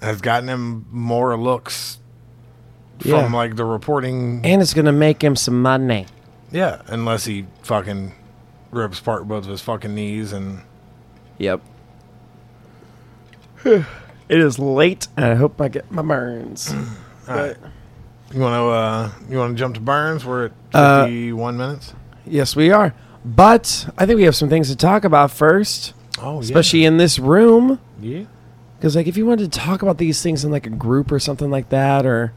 [0.00, 1.98] has gotten him more looks
[3.02, 3.22] Yeah.
[3.22, 4.40] from like the reporting.
[4.44, 6.06] And it's gonna make him some money.
[6.50, 8.12] yeah, unless he fucking
[8.70, 10.60] rips apart both of his fucking knees and
[11.38, 11.60] Yep.
[13.64, 13.84] it
[14.28, 16.72] is late, and I hope I get my burns.
[17.26, 17.56] but
[18.32, 20.24] you want to uh you want to jump to Burns?
[20.24, 21.94] We're at Uh, fifty-one minutes.
[22.32, 22.94] Yes, we are.
[23.24, 27.18] But I think we have some things to talk about first, Oh, especially in this
[27.18, 27.78] room.
[28.00, 28.24] yeah.
[28.78, 31.20] Because like, if you wanted to talk about these things in like a group or
[31.20, 32.32] something like that, or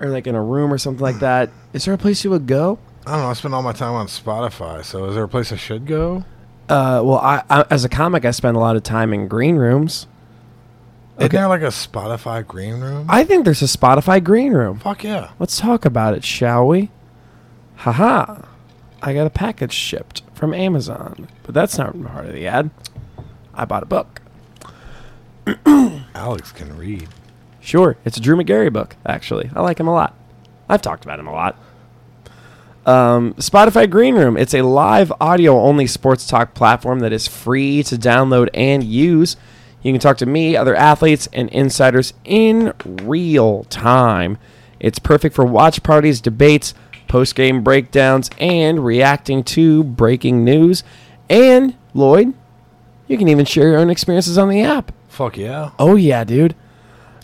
[0.00, 2.46] or like in a room or something like that, is there a place you would
[2.46, 2.78] go?
[3.06, 3.28] I don't know.
[3.28, 4.82] I spend all my time on Spotify.
[4.82, 6.24] So is there a place I should go?
[6.70, 9.56] Uh, well, I, I as a comic, I spend a lot of time in green
[9.56, 10.06] rooms.
[11.18, 13.06] Isn't there like a Spotify green room?
[13.10, 14.78] I think there's a Spotify green room.
[14.80, 15.32] Fuck yeah.
[15.38, 16.90] Let's talk about it, shall we?
[17.76, 18.40] Haha.
[19.06, 21.28] I got a package shipped from Amazon.
[21.42, 22.70] But that's not part of the ad.
[23.52, 24.22] I bought a book.
[26.14, 27.08] Alex can read.
[27.60, 29.50] Sure, it's a Drew Magary book, actually.
[29.54, 30.14] I like him a lot.
[30.70, 31.58] I've talked about him a lot.
[32.86, 34.38] Um, Spotify Green Room.
[34.38, 39.36] It's a live audio only sports talk platform that is free to download and use.
[39.82, 44.38] You can talk to me, other athletes, and insiders in real time.
[44.80, 46.72] It's perfect for watch parties, debates,
[47.08, 50.82] post game breakdowns, and reacting to breaking news.
[51.28, 52.34] And, Lloyd,
[53.06, 54.92] you can even share your own experiences on the app.
[55.08, 55.70] Fuck yeah.
[55.78, 56.54] Oh, yeah, dude.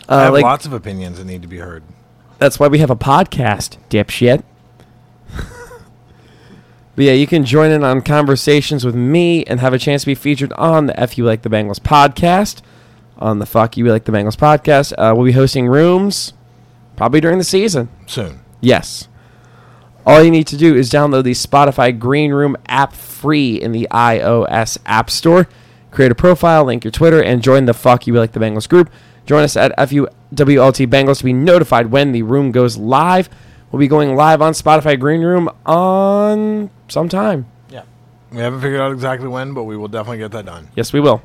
[0.09, 1.83] Uh, I have like- lots of opinions that need to be heard.
[2.39, 4.43] That's why we have a podcast, dipshit.
[6.97, 10.07] but yeah, you can join in on conversations with me and have a chance to
[10.07, 12.63] be featured on the F You Like the Bengals podcast.
[13.19, 14.93] On the Fuck You Like the Bengals podcast.
[14.97, 16.33] Uh, we'll be hosting rooms
[16.97, 17.91] probably during the season.
[18.07, 18.41] Soon.
[18.63, 19.09] Yes.
[20.11, 23.87] All you need to do is download the Spotify Green Room app free in the
[23.93, 25.49] iOS App Store.
[25.93, 28.91] Create a profile, link your Twitter, and join the Fuck You Like the Bengals group.
[29.25, 33.29] Join us at FUWLT Bengals to be notified when the room goes live.
[33.71, 37.47] We'll be going live on Spotify Green Room on sometime.
[37.71, 37.85] Yeah.
[38.33, 40.71] We haven't figured out exactly when, but we will definitely get that done.
[40.75, 41.23] Yes, we will.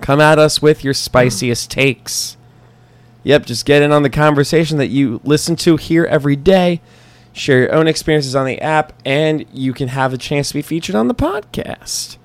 [0.00, 2.38] Come at us with your spiciest takes.
[3.22, 6.80] Yep, just get in on the conversation that you listen to here every day.
[7.36, 10.62] Share your own experiences on the app, and you can have a chance to be
[10.62, 12.16] featured on the podcast.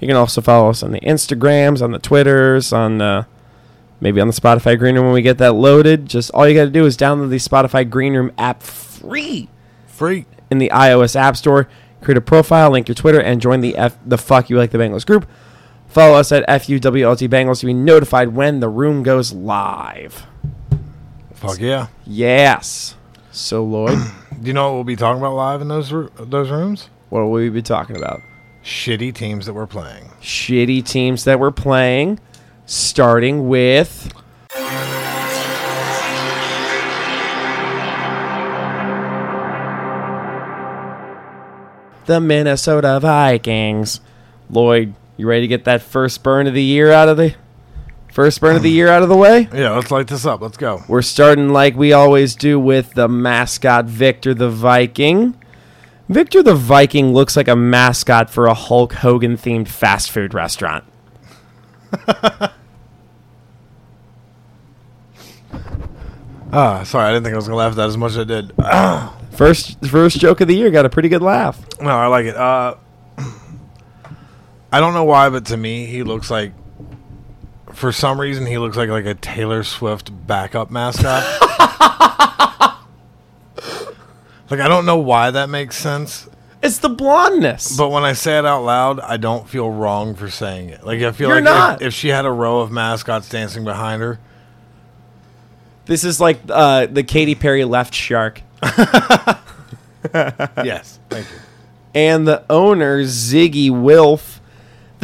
[0.00, 3.24] You can also follow us on the Instagrams, on the Twitters, on uh,
[4.00, 6.06] maybe on the Spotify Green Room when we get that loaded.
[6.06, 9.50] Just all you got to do is download the Spotify Green Room app free
[9.86, 10.24] Free.
[10.50, 11.68] in the iOS App Store.
[12.00, 14.78] Create a profile, link your Twitter, and join the F- the Fuck You Like the
[14.78, 15.28] Bengals group.
[15.88, 20.26] Follow us at FUWLT Bengals to be notified when the room goes live.
[21.34, 21.88] Fuck yeah.
[22.06, 22.96] Yes.
[23.34, 23.98] So Lloyd,
[24.40, 26.88] Do you know what we'll be talking about live in those ro- those rooms?
[27.10, 28.20] what will we be talking about?
[28.62, 30.04] Shitty teams that we're playing.
[30.22, 32.20] Shitty teams that we're playing,
[32.64, 34.12] starting with
[42.06, 44.00] the Minnesota Vikings.
[44.48, 47.34] Lloyd, you ready to get that first burn of the year out of the
[48.14, 49.48] first burn of the year out of the way?
[49.52, 50.40] Yeah, let's light this up.
[50.40, 50.82] Let's go.
[50.88, 55.36] We're starting like we always do with the mascot Victor the Viking.
[56.08, 60.84] Victor the Viking looks like a mascot for a Hulk Hogan themed fast food restaurant.
[66.56, 68.24] Ah, sorry, I didn't think I was gonna laugh at that as much as I
[68.24, 68.52] did.
[69.36, 71.58] First first joke of the year got a pretty good laugh.
[71.80, 72.36] no, I like it.
[72.36, 72.76] Uh,
[74.72, 76.52] I don't know why, but to me, he looks like.
[77.74, 81.22] For some reason, he looks like like a Taylor Swift backup mascot.
[84.50, 86.28] like I don't know why that makes sense,
[86.62, 87.76] It's the blondness.
[87.76, 90.84] but when I say it out loud, I don't feel wrong for saying it.
[90.84, 91.82] Like I feel You're like not.
[91.82, 94.18] If, if she had a row of mascots dancing behind her,
[95.86, 98.40] this is like uh, the Katy Perry left shark.
[100.14, 101.36] yes, thank you.
[101.94, 104.40] and the owner Ziggy Wilf.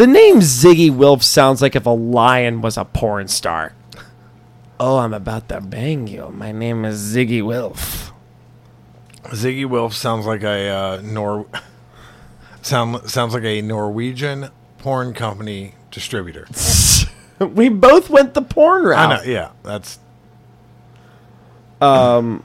[0.00, 3.74] The name Ziggy Wilf sounds like if a lion was a porn star.
[4.80, 6.30] Oh, I'm about to bang you.
[6.30, 8.10] My name is Ziggy Wilf.
[9.24, 11.44] Ziggy Wilf sounds like a uh, Nor
[12.62, 14.48] sound sounds like a Norwegian
[14.78, 16.48] porn company distributor.
[17.38, 18.98] we both went the porn route.
[18.98, 19.98] I know, yeah, that's
[21.82, 22.42] um,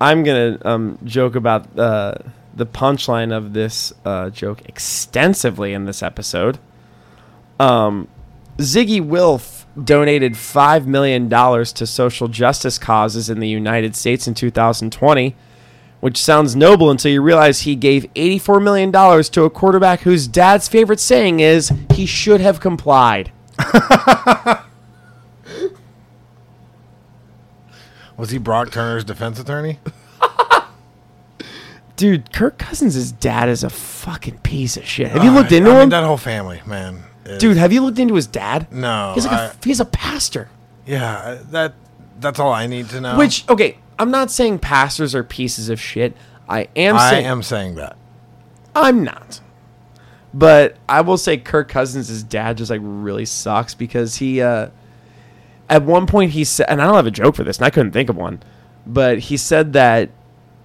[0.00, 2.14] I'm gonna um, joke about uh,
[2.52, 6.58] the punchline of this uh, joke extensively in this episode.
[7.60, 8.08] Um,
[8.58, 14.34] Ziggy Wilf donated five million dollars to social justice causes in the United States in
[14.34, 15.36] 2020,
[16.00, 20.26] which sounds noble until you realize he gave 84 million dollars to a quarterback whose
[20.26, 23.30] dad's favorite saying is "He should have complied."
[28.16, 29.78] was he Brock Turner's defense attorney?
[31.96, 35.08] Dude, Kirk Cousins' dad is a fucking piece of shit.
[35.08, 35.88] Have you looked Uh, into I mean, him?
[35.90, 37.02] that whole family, man.
[37.24, 38.72] Is- Dude, have you looked into his dad?
[38.72, 40.48] no, He's like I- a, he's a pastor.
[40.86, 41.74] yeah, that
[42.18, 43.16] that's all I need to know.
[43.16, 46.16] Which okay, I'm not saying pastors are pieces of shit.
[46.48, 47.96] I am I saying am saying that.
[48.74, 49.40] I'm not.
[50.32, 54.68] But I will say Kirk Cousins' dad just like really sucks because he uh
[55.68, 57.70] at one point he said and I don't have a joke for this and I
[57.70, 58.40] couldn't think of one,
[58.86, 60.10] but he said that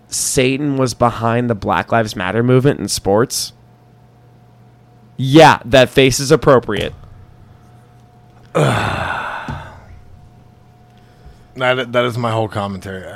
[0.07, 3.53] Satan was behind the Black Lives Matter movement in sports.
[5.17, 6.93] Yeah, that face is appropriate.
[11.57, 13.03] That that is my whole commentary.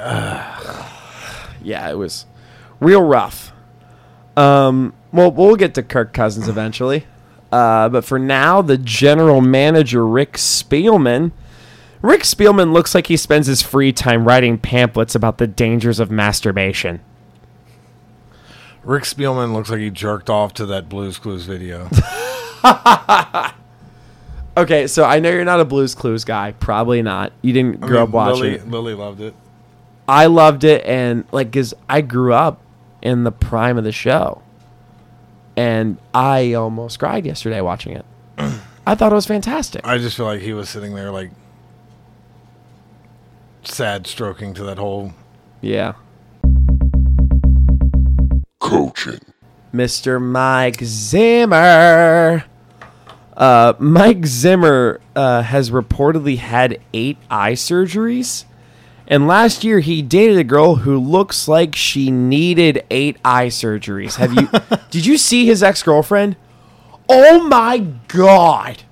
[1.61, 2.25] Yeah, it was
[2.79, 3.51] real rough.
[4.37, 7.05] Um, well, we'll get to Kirk Cousins eventually.
[7.51, 11.31] Uh, but for now, the general manager, Rick Spielman.
[12.01, 16.09] Rick Spielman looks like he spends his free time writing pamphlets about the dangers of
[16.09, 17.01] masturbation.
[18.89, 21.87] Rick Spielman looks like he jerked off to that Blues Clues video.
[24.57, 26.51] Okay, so I know you're not a Blues Clues guy.
[26.51, 27.31] Probably not.
[27.41, 28.41] You didn't I grow mean, up watching.
[28.41, 28.67] Lily, it.
[28.67, 29.33] Lily loved it.
[30.05, 32.59] I loved it, and like, cause I grew up
[33.01, 34.41] in the prime of the show,
[35.55, 38.05] and I almost cried yesterday watching it.
[38.85, 39.87] I thought it was fantastic.
[39.87, 41.31] I just feel like he was sitting there like
[43.63, 45.13] sad stroking to that whole
[45.61, 45.93] Yeah.
[48.69, 49.19] Coaching.
[49.73, 50.21] Mr.
[50.21, 52.45] Mike Zimmer.
[53.35, 58.45] Uh, Mike Zimmer uh, has reportedly had eight eye surgeries.
[59.07, 64.17] And last year he dated a girl who looks like she needed eight eye surgeries.
[64.17, 64.47] Have you
[64.91, 66.35] did you see his ex-girlfriend?
[67.09, 68.83] Oh my god.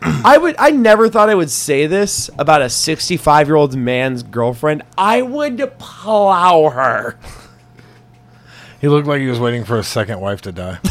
[0.00, 4.22] I would I never thought I would say this about a 65 year old man's
[4.22, 4.82] girlfriend.
[4.96, 7.18] I would plow her.
[8.80, 10.78] He looked like he was waiting for a second wife to die.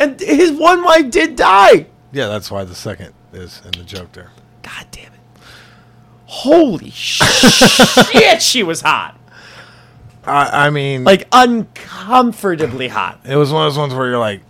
[0.00, 1.86] And his one wife did die.
[2.12, 4.30] yeah, that's why the second is in the joke there.
[4.62, 5.20] God damn it.
[6.26, 9.16] Holy shit, she was hot.
[10.24, 13.20] I, I mean, Like uncomfortably hot.
[13.24, 14.42] it was one of those ones where you're like,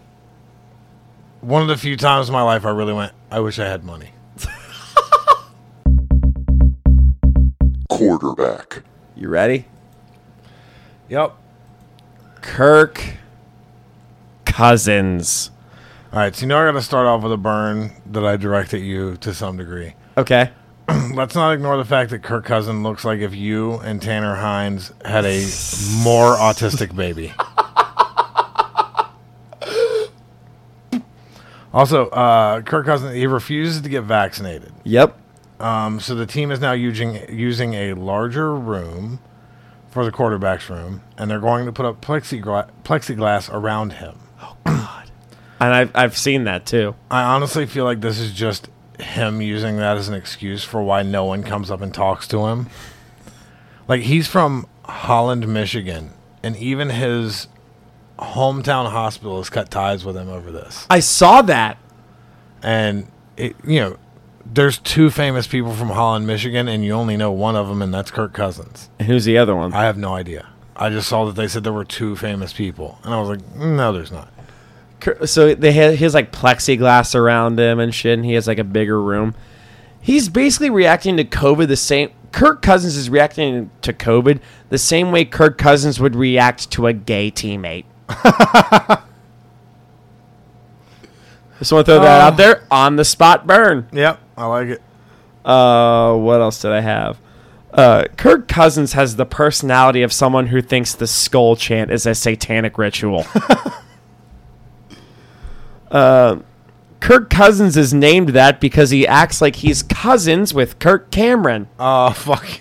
[1.42, 3.84] one of the few times in my life I really went, I wish I had
[3.84, 4.08] money.
[7.90, 8.82] Quarterback.
[9.14, 9.66] You ready?
[11.08, 11.34] Yep.
[12.40, 13.14] Kirk
[14.44, 15.50] Cousins.
[16.12, 18.36] All right, so you know I got to start off with a burn that I
[18.36, 19.94] direct at you to some degree.
[20.16, 20.50] Okay.
[21.12, 24.92] Let's not ignore the fact that Kirk Cousin looks like if you and Tanner Hines
[25.04, 25.40] had a
[26.04, 27.32] more autistic baby.
[31.74, 34.72] Also, uh, Kirk Cousins he refuses to get vaccinated.
[34.84, 35.18] Yep.
[35.58, 39.18] Um, so the team is now using using a larger room
[39.94, 44.18] for the quarterback's room, and they're going to put up plexigla- plexiglass around him.
[44.42, 45.10] Oh God!
[45.60, 46.96] and I've I've seen that too.
[47.12, 48.68] I honestly feel like this is just
[48.98, 52.46] him using that as an excuse for why no one comes up and talks to
[52.46, 52.68] him.
[53.86, 56.10] Like he's from Holland, Michigan,
[56.42, 57.46] and even his
[58.18, 60.88] hometown hospital has cut ties with him over this.
[60.90, 61.78] I saw that.
[62.64, 63.96] And it, you know,
[64.46, 67.92] there's two famous people from Holland, Michigan, and you only know one of them, and
[67.92, 68.90] that's Kirk Cousins.
[68.98, 69.72] And who's the other one?
[69.72, 70.48] I have no idea.
[70.76, 73.40] I just saw that they said there were two famous people, and I was like,
[73.40, 74.28] mm, no, there's not.
[75.26, 78.58] So they had he has like plexiglass around him and shit, and he has like
[78.58, 79.34] a bigger room.
[80.00, 82.10] He's basically reacting to COVID the same.
[82.32, 84.40] Kirk Cousins is reacting to COVID
[84.70, 87.84] the same way Kirk Cousins would react to a gay teammate.
[91.58, 92.36] Just want to throw that out oh.
[92.36, 93.86] there on the spot burn.
[93.92, 94.82] Yep, I like it.
[95.44, 97.18] Uh, what else did I have?
[97.72, 102.14] Uh, Kirk Cousins has the personality of someone who thinks the Skol chant is a
[102.14, 103.26] satanic ritual.
[105.90, 106.38] uh,
[107.00, 111.68] Kirk Cousins is named that because he acts like he's cousins with Kirk Cameron.
[111.78, 112.60] Oh fuck.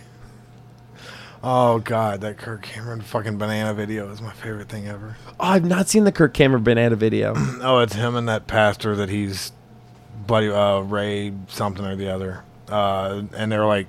[1.41, 5.17] Oh god, that Kirk Cameron fucking banana video is my favorite thing ever.
[5.27, 7.33] Oh, I've not seen the Kirk Cameron banana video.
[7.61, 9.51] Oh, it's him and that pastor that he's
[10.27, 12.43] buddy uh Ray something or the other.
[12.69, 13.87] Uh and they're like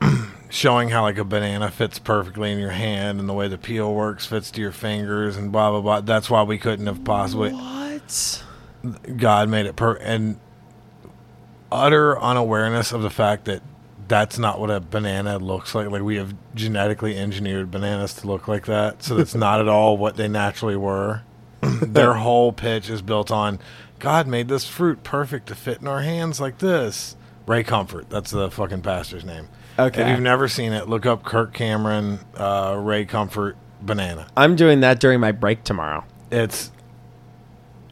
[0.48, 3.92] showing how like a banana fits perfectly in your hand and the way the peel
[3.94, 6.00] works fits to your fingers and blah blah blah.
[6.00, 8.44] That's why we couldn't have possibly what?
[9.16, 10.38] God made it per and
[11.70, 13.62] utter unawareness of the fact that
[14.08, 15.90] that's not what a banana looks like.
[15.90, 19.96] Like we have genetically engineered bananas to look like that, so that's not at all
[19.96, 21.22] what they naturally were.
[21.62, 23.58] Their whole pitch is built on
[24.02, 27.14] God made this fruit perfect to fit in our hands like this.
[27.46, 29.48] Ray Comfort, that's the fucking pastor's name.
[29.78, 30.02] Okay.
[30.02, 34.80] If you've never seen it, look up Kirk Cameron, uh, Ray Comfort, banana I'm doing
[34.80, 36.04] that during my break tomorrow.
[36.30, 36.70] it's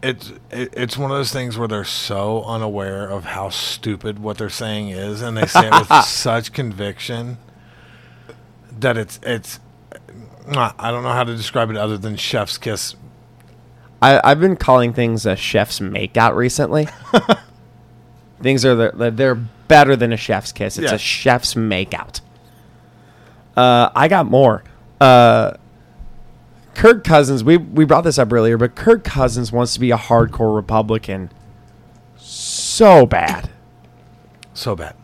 [0.03, 4.49] it's it's one of those things where they're so unaware of how stupid what they're
[4.49, 7.39] saying is and they say it with such conviction
[8.79, 9.61] that it's it's
[10.49, 12.97] I don't know how to describe it other than chef's kiss.
[14.03, 16.89] I, I've been calling things a chef's makeout recently.
[18.43, 20.79] things are they're, they're better than a chef's kiss.
[20.79, 20.95] It's Yeah.
[20.95, 22.21] a chef's makeout.
[23.57, 24.65] Uh, I got more.
[25.01, 25.53] Uh,
[26.75, 29.97] Kirk Cousins, we we brought this up earlier, but Kirk Cousins wants to be a
[29.99, 31.31] hardcore Republican
[32.17, 33.51] so bad.
[34.55, 34.95] So bad.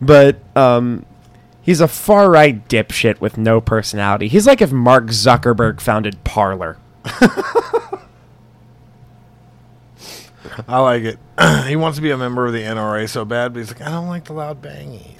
[0.00, 1.06] But um,
[1.62, 4.28] he's a far right dipshit with no personality.
[4.28, 6.76] He's like if Mark Zuckerberg founded Parler.
[10.68, 11.18] I like it.
[11.66, 13.90] he wants to be a member of the NRA so bad, but he's like, I
[13.90, 15.14] don't like the loud bangies.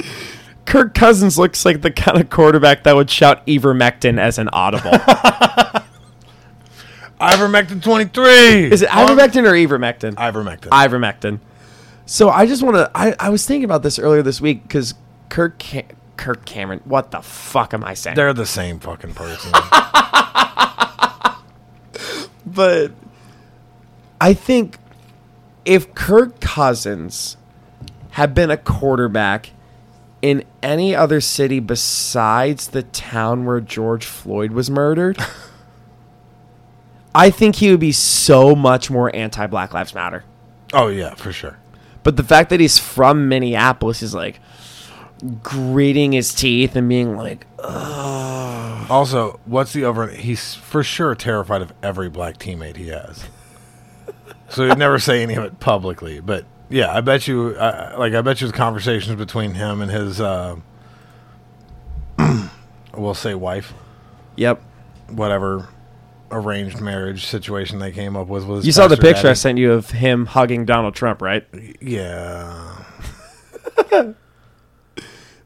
[0.66, 4.90] Kirk Cousins looks like the kind of quarterback that would shout ivermectin as an audible.
[7.20, 8.70] Ivermectin 23.
[8.70, 10.14] Is it ivermectin or ivermectin?
[10.14, 10.68] Ivermectin.
[10.68, 11.40] Ivermectin.
[12.04, 12.90] So I just want to.
[12.94, 14.94] I, I was thinking about this earlier this week because
[15.28, 16.80] Kirk Ca- Kirk Cameron.
[16.84, 18.16] What the fuck am I saying?
[18.16, 19.50] They're the same fucking person.
[22.46, 22.92] but
[24.20, 24.78] I think
[25.64, 27.36] if Kirk Cousins
[28.12, 29.50] had been a quarterback
[30.22, 35.18] in any other city besides the town where George Floyd was murdered,
[37.14, 40.24] I think he would be so much more anti Black Lives Matter.
[40.72, 41.58] oh yeah, for sure.
[42.02, 44.40] But the fact that he's from Minneapolis is like
[45.42, 50.06] gritting his teeth and being like, "Ugh." Also, what's the over?
[50.08, 53.24] He's for sure terrified of every black teammate he has.
[54.48, 58.14] So he'd never say any of it publicly, but yeah, I bet you, I, like,
[58.14, 60.56] I bet you, the conversations between him and his, uh,
[62.94, 63.72] we'll say, wife,
[64.36, 64.62] Yep.
[65.08, 65.68] whatever
[66.30, 68.66] arranged marriage situation they came up with was.
[68.66, 71.46] You saw the picture I sent you of him hugging Donald Trump, right?
[71.80, 72.84] Yeah,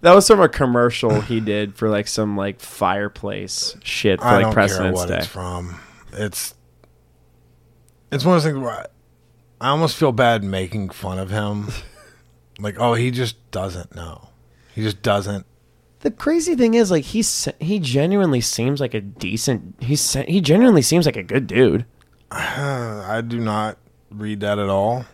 [0.03, 4.42] That was from a commercial he did for like some like fireplace shit for I
[4.44, 5.18] like President's Day.
[5.18, 5.78] it's from.
[6.12, 6.55] It's
[8.11, 8.86] it's one of those things where I,
[9.61, 11.68] I almost feel bad making fun of him.
[12.58, 14.28] like, oh, he just doesn't know.
[14.74, 15.46] He just doesn't.
[16.00, 19.76] The crazy thing is, like, he's he genuinely seems like a decent.
[19.80, 21.84] He's he genuinely seems like a good dude.
[22.30, 23.76] I do not
[24.11, 25.04] read that at all.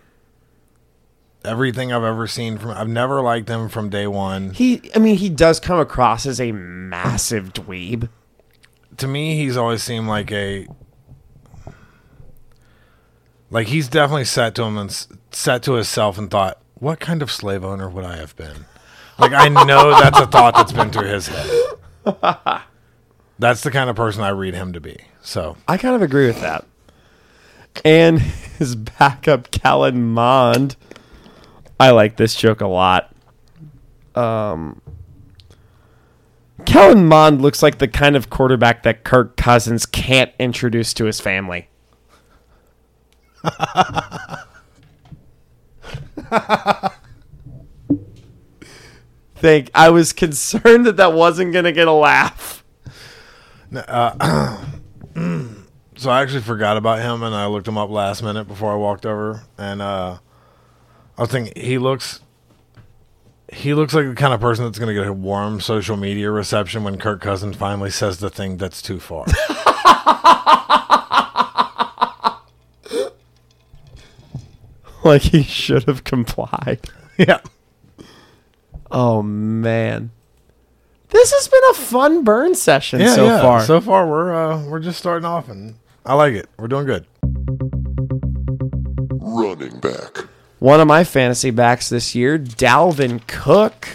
[1.44, 4.51] Everything I've ever seen from, I've never liked him from day one.
[4.51, 8.09] He, I mean, he does come across as a massive dweeb.
[8.97, 10.66] to me, he's always seemed like a
[13.51, 17.30] like he's definitely sat to him and sat to himself and thought, "What kind of
[17.30, 18.66] slave owner would I have been?"
[19.18, 21.51] Like I know that's a thought that's been through his head.
[23.38, 24.97] That's the kind of person I read him to be.
[25.20, 26.64] So I kind of agree with that.
[27.84, 30.76] And his backup, Kellen Mond.
[31.78, 33.14] I like this joke a lot.
[34.14, 34.80] Um,
[36.64, 41.20] Kellen Mond looks like the kind of quarterback that Kirk Cousins can't introduce to his
[41.20, 41.68] family.
[49.36, 52.64] Think I was concerned that that wasn't gonna get a laugh.
[53.72, 53.80] so
[56.11, 59.05] I actually forgot about him, and I looked him up last minute before I walked
[59.05, 60.18] over, and uh,
[61.18, 62.20] I was thinking he looks.
[63.53, 66.32] He looks like the kind of person that's going to get a warm social media
[66.32, 69.24] reception when Kirk Cousins finally says the thing that's too far.
[75.12, 76.80] Like he should have complied.
[77.16, 77.38] yeah.
[78.90, 80.11] Oh man.
[81.11, 83.40] This has been a fun burn session Yeah, so yeah.
[83.40, 83.61] far.
[83.62, 86.48] So far, we're uh, we're just starting off, and I like it.
[86.59, 87.07] We're doing good.
[89.20, 90.26] Running back.
[90.59, 93.88] One of my fantasy backs this year, Dalvin Cook.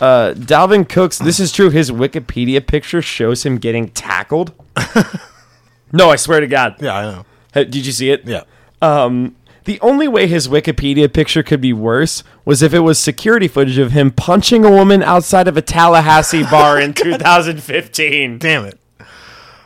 [0.00, 1.18] Uh, Dalvin Cook's.
[1.18, 1.70] This is true.
[1.70, 4.52] His Wikipedia picture shows him getting tackled.
[5.92, 6.76] no, I swear to God.
[6.80, 7.26] Yeah, I know.
[7.52, 8.24] Hey, Did you see it?
[8.26, 8.44] Yeah.
[8.80, 13.48] Um, the only way his Wikipedia picture could be worse was if it was security
[13.48, 18.38] footage of him punching a woman outside of a Tallahassee bar in 2015.
[18.38, 18.78] Damn it.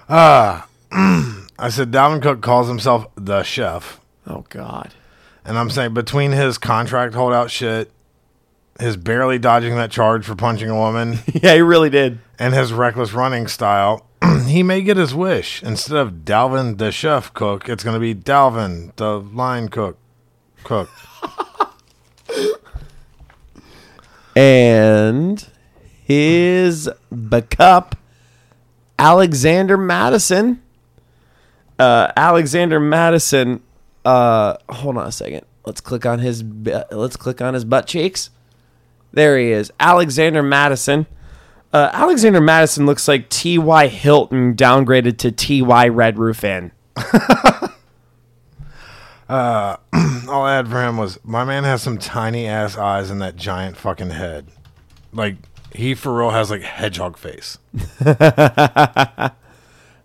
[0.09, 4.01] Uh, I said Dalvin Cook calls himself the chef.
[4.27, 4.95] Oh God.
[5.45, 7.91] And I'm saying between his contract holdout shit,
[8.79, 12.19] his barely dodging that charge for punching a woman, Yeah, he really did.
[12.39, 14.07] and his reckless running style,
[14.57, 15.63] he may get his wish.
[15.63, 19.99] Instead of Dalvin the chef cook, it's going to be Dalvin the line cook.
[20.65, 20.89] Cook.
[24.37, 25.49] And
[26.05, 27.97] his backup,
[28.99, 30.63] Alexander Mattison.
[31.79, 33.63] Uh, Alexander Mattison.
[34.05, 35.47] Uh, hold on a second.
[35.65, 36.45] Let's click on his.
[36.91, 38.29] Let's click on his butt cheeks.
[39.11, 41.07] There he is, Alexander Mattison.
[41.72, 43.88] Uh, Alexander Mattison looks like T.Y.
[43.88, 45.88] Hilton downgraded to T.Y.
[45.88, 46.72] Red Roof Inn.
[49.29, 53.37] all I had for him was my man has some tiny ass eyes and that
[53.37, 54.47] giant fucking head.
[55.13, 55.37] Like
[55.75, 57.59] he for real has like hedgehog face.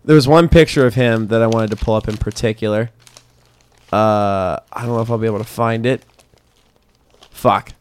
[0.04, 2.90] There was one picture of him that I wanted to pull up in particular.
[3.92, 6.02] Uh, I don't know if I'll be able to find it.
[7.30, 7.72] Fuck.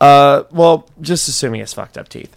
[0.00, 2.34] Uh, well, just assuming he has fucked up teeth.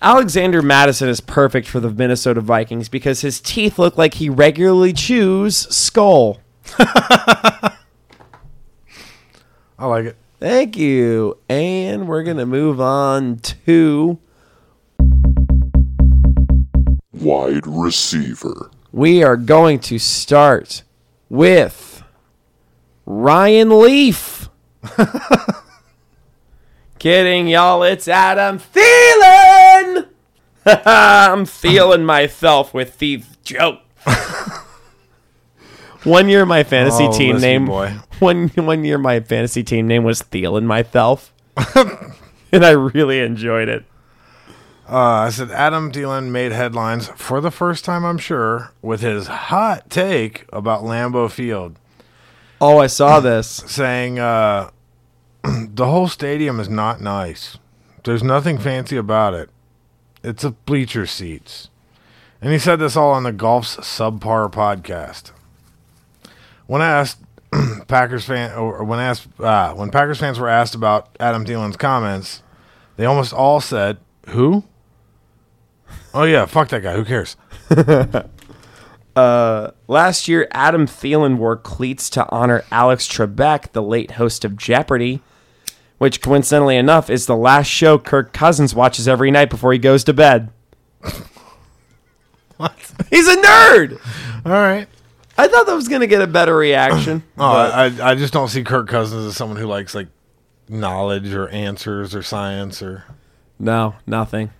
[0.00, 4.92] Alexander Mattison is perfect for the Minnesota Vikings because his teeth look like he regularly
[4.92, 6.38] chews skull.
[6.78, 7.72] I
[9.80, 10.16] like it.
[10.38, 11.38] Thank you.
[11.48, 14.18] And we're going to move on to
[17.12, 18.70] Wide receiver.
[18.92, 20.84] we are going to start
[21.28, 22.04] with
[23.04, 24.48] Ryan Leaf.
[27.00, 27.82] Kidding, y'all.
[27.82, 29.37] It's Adam Thielen.
[30.84, 33.82] I'm feeling myself with these jokes.
[36.04, 37.66] one year, my fantasy Oh, team name.
[37.66, 37.94] boy.
[38.18, 41.32] One one year, my fantasy team name was Thielen myself,
[42.50, 43.84] and I really enjoyed it.
[44.90, 49.28] Uh, I said Adam Thielen made headlines for the first time, I'm sure, with his
[49.28, 51.78] hot take about Lambeau Field,
[52.60, 53.46] Oh, I saw this.
[53.48, 54.70] saying uh,
[55.44, 57.56] the whole stadium is not nice.
[58.02, 59.48] There's nothing fancy about it.
[60.22, 61.70] It's a bleacher seats.
[62.40, 65.32] And he said this all on the Golf's Subpar podcast.
[66.66, 67.20] When asked,
[67.88, 72.42] Packers fan, or when asked, uh, when Packers fans were asked about Adam Thielen's comments,
[72.96, 73.96] they almost all said,
[74.28, 74.64] "Who?
[76.12, 76.94] Oh yeah, fuck that guy.
[76.94, 77.36] Who cares?"
[79.16, 85.22] Last year, Adam Thielen wore cleats to honor Alex Trebek, the late host of Jeopardy,
[85.98, 90.04] which coincidentally enough is the last show Kirk Cousins watches every night before he goes
[90.04, 90.50] to bed.
[92.56, 92.74] What?
[93.10, 94.00] He's a nerd.
[94.44, 94.88] All right.
[95.36, 97.22] I thought that was gonna get a better reaction.
[97.38, 100.08] Oh, I, I I just don't see Kirk Cousins as someone who likes like
[100.68, 103.04] knowledge or answers or science or.
[103.60, 104.50] no, nothing.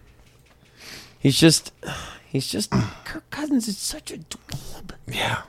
[1.19, 1.73] He's just,
[2.28, 2.70] he's just
[3.05, 4.93] Kirk Cousins is such a dweeb.
[5.09, 5.43] Yeah.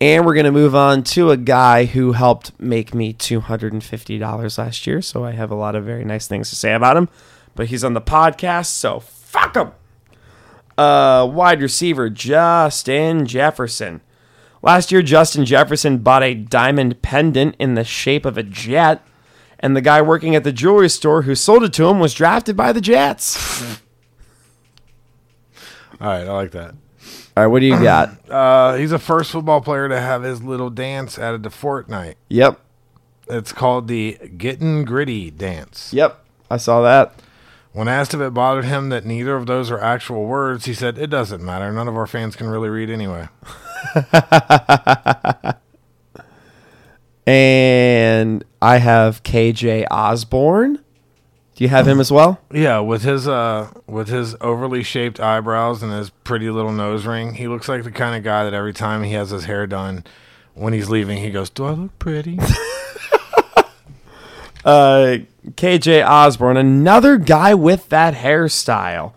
[0.00, 3.82] And we're gonna move on to a guy who helped make me two hundred and
[3.82, 5.02] fifty dollars last year.
[5.02, 7.08] So I have a lot of very nice things to say about him.
[7.54, 9.72] But he's on the podcast, so fuck him.
[10.76, 14.00] Uh, wide receiver Justin Jefferson.
[14.62, 19.04] Last year, Justin Jefferson bought a diamond pendant in the shape of a jet,
[19.58, 22.56] and the guy working at the jewelry store who sold it to him was drafted
[22.56, 23.76] by the Jets.
[26.00, 26.74] All right, I like that.
[27.38, 28.10] All right, what do you got?
[28.28, 32.16] Uh, he's the first football player to have his little dance added to Fortnite.
[32.28, 32.58] yep,
[33.30, 35.92] It's called the Getting Griddy dance.
[35.94, 37.14] yep, I saw that.
[37.72, 40.98] When asked if it bothered him that neither of those are actual words, he said,
[40.98, 41.70] It doesn't matter.
[41.72, 43.28] None of our fans can really read anyway.
[47.26, 50.82] And I have KJ Osborn.
[51.58, 52.40] Do you have him as well?
[52.52, 57.34] Yeah, with his uh with his overly shaped eyebrows and his pretty little nose ring,
[57.34, 60.04] he looks like the kind of guy that every time he has his hair done,
[60.54, 62.38] when he's leaving, he goes, "Do I look pretty?"
[64.64, 65.18] Uh,
[65.52, 69.12] KJ Osborn, another guy with that hairstyle.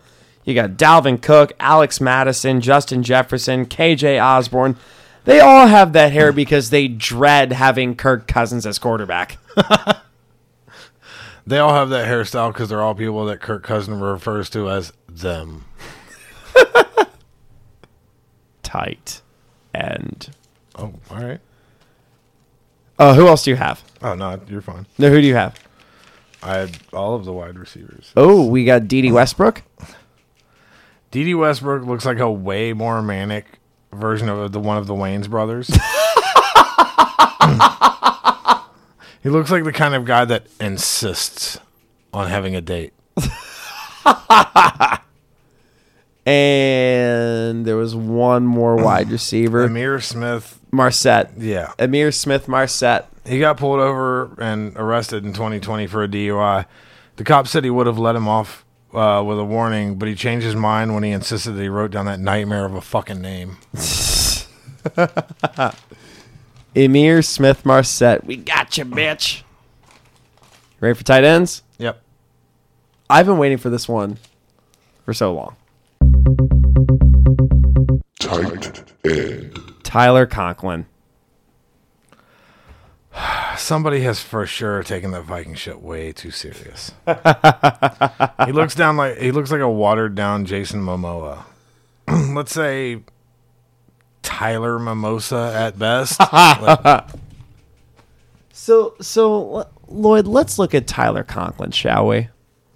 [0.45, 4.77] You got Dalvin Cook, Alex Mattison, Justin Jefferson, KJ Osborn.
[5.25, 9.39] They all have that hair because they dread having Kirk Cousins as quarterback.
[11.47, 14.93] they all have that hairstyle because they're all people that Kirk Cousin refers to as
[15.09, 15.65] them.
[18.63, 19.21] Tight.
[19.73, 20.29] And
[20.75, 21.39] Oh, all right.
[22.99, 23.83] uh, who else do you have?
[24.01, 24.85] Oh no, you're fine.
[24.97, 25.59] No, who do you have?
[26.43, 28.11] I had all of the wide receivers.
[28.17, 29.61] Oh, we got Dede Westbrook.
[31.11, 33.45] Dede Westbrook looks like a way more manic
[33.93, 35.69] version of the one of the Wayans brothers.
[39.21, 41.59] he looks like the kind of guy that insists
[42.13, 42.93] on having a date.
[46.25, 51.31] And there was one more wide receiver, Ihmir Smith, Marsette.
[51.37, 53.09] yeah, Ihmir Smith Marsette.
[53.25, 56.65] he got pulled over and arrested in 2020 for a DUI.
[57.15, 60.15] The cop said he would have let him off uh, with a warning, but he
[60.15, 63.19] changed his mind when he insisted that he wrote down that nightmare of a fucking
[63.21, 63.57] name.
[66.75, 68.25] Ihmir Smith Marsette.
[68.25, 69.43] We got you, bitch.
[70.79, 71.63] Ready for tight ends?
[71.77, 72.01] Yep.
[73.09, 74.17] I've been waiting for this one
[75.05, 75.55] for so long.
[78.19, 79.59] Tight end.
[79.83, 80.85] Tyler Conklin.
[83.57, 86.93] Somebody has for sure taken that Viking shit way too serious.
[88.45, 91.43] he looks down like he looks like a watered down Jason Momoa.
[92.33, 93.01] Let's say
[94.23, 96.19] Tyler Mimosa at best.
[96.19, 97.05] Like,
[98.53, 102.27] So, so Lloyd, let's look at Tyler Conklin, shall we?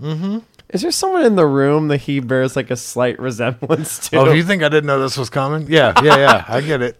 [0.01, 0.39] Mm-hmm.
[0.69, 4.17] Is there someone in the room that he bears like a slight resemblance to?
[4.17, 5.67] oh, you think I didn't know this was coming?
[5.69, 6.45] Yeah, yeah, yeah.
[6.47, 6.99] I get it.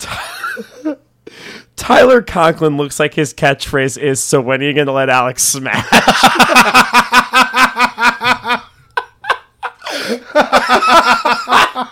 [1.76, 5.86] Tyler Conklin looks like his catchphrase is, "So when are you gonna let Alex smash?"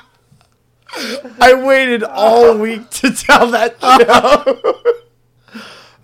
[1.41, 4.87] I waited all week to tell that joke.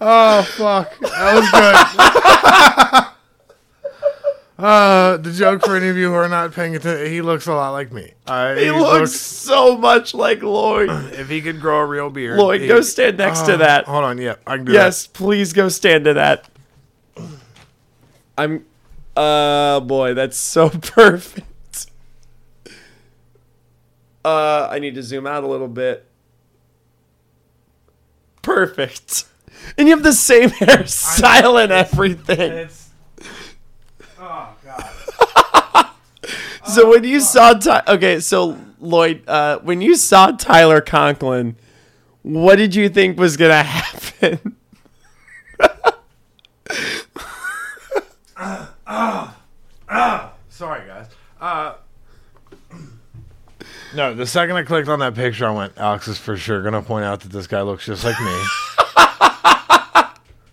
[0.00, 3.04] Oh fuck, that was good.
[4.64, 7.54] uh, the joke for any of you who are not paying attention, he looks a
[7.54, 8.12] lot like me.
[8.26, 10.88] Uh, He looks so much like Lloyd.
[11.14, 12.38] if he could grow a real beard.
[12.38, 13.86] Lloyd, he- go stand next to Oh, that.
[13.86, 14.78] Hold on, yeah, I can do that.
[14.78, 16.48] Yes, please go stand to that.
[18.36, 18.64] I'm.
[19.16, 21.46] Uh, boy, that's so perfect.
[24.24, 26.06] Uh, I need to zoom out a little bit.
[28.42, 29.24] Perfect.
[29.78, 32.52] And you have the same hairstyle and everything.
[32.52, 32.90] It's.
[34.18, 35.86] Oh god.
[36.66, 41.56] So when you saw Ty- okay, so Lloyd, uh, when you saw Tyler Conklin,
[42.22, 44.56] what did you think was gonna happen?
[50.48, 51.06] Sorry, guys.
[53.94, 56.74] No, the second I clicked on that picture, I went, Alex is for sure going
[56.74, 58.42] to point out that this guy looks just like me.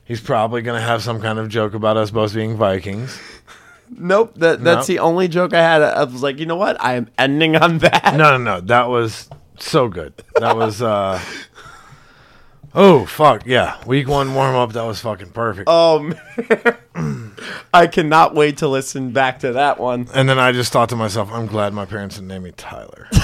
[0.05, 3.17] He's probably going to have some kind of joke about us both being Vikings.
[3.89, 4.33] Nope.
[4.35, 4.87] That that's Nope.
[4.87, 5.81] the only joke I had.
[5.81, 6.81] I was like, you know what?
[6.83, 8.13] I am ending on that.
[8.15, 8.61] No, no, no.
[8.61, 10.13] That was so good.
[10.39, 11.19] That was, uh,
[12.73, 13.45] oh, fuck.
[13.45, 13.81] Yeah.
[13.85, 15.65] Week one warm up, that was fucking perfect.
[15.67, 16.15] Oh um,
[16.95, 17.31] man.
[17.73, 20.07] I cannot wait to listen back to that one.
[20.13, 23.07] and then I just thought to myself, I'm glad my parents didn't name me Tyler.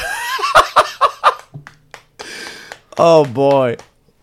[2.97, 3.77] Oh boy.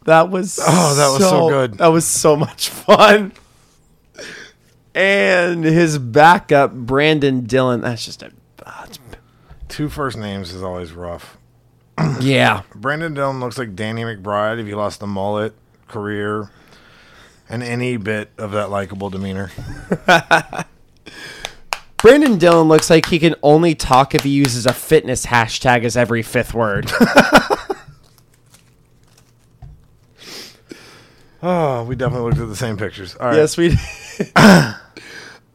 [0.05, 1.75] That was Oh, that was so good.
[1.75, 3.33] That was so much fun.
[4.95, 7.81] And his backup, Brandon Dillon.
[7.83, 8.99] That's just a it's-
[9.69, 11.37] Two first names is always rough.
[12.21, 12.63] Yeah.
[12.75, 15.55] Brandon Dillon looks like Danny McBride if he lost the mullet,
[15.89, 16.51] career,
[17.49, 19.51] and any bit of that likable demeanor.
[21.99, 25.97] Brandon Dillon looks like he can only talk if he uses a fitness hashtag as
[25.97, 26.91] every fifth word.
[31.43, 33.17] Oh, we definitely looked at the same pictures.
[33.17, 33.37] All right.
[33.37, 33.71] yes, we.
[33.71, 34.29] did.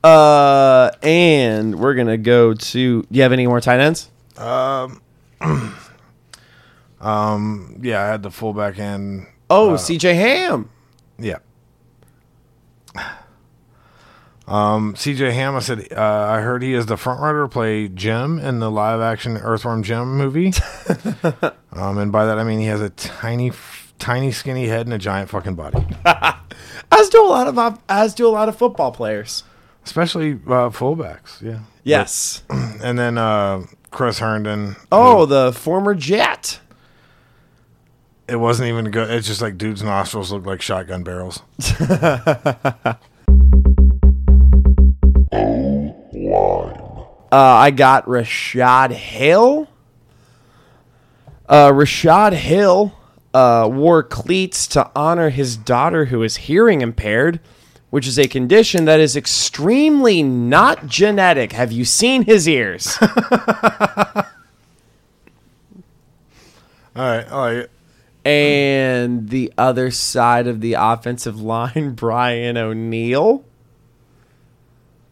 [0.03, 3.02] uh, and we're gonna go to.
[3.03, 4.10] Do you have any more tight ends?
[7.02, 9.28] Yeah, I had the fullback end.
[9.50, 10.14] Oh, C.J.
[10.16, 10.70] Ham.
[11.18, 11.40] Yeah.
[14.50, 17.88] Um, CJ Ham, I said, uh, I heard he is the front runner to play
[17.88, 20.54] Jim in the live action Earthworm Jim movie.
[21.72, 24.94] um, and by that I mean he has a tiny, f- tiny, skinny head and
[24.94, 25.86] a giant fucking body.
[26.92, 29.44] As do a lot of as do a lot of football players.
[29.86, 31.60] Especially uh, fullbacks, yeah.
[31.84, 32.42] Yes.
[32.82, 34.78] And then uh, Chris Herndon.
[34.92, 36.60] Oh, the former Jet.
[38.30, 39.10] It wasn't even good.
[39.10, 41.42] It's just like dude's nostrils look like shotgun barrels.
[47.32, 49.68] Uh, I got Rashod Hill.
[51.48, 52.92] Uh, Rashod Hill
[53.36, 57.40] uh, wore cleats to honor his daughter who is hearing impaired,
[57.92, 61.52] which is a condition that is extremely not genetic.
[61.52, 62.98] Have you seen his ears?
[63.02, 63.08] All
[66.96, 67.72] right, I like it.
[68.26, 73.46] And the other side of the offensive line, Brian O'Neill.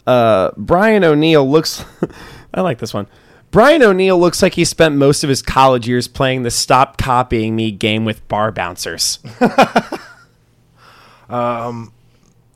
[0.05, 1.83] Uh, Brian O'Neill looks.
[2.53, 3.07] I like this one.
[3.51, 7.55] Brian O'Neill looks like he spent most of his college years playing the "Stop Copying
[7.55, 9.19] Me" game with bar bouncers.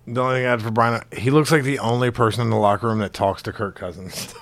[0.07, 2.57] The only thing I had for Brian, he looks like the only person in the
[2.57, 4.33] locker room that talks to Kirk Cousins.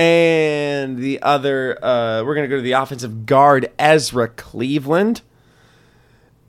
[0.00, 5.20] And the other, uh, we're gonna go to the offensive guard, Ezra Cleveland.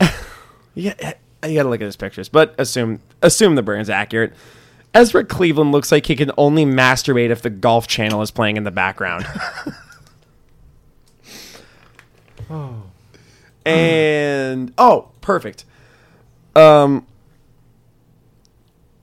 [0.74, 1.12] yeah,
[1.46, 4.32] you gotta look at his pictures, but assume assume the brand's accurate.
[4.94, 8.64] Ezra Cleveland looks like he can only masturbate if the Golf Channel is playing in
[8.64, 9.26] the background.
[12.50, 12.84] oh.
[13.64, 15.64] And oh, perfect.
[16.56, 17.06] Um.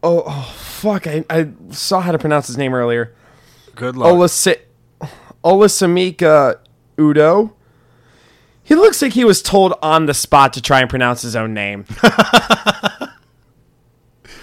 [0.03, 1.07] Oh, oh fuck!
[1.07, 3.15] I, I saw how to pronounce his name earlier.
[3.79, 4.13] Good luck.
[4.13, 4.59] Olase-
[5.43, 6.57] Olisaemeka
[6.97, 7.53] Udoh.
[8.61, 11.53] He looks like he was told on the spot to try and pronounce his own
[11.53, 11.85] name.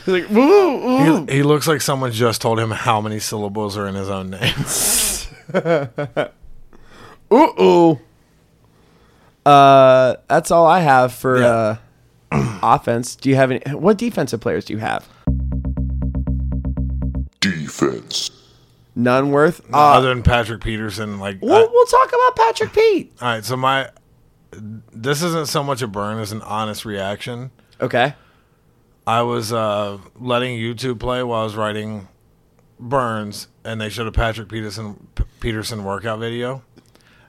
[0.04, 3.76] He's like, "Ooh, ooh." he, he looks like someone just told him how many syllables
[3.76, 4.54] are in his own name.
[7.32, 8.00] ooh, ooh.
[9.44, 11.76] Uh, that's all I have for Yeah.
[12.32, 13.16] uh, offense.
[13.16, 13.60] Do you have any?
[13.76, 15.06] What defensive players do you have?
[17.40, 18.30] Defense.
[18.98, 19.60] None worth.
[19.72, 23.12] Uh, Other than Patrick Peterson, like we'll, I- we'll talk about Patrick Pete.
[23.20, 23.44] all right.
[23.44, 23.90] So my
[24.50, 27.50] this isn't so much a burn as an honest reaction.
[27.80, 28.14] Okay.
[29.06, 32.08] I was uh, letting YouTube play while I was writing
[32.80, 36.62] Burns, and they showed a Patrick Peterson P- Peterson workout video,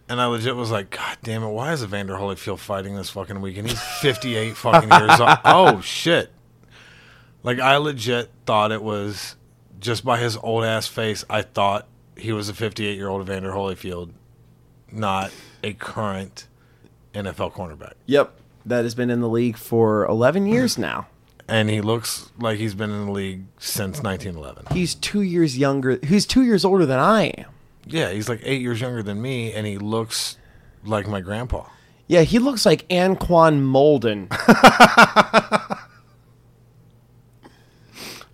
[0.09, 1.49] and I legit was like, God damn it!
[1.49, 3.67] Why is Evander Holyfield fighting this fucking weekend?
[3.69, 5.37] He's 58 fucking years old.
[5.45, 6.31] Oh shit!
[7.43, 9.35] Like I legit thought it was
[9.79, 11.23] just by his old ass face.
[11.29, 14.11] I thought he was a 58 year old Evander Holyfield,
[14.91, 15.31] not
[15.63, 16.47] a current
[17.13, 17.93] NFL cornerback.
[18.05, 18.33] Yep.
[18.65, 21.07] That has been in the league for 11 years now.
[21.47, 24.75] and he looks like he's been in the league since 1911.
[24.75, 25.99] He's two years younger.
[26.03, 27.45] He's two years older than I am.
[27.85, 30.37] Yeah, he's like eight years younger than me, and he looks
[30.83, 31.65] like my grandpa.
[32.07, 34.27] Yeah, he looks like Anquan Molden.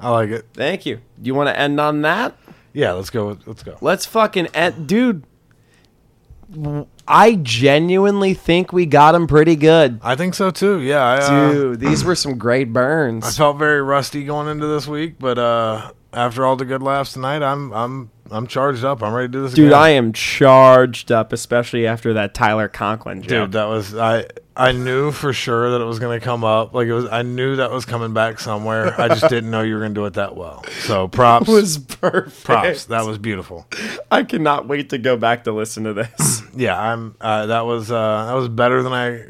[0.03, 0.45] I like it.
[0.53, 0.97] Thank you.
[0.97, 2.35] Do you want to end on that?
[2.73, 3.37] Yeah, let's go.
[3.45, 3.77] Let's go.
[3.81, 5.23] Let's fucking end, dude.
[7.07, 10.81] I genuinely think we got him pretty good, I think so too.
[10.81, 11.79] Yeah, I, uh, dude.
[11.79, 13.25] These were some great burns.
[13.25, 17.13] I felt very rusty going into this week, but uh, after all the good laughs
[17.13, 19.03] tonight, I'm I'm I'm charged up.
[19.03, 19.79] I'm ready to do this Dude, again.
[19.79, 23.29] I am charged up, especially after that Tyler Conklin joke.
[23.29, 24.25] Dude, that was I.
[24.55, 26.75] I knew for sure that it was going to come up.
[26.75, 28.99] Like it was, I knew that was coming back somewhere.
[29.01, 30.63] I just didn't know you were going to do it that well.
[30.81, 32.43] So props, was perfect.
[32.43, 32.85] props.
[32.85, 33.65] That was beautiful.
[34.11, 36.41] I cannot wait to go back to listen to this.
[36.55, 37.15] Yeah, I'm.
[37.19, 39.23] Uh, that was uh, that was better than I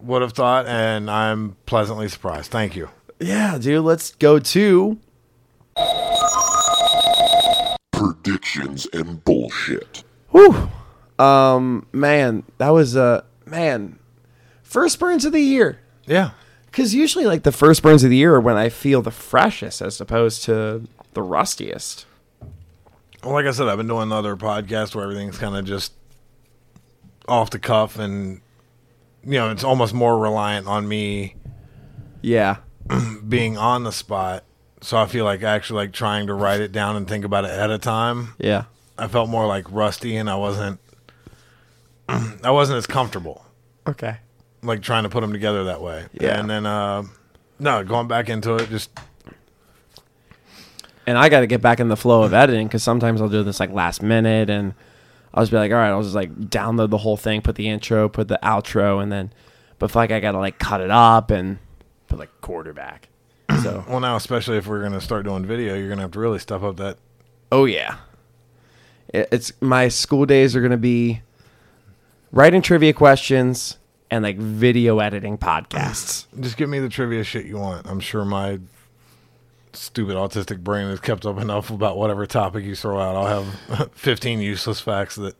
[0.00, 2.50] would have thought, and I'm pleasantly surprised.
[2.50, 2.90] Thank you.
[3.20, 4.98] yeah, dude, let's go to
[8.28, 10.04] Predictions and bullshit.
[10.30, 10.70] Whew.
[11.18, 13.98] Um, man, that was uh man.
[14.62, 15.80] First burns of the year.
[16.06, 16.30] Yeah,
[16.72, 19.80] Cause usually like the first burns of the year are when I feel the freshest
[19.82, 22.06] as opposed to the rustiest.
[23.24, 25.92] Well, like I said, I've been doing other podcasts where everything's kind of just
[27.26, 28.40] off the cuff, and
[29.24, 31.34] you know, it's almost more reliant on me
[32.22, 32.58] Yeah.
[33.28, 34.44] being on the spot.
[34.80, 37.50] So I feel like actually like trying to write it down and think about it
[37.50, 38.34] ahead of time.
[38.38, 38.64] Yeah.
[38.96, 40.80] I felt more like rusty, and I wasn't.
[42.08, 43.44] I wasn't as comfortable
[43.86, 44.16] Okay.
[44.62, 46.06] like trying to put them together that way.
[46.12, 46.38] Yeah.
[46.40, 47.02] and then uh,
[47.58, 48.90] no, going back into it, just
[51.06, 53.42] And I got to get back in the flow of editing because sometimes I'll do
[53.42, 54.74] this like last minute and
[55.34, 57.68] I'll just be like, all right, I'll just like download the whole thing, put the
[57.68, 59.32] intro, put the outro, and then,
[59.78, 61.58] but feel like I got to like cut it up and
[62.08, 63.08] put like quarterback.
[63.62, 66.38] So, well now, especially if we're gonna start doing video, you're gonna have to really
[66.38, 66.98] step up that.
[67.52, 67.96] oh yeah.
[69.12, 71.22] It- It's my school days are going to be
[72.30, 73.78] writing trivia questions
[74.10, 76.26] and like video editing podcasts.
[76.40, 77.86] Just give me the trivia shit you want.
[77.86, 78.58] I'm sure my
[79.72, 83.16] stupid autistic brain has kept up enough about whatever topic you throw out.
[83.16, 85.34] I'll have 15 useless facts that.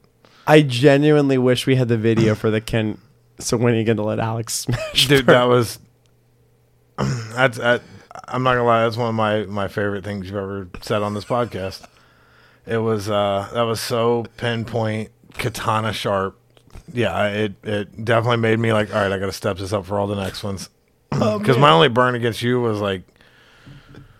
[0.46, 2.98] I genuinely wish we had the video for the Ken.
[3.38, 5.06] So when are you going to let Alex smash?
[5.08, 5.34] Dude, through?
[5.34, 5.78] that was.
[6.96, 7.58] That's.
[7.58, 7.82] That,
[8.26, 8.82] I'm not gonna lie.
[8.84, 11.86] That's one of my my favorite things you've ever said on this podcast.
[12.66, 13.08] It was.
[13.08, 16.38] uh That was so pinpoint, katana sharp.
[16.92, 19.84] Yeah, it it definitely made me like, all right, I got to step this up
[19.86, 20.68] for all the next ones.
[21.10, 23.02] Because my only burn against you was like,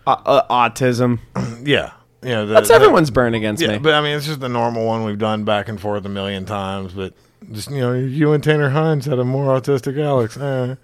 [0.07, 1.19] uh, uh, autism.
[1.63, 1.91] yeah,
[2.23, 3.77] you know, the, That's the- everyone's burn against Yeah, me.
[3.79, 6.45] but I mean, it's just the normal one we've done back and forth a million
[6.45, 6.93] times.
[6.93, 7.13] But
[7.51, 10.37] just you know, you and Tanner Hines had a more autistic Alex.
[10.37, 10.75] Eh.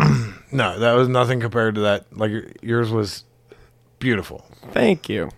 [0.52, 2.16] no, that was nothing compared to that.
[2.16, 2.32] Like
[2.62, 3.24] yours was
[3.98, 4.44] beautiful.
[4.72, 5.30] Thank you.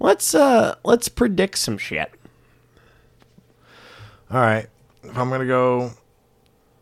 [0.00, 2.10] Let's uh let's predict some shit.
[4.30, 4.66] All right,
[5.02, 5.90] if I'm gonna go,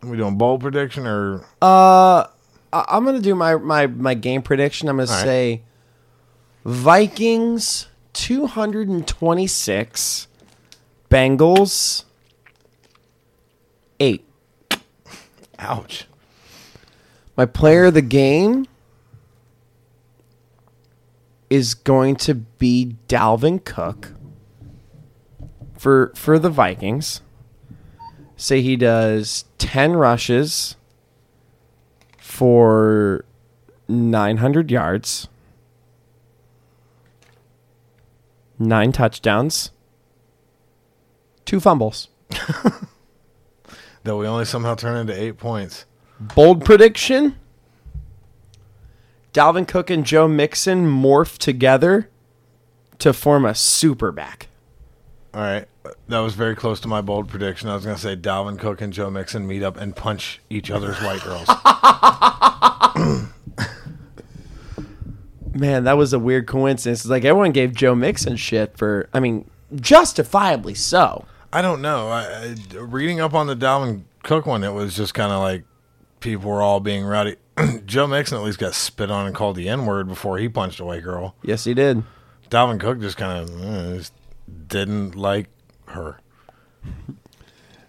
[0.02, 2.24] are we doing bold prediction or Uh
[2.72, 4.88] I- I'm gonna do my my my game prediction.
[4.88, 5.24] I'm gonna All right.
[5.24, 5.62] say
[6.64, 10.28] Vikings 226,
[11.10, 12.04] Bengals
[14.00, 14.24] eight.
[15.58, 16.06] ouch?
[17.36, 18.66] My player of the game
[21.50, 24.12] is going to be Dalvin Cook
[25.76, 27.20] for for the Vikings.
[28.36, 30.76] Say he does 10 rushes
[32.18, 33.24] for
[33.88, 35.28] 900 yards,
[38.58, 39.70] 9 touchdowns,
[41.46, 42.08] 2 fumbles.
[44.06, 45.84] That we only somehow turn into eight points.
[46.18, 47.36] Bold prediction
[49.36, 52.08] Dalvin Cook and Joe Mixon morph together
[52.98, 54.48] to form a super back.
[55.34, 55.68] All right,
[56.08, 57.68] that was very close to my bold prediction.
[57.68, 60.96] I was gonna say Dalvin Cook and Joe Mixon meet up and punch each other's
[61.02, 61.46] white girls.
[65.52, 67.00] Man, that was a weird coincidence.
[67.00, 71.26] It's like everyone gave Joe Mixon shit for, I mean, justifiably so.
[71.52, 72.08] I don't know.
[72.08, 72.22] I,
[72.72, 75.64] I, reading up on the Dalvin Cook one, it was just kind of like
[76.26, 77.36] people were all being rowdy.
[77.86, 80.80] Joe Mixon at least got spit on and called the N word before he punched
[80.80, 81.36] a white girl.
[81.42, 82.02] Yes, he did.
[82.50, 84.12] Dalvin Cook just kind of uh, just
[84.68, 85.48] didn't like
[85.86, 86.20] her.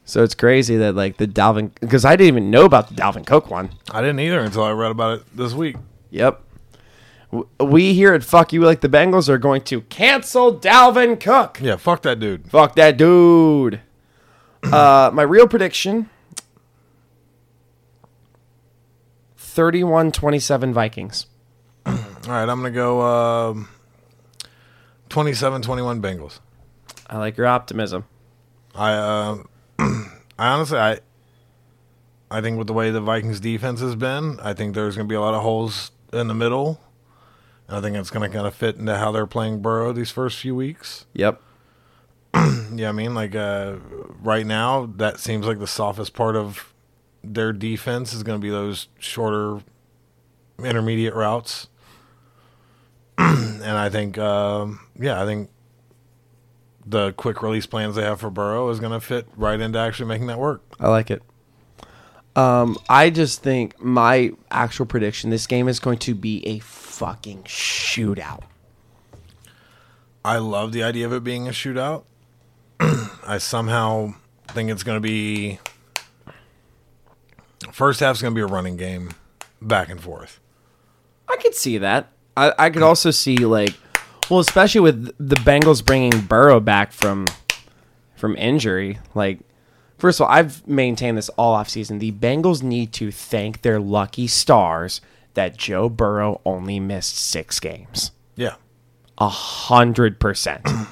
[0.05, 3.25] So it's crazy that like the Dalvin, because I didn't even know about the Dalvin
[3.25, 3.71] Cook one.
[3.91, 5.75] I didn't either until I read about it this week.
[6.11, 6.41] Yep.
[7.31, 11.59] W- We here at Fuck You Like the Bengals are going to cancel Dalvin Cook.
[11.61, 12.49] Yeah, fuck that dude.
[12.49, 13.81] Fuck that dude.
[14.63, 16.09] Uh, my real prediction
[19.57, 21.25] 31 27 Vikings.
[21.87, 21.95] All
[22.27, 23.69] right, I'm going to go um,
[25.09, 26.39] 27-21 Bengals.
[27.07, 28.05] I like your optimism.
[28.75, 29.37] I uh,
[29.79, 30.05] I
[30.37, 30.99] honestly I
[32.29, 35.11] I think with the way the Vikings defense has been, I think there's going to
[35.11, 36.79] be a lot of holes in the middle.
[37.67, 40.37] I think it's going to kind of fit into how they're playing Burrow these first
[40.37, 41.07] few weeks.
[41.13, 41.41] Yep.
[42.75, 43.77] Yeah, I mean, like uh,
[44.21, 46.73] right now, that seems like the softest part of
[47.23, 49.61] their defense is going to be those shorter,
[50.63, 51.67] intermediate routes.
[53.17, 55.49] and I think, um, yeah, I think
[56.85, 60.07] the quick release plans they have for Burrow is going to fit right into actually
[60.07, 60.61] making that work.
[60.79, 61.21] I like it.
[62.35, 67.43] Um, I just think my actual prediction: this game is going to be a fucking
[67.43, 68.43] shootout.
[70.23, 72.03] I love the idea of it being a shootout.
[72.79, 74.13] I somehow
[74.49, 75.59] think it's going to be
[77.71, 79.11] first half's going to be a running game,
[79.61, 80.39] back and forth.
[81.27, 82.07] I could see that.
[82.35, 83.73] I, I could also see like,
[84.29, 87.25] well, especially with the Bengals bringing Burrow back from
[88.15, 88.99] from injury.
[89.15, 89.39] Like,
[89.97, 91.99] first of all, I've maintained this all off season.
[91.99, 95.01] The Bengals need to thank their lucky stars
[95.33, 98.11] that Joe Burrow only missed six games.
[98.35, 98.55] Yeah.
[99.17, 100.61] A hundred percent.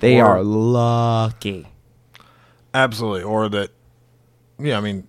[0.00, 1.68] They Or- are lucky.
[2.74, 3.22] Absolutely.
[3.22, 3.70] Or that,
[4.58, 5.08] yeah, I mean,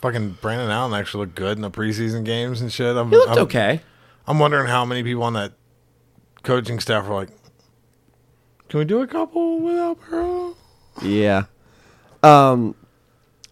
[0.00, 2.96] fucking Brandon Allen actually looked good in the preseason games and shit.
[2.96, 3.80] I'm, He looked I'm- okay.
[4.26, 5.52] I'm wondering how many people on that
[6.42, 7.30] coaching staff are like,
[8.68, 10.54] can we do a couple without Burrow?
[11.02, 11.44] Yeah.
[12.22, 12.74] Um,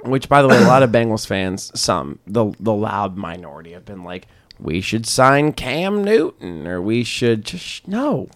[0.03, 3.85] which, by the way, a lot of Bengals fans, some the the loud minority, have
[3.85, 4.29] been like,
[4.61, 8.29] "We should sign Cam Newton, or we should just no."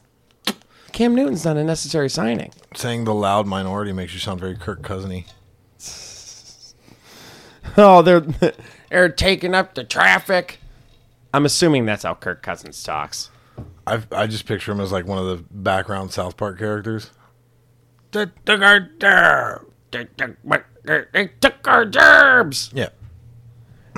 [0.93, 2.51] Cam Newton's not a necessary signing.
[2.75, 5.27] Saying the loud minority makes you sound very Kirk Cousiny.
[7.77, 8.21] Oh, they're
[8.91, 10.59] they're taking up the traffic.
[11.33, 13.31] I'm assuming that's how Kirk Cousins talks.
[13.87, 17.11] I I just picture him as like one of the background South Park characters.
[18.11, 19.65] They took our derb.
[19.91, 20.37] They took,
[21.67, 22.51] our.
[22.73, 22.89] Yeah.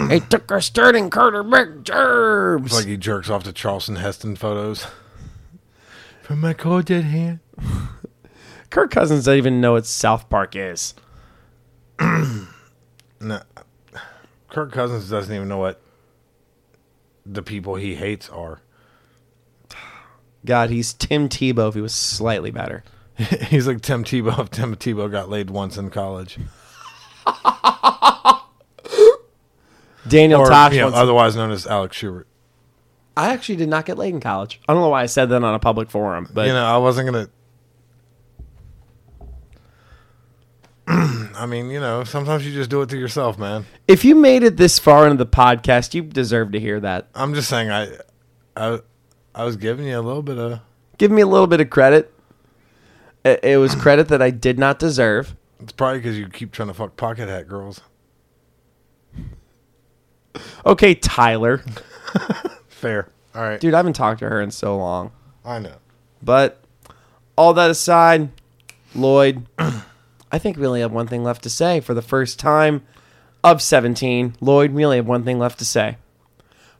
[0.09, 2.67] They took our starting quarterback gerbs.
[2.67, 4.87] It's like he jerks off to Charleston Heston photos.
[6.23, 7.41] From my cold dead hand.
[8.71, 10.95] Kirk Cousins doesn't even know what South Park is.
[13.21, 13.41] No,
[14.55, 15.81] Kirk Cousins doesn't even know what
[17.27, 18.61] the people he hates are.
[20.47, 22.85] God, he's Tim Tebow if he was slightly better.
[23.49, 26.39] He's like Tim Tebow if Tim Tebow got laid once in college.
[30.07, 32.27] Daniel or, Tosh you know, otherwise known as Alex Schubert.
[33.17, 34.61] I actually did not get laid in college.
[34.69, 36.77] I don't know why I said that on a public forum, but you know, I
[36.77, 37.31] wasn't
[40.87, 41.21] gonna.
[41.37, 43.67] I mean, you know, sometimes you just do it to yourself, man.
[43.89, 47.09] if you made it this far into the podcast, you deserve to hear that.
[47.15, 47.89] I'm just saying, I,
[48.57, 48.81] I,
[49.35, 50.61] I was giving you a little bit of.
[50.99, 52.13] Give me a little bit of credit.
[53.25, 55.35] It, it was credit that I did not deserve.
[55.61, 57.81] It's probably because you keep trying to fuck pocket hat girls.
[60.67, 61.59] Okay, Tyler.
[62.69, 63.09] Fair.
[63.35, 65.11] All right, Dude, I haven't talked to her in so long.
[65.45, 65.77] I know.
[66.23, 66.63] But
[67.37, 68.31] all that aside,
[68.95, 69.45] Lloyd,
[70.35, 72.83] I think we only have one thing left to say for the first time
[73.45, 74.35] of 17.
[74.41, 75.97] Lloyd, we only have one thing left to say.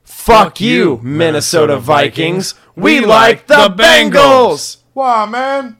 [0.03, 2.55] Fuck you, Minnesota Vikings.
[2.75, 4.79] We like the Bengals.
[4.91, 5.77] Why, man?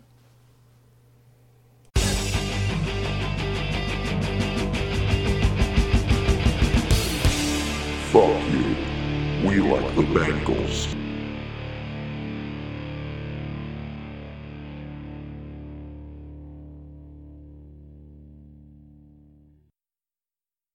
[8.13, 8.75] Fuck you.
[9.45, 10.94] We like the Bengals.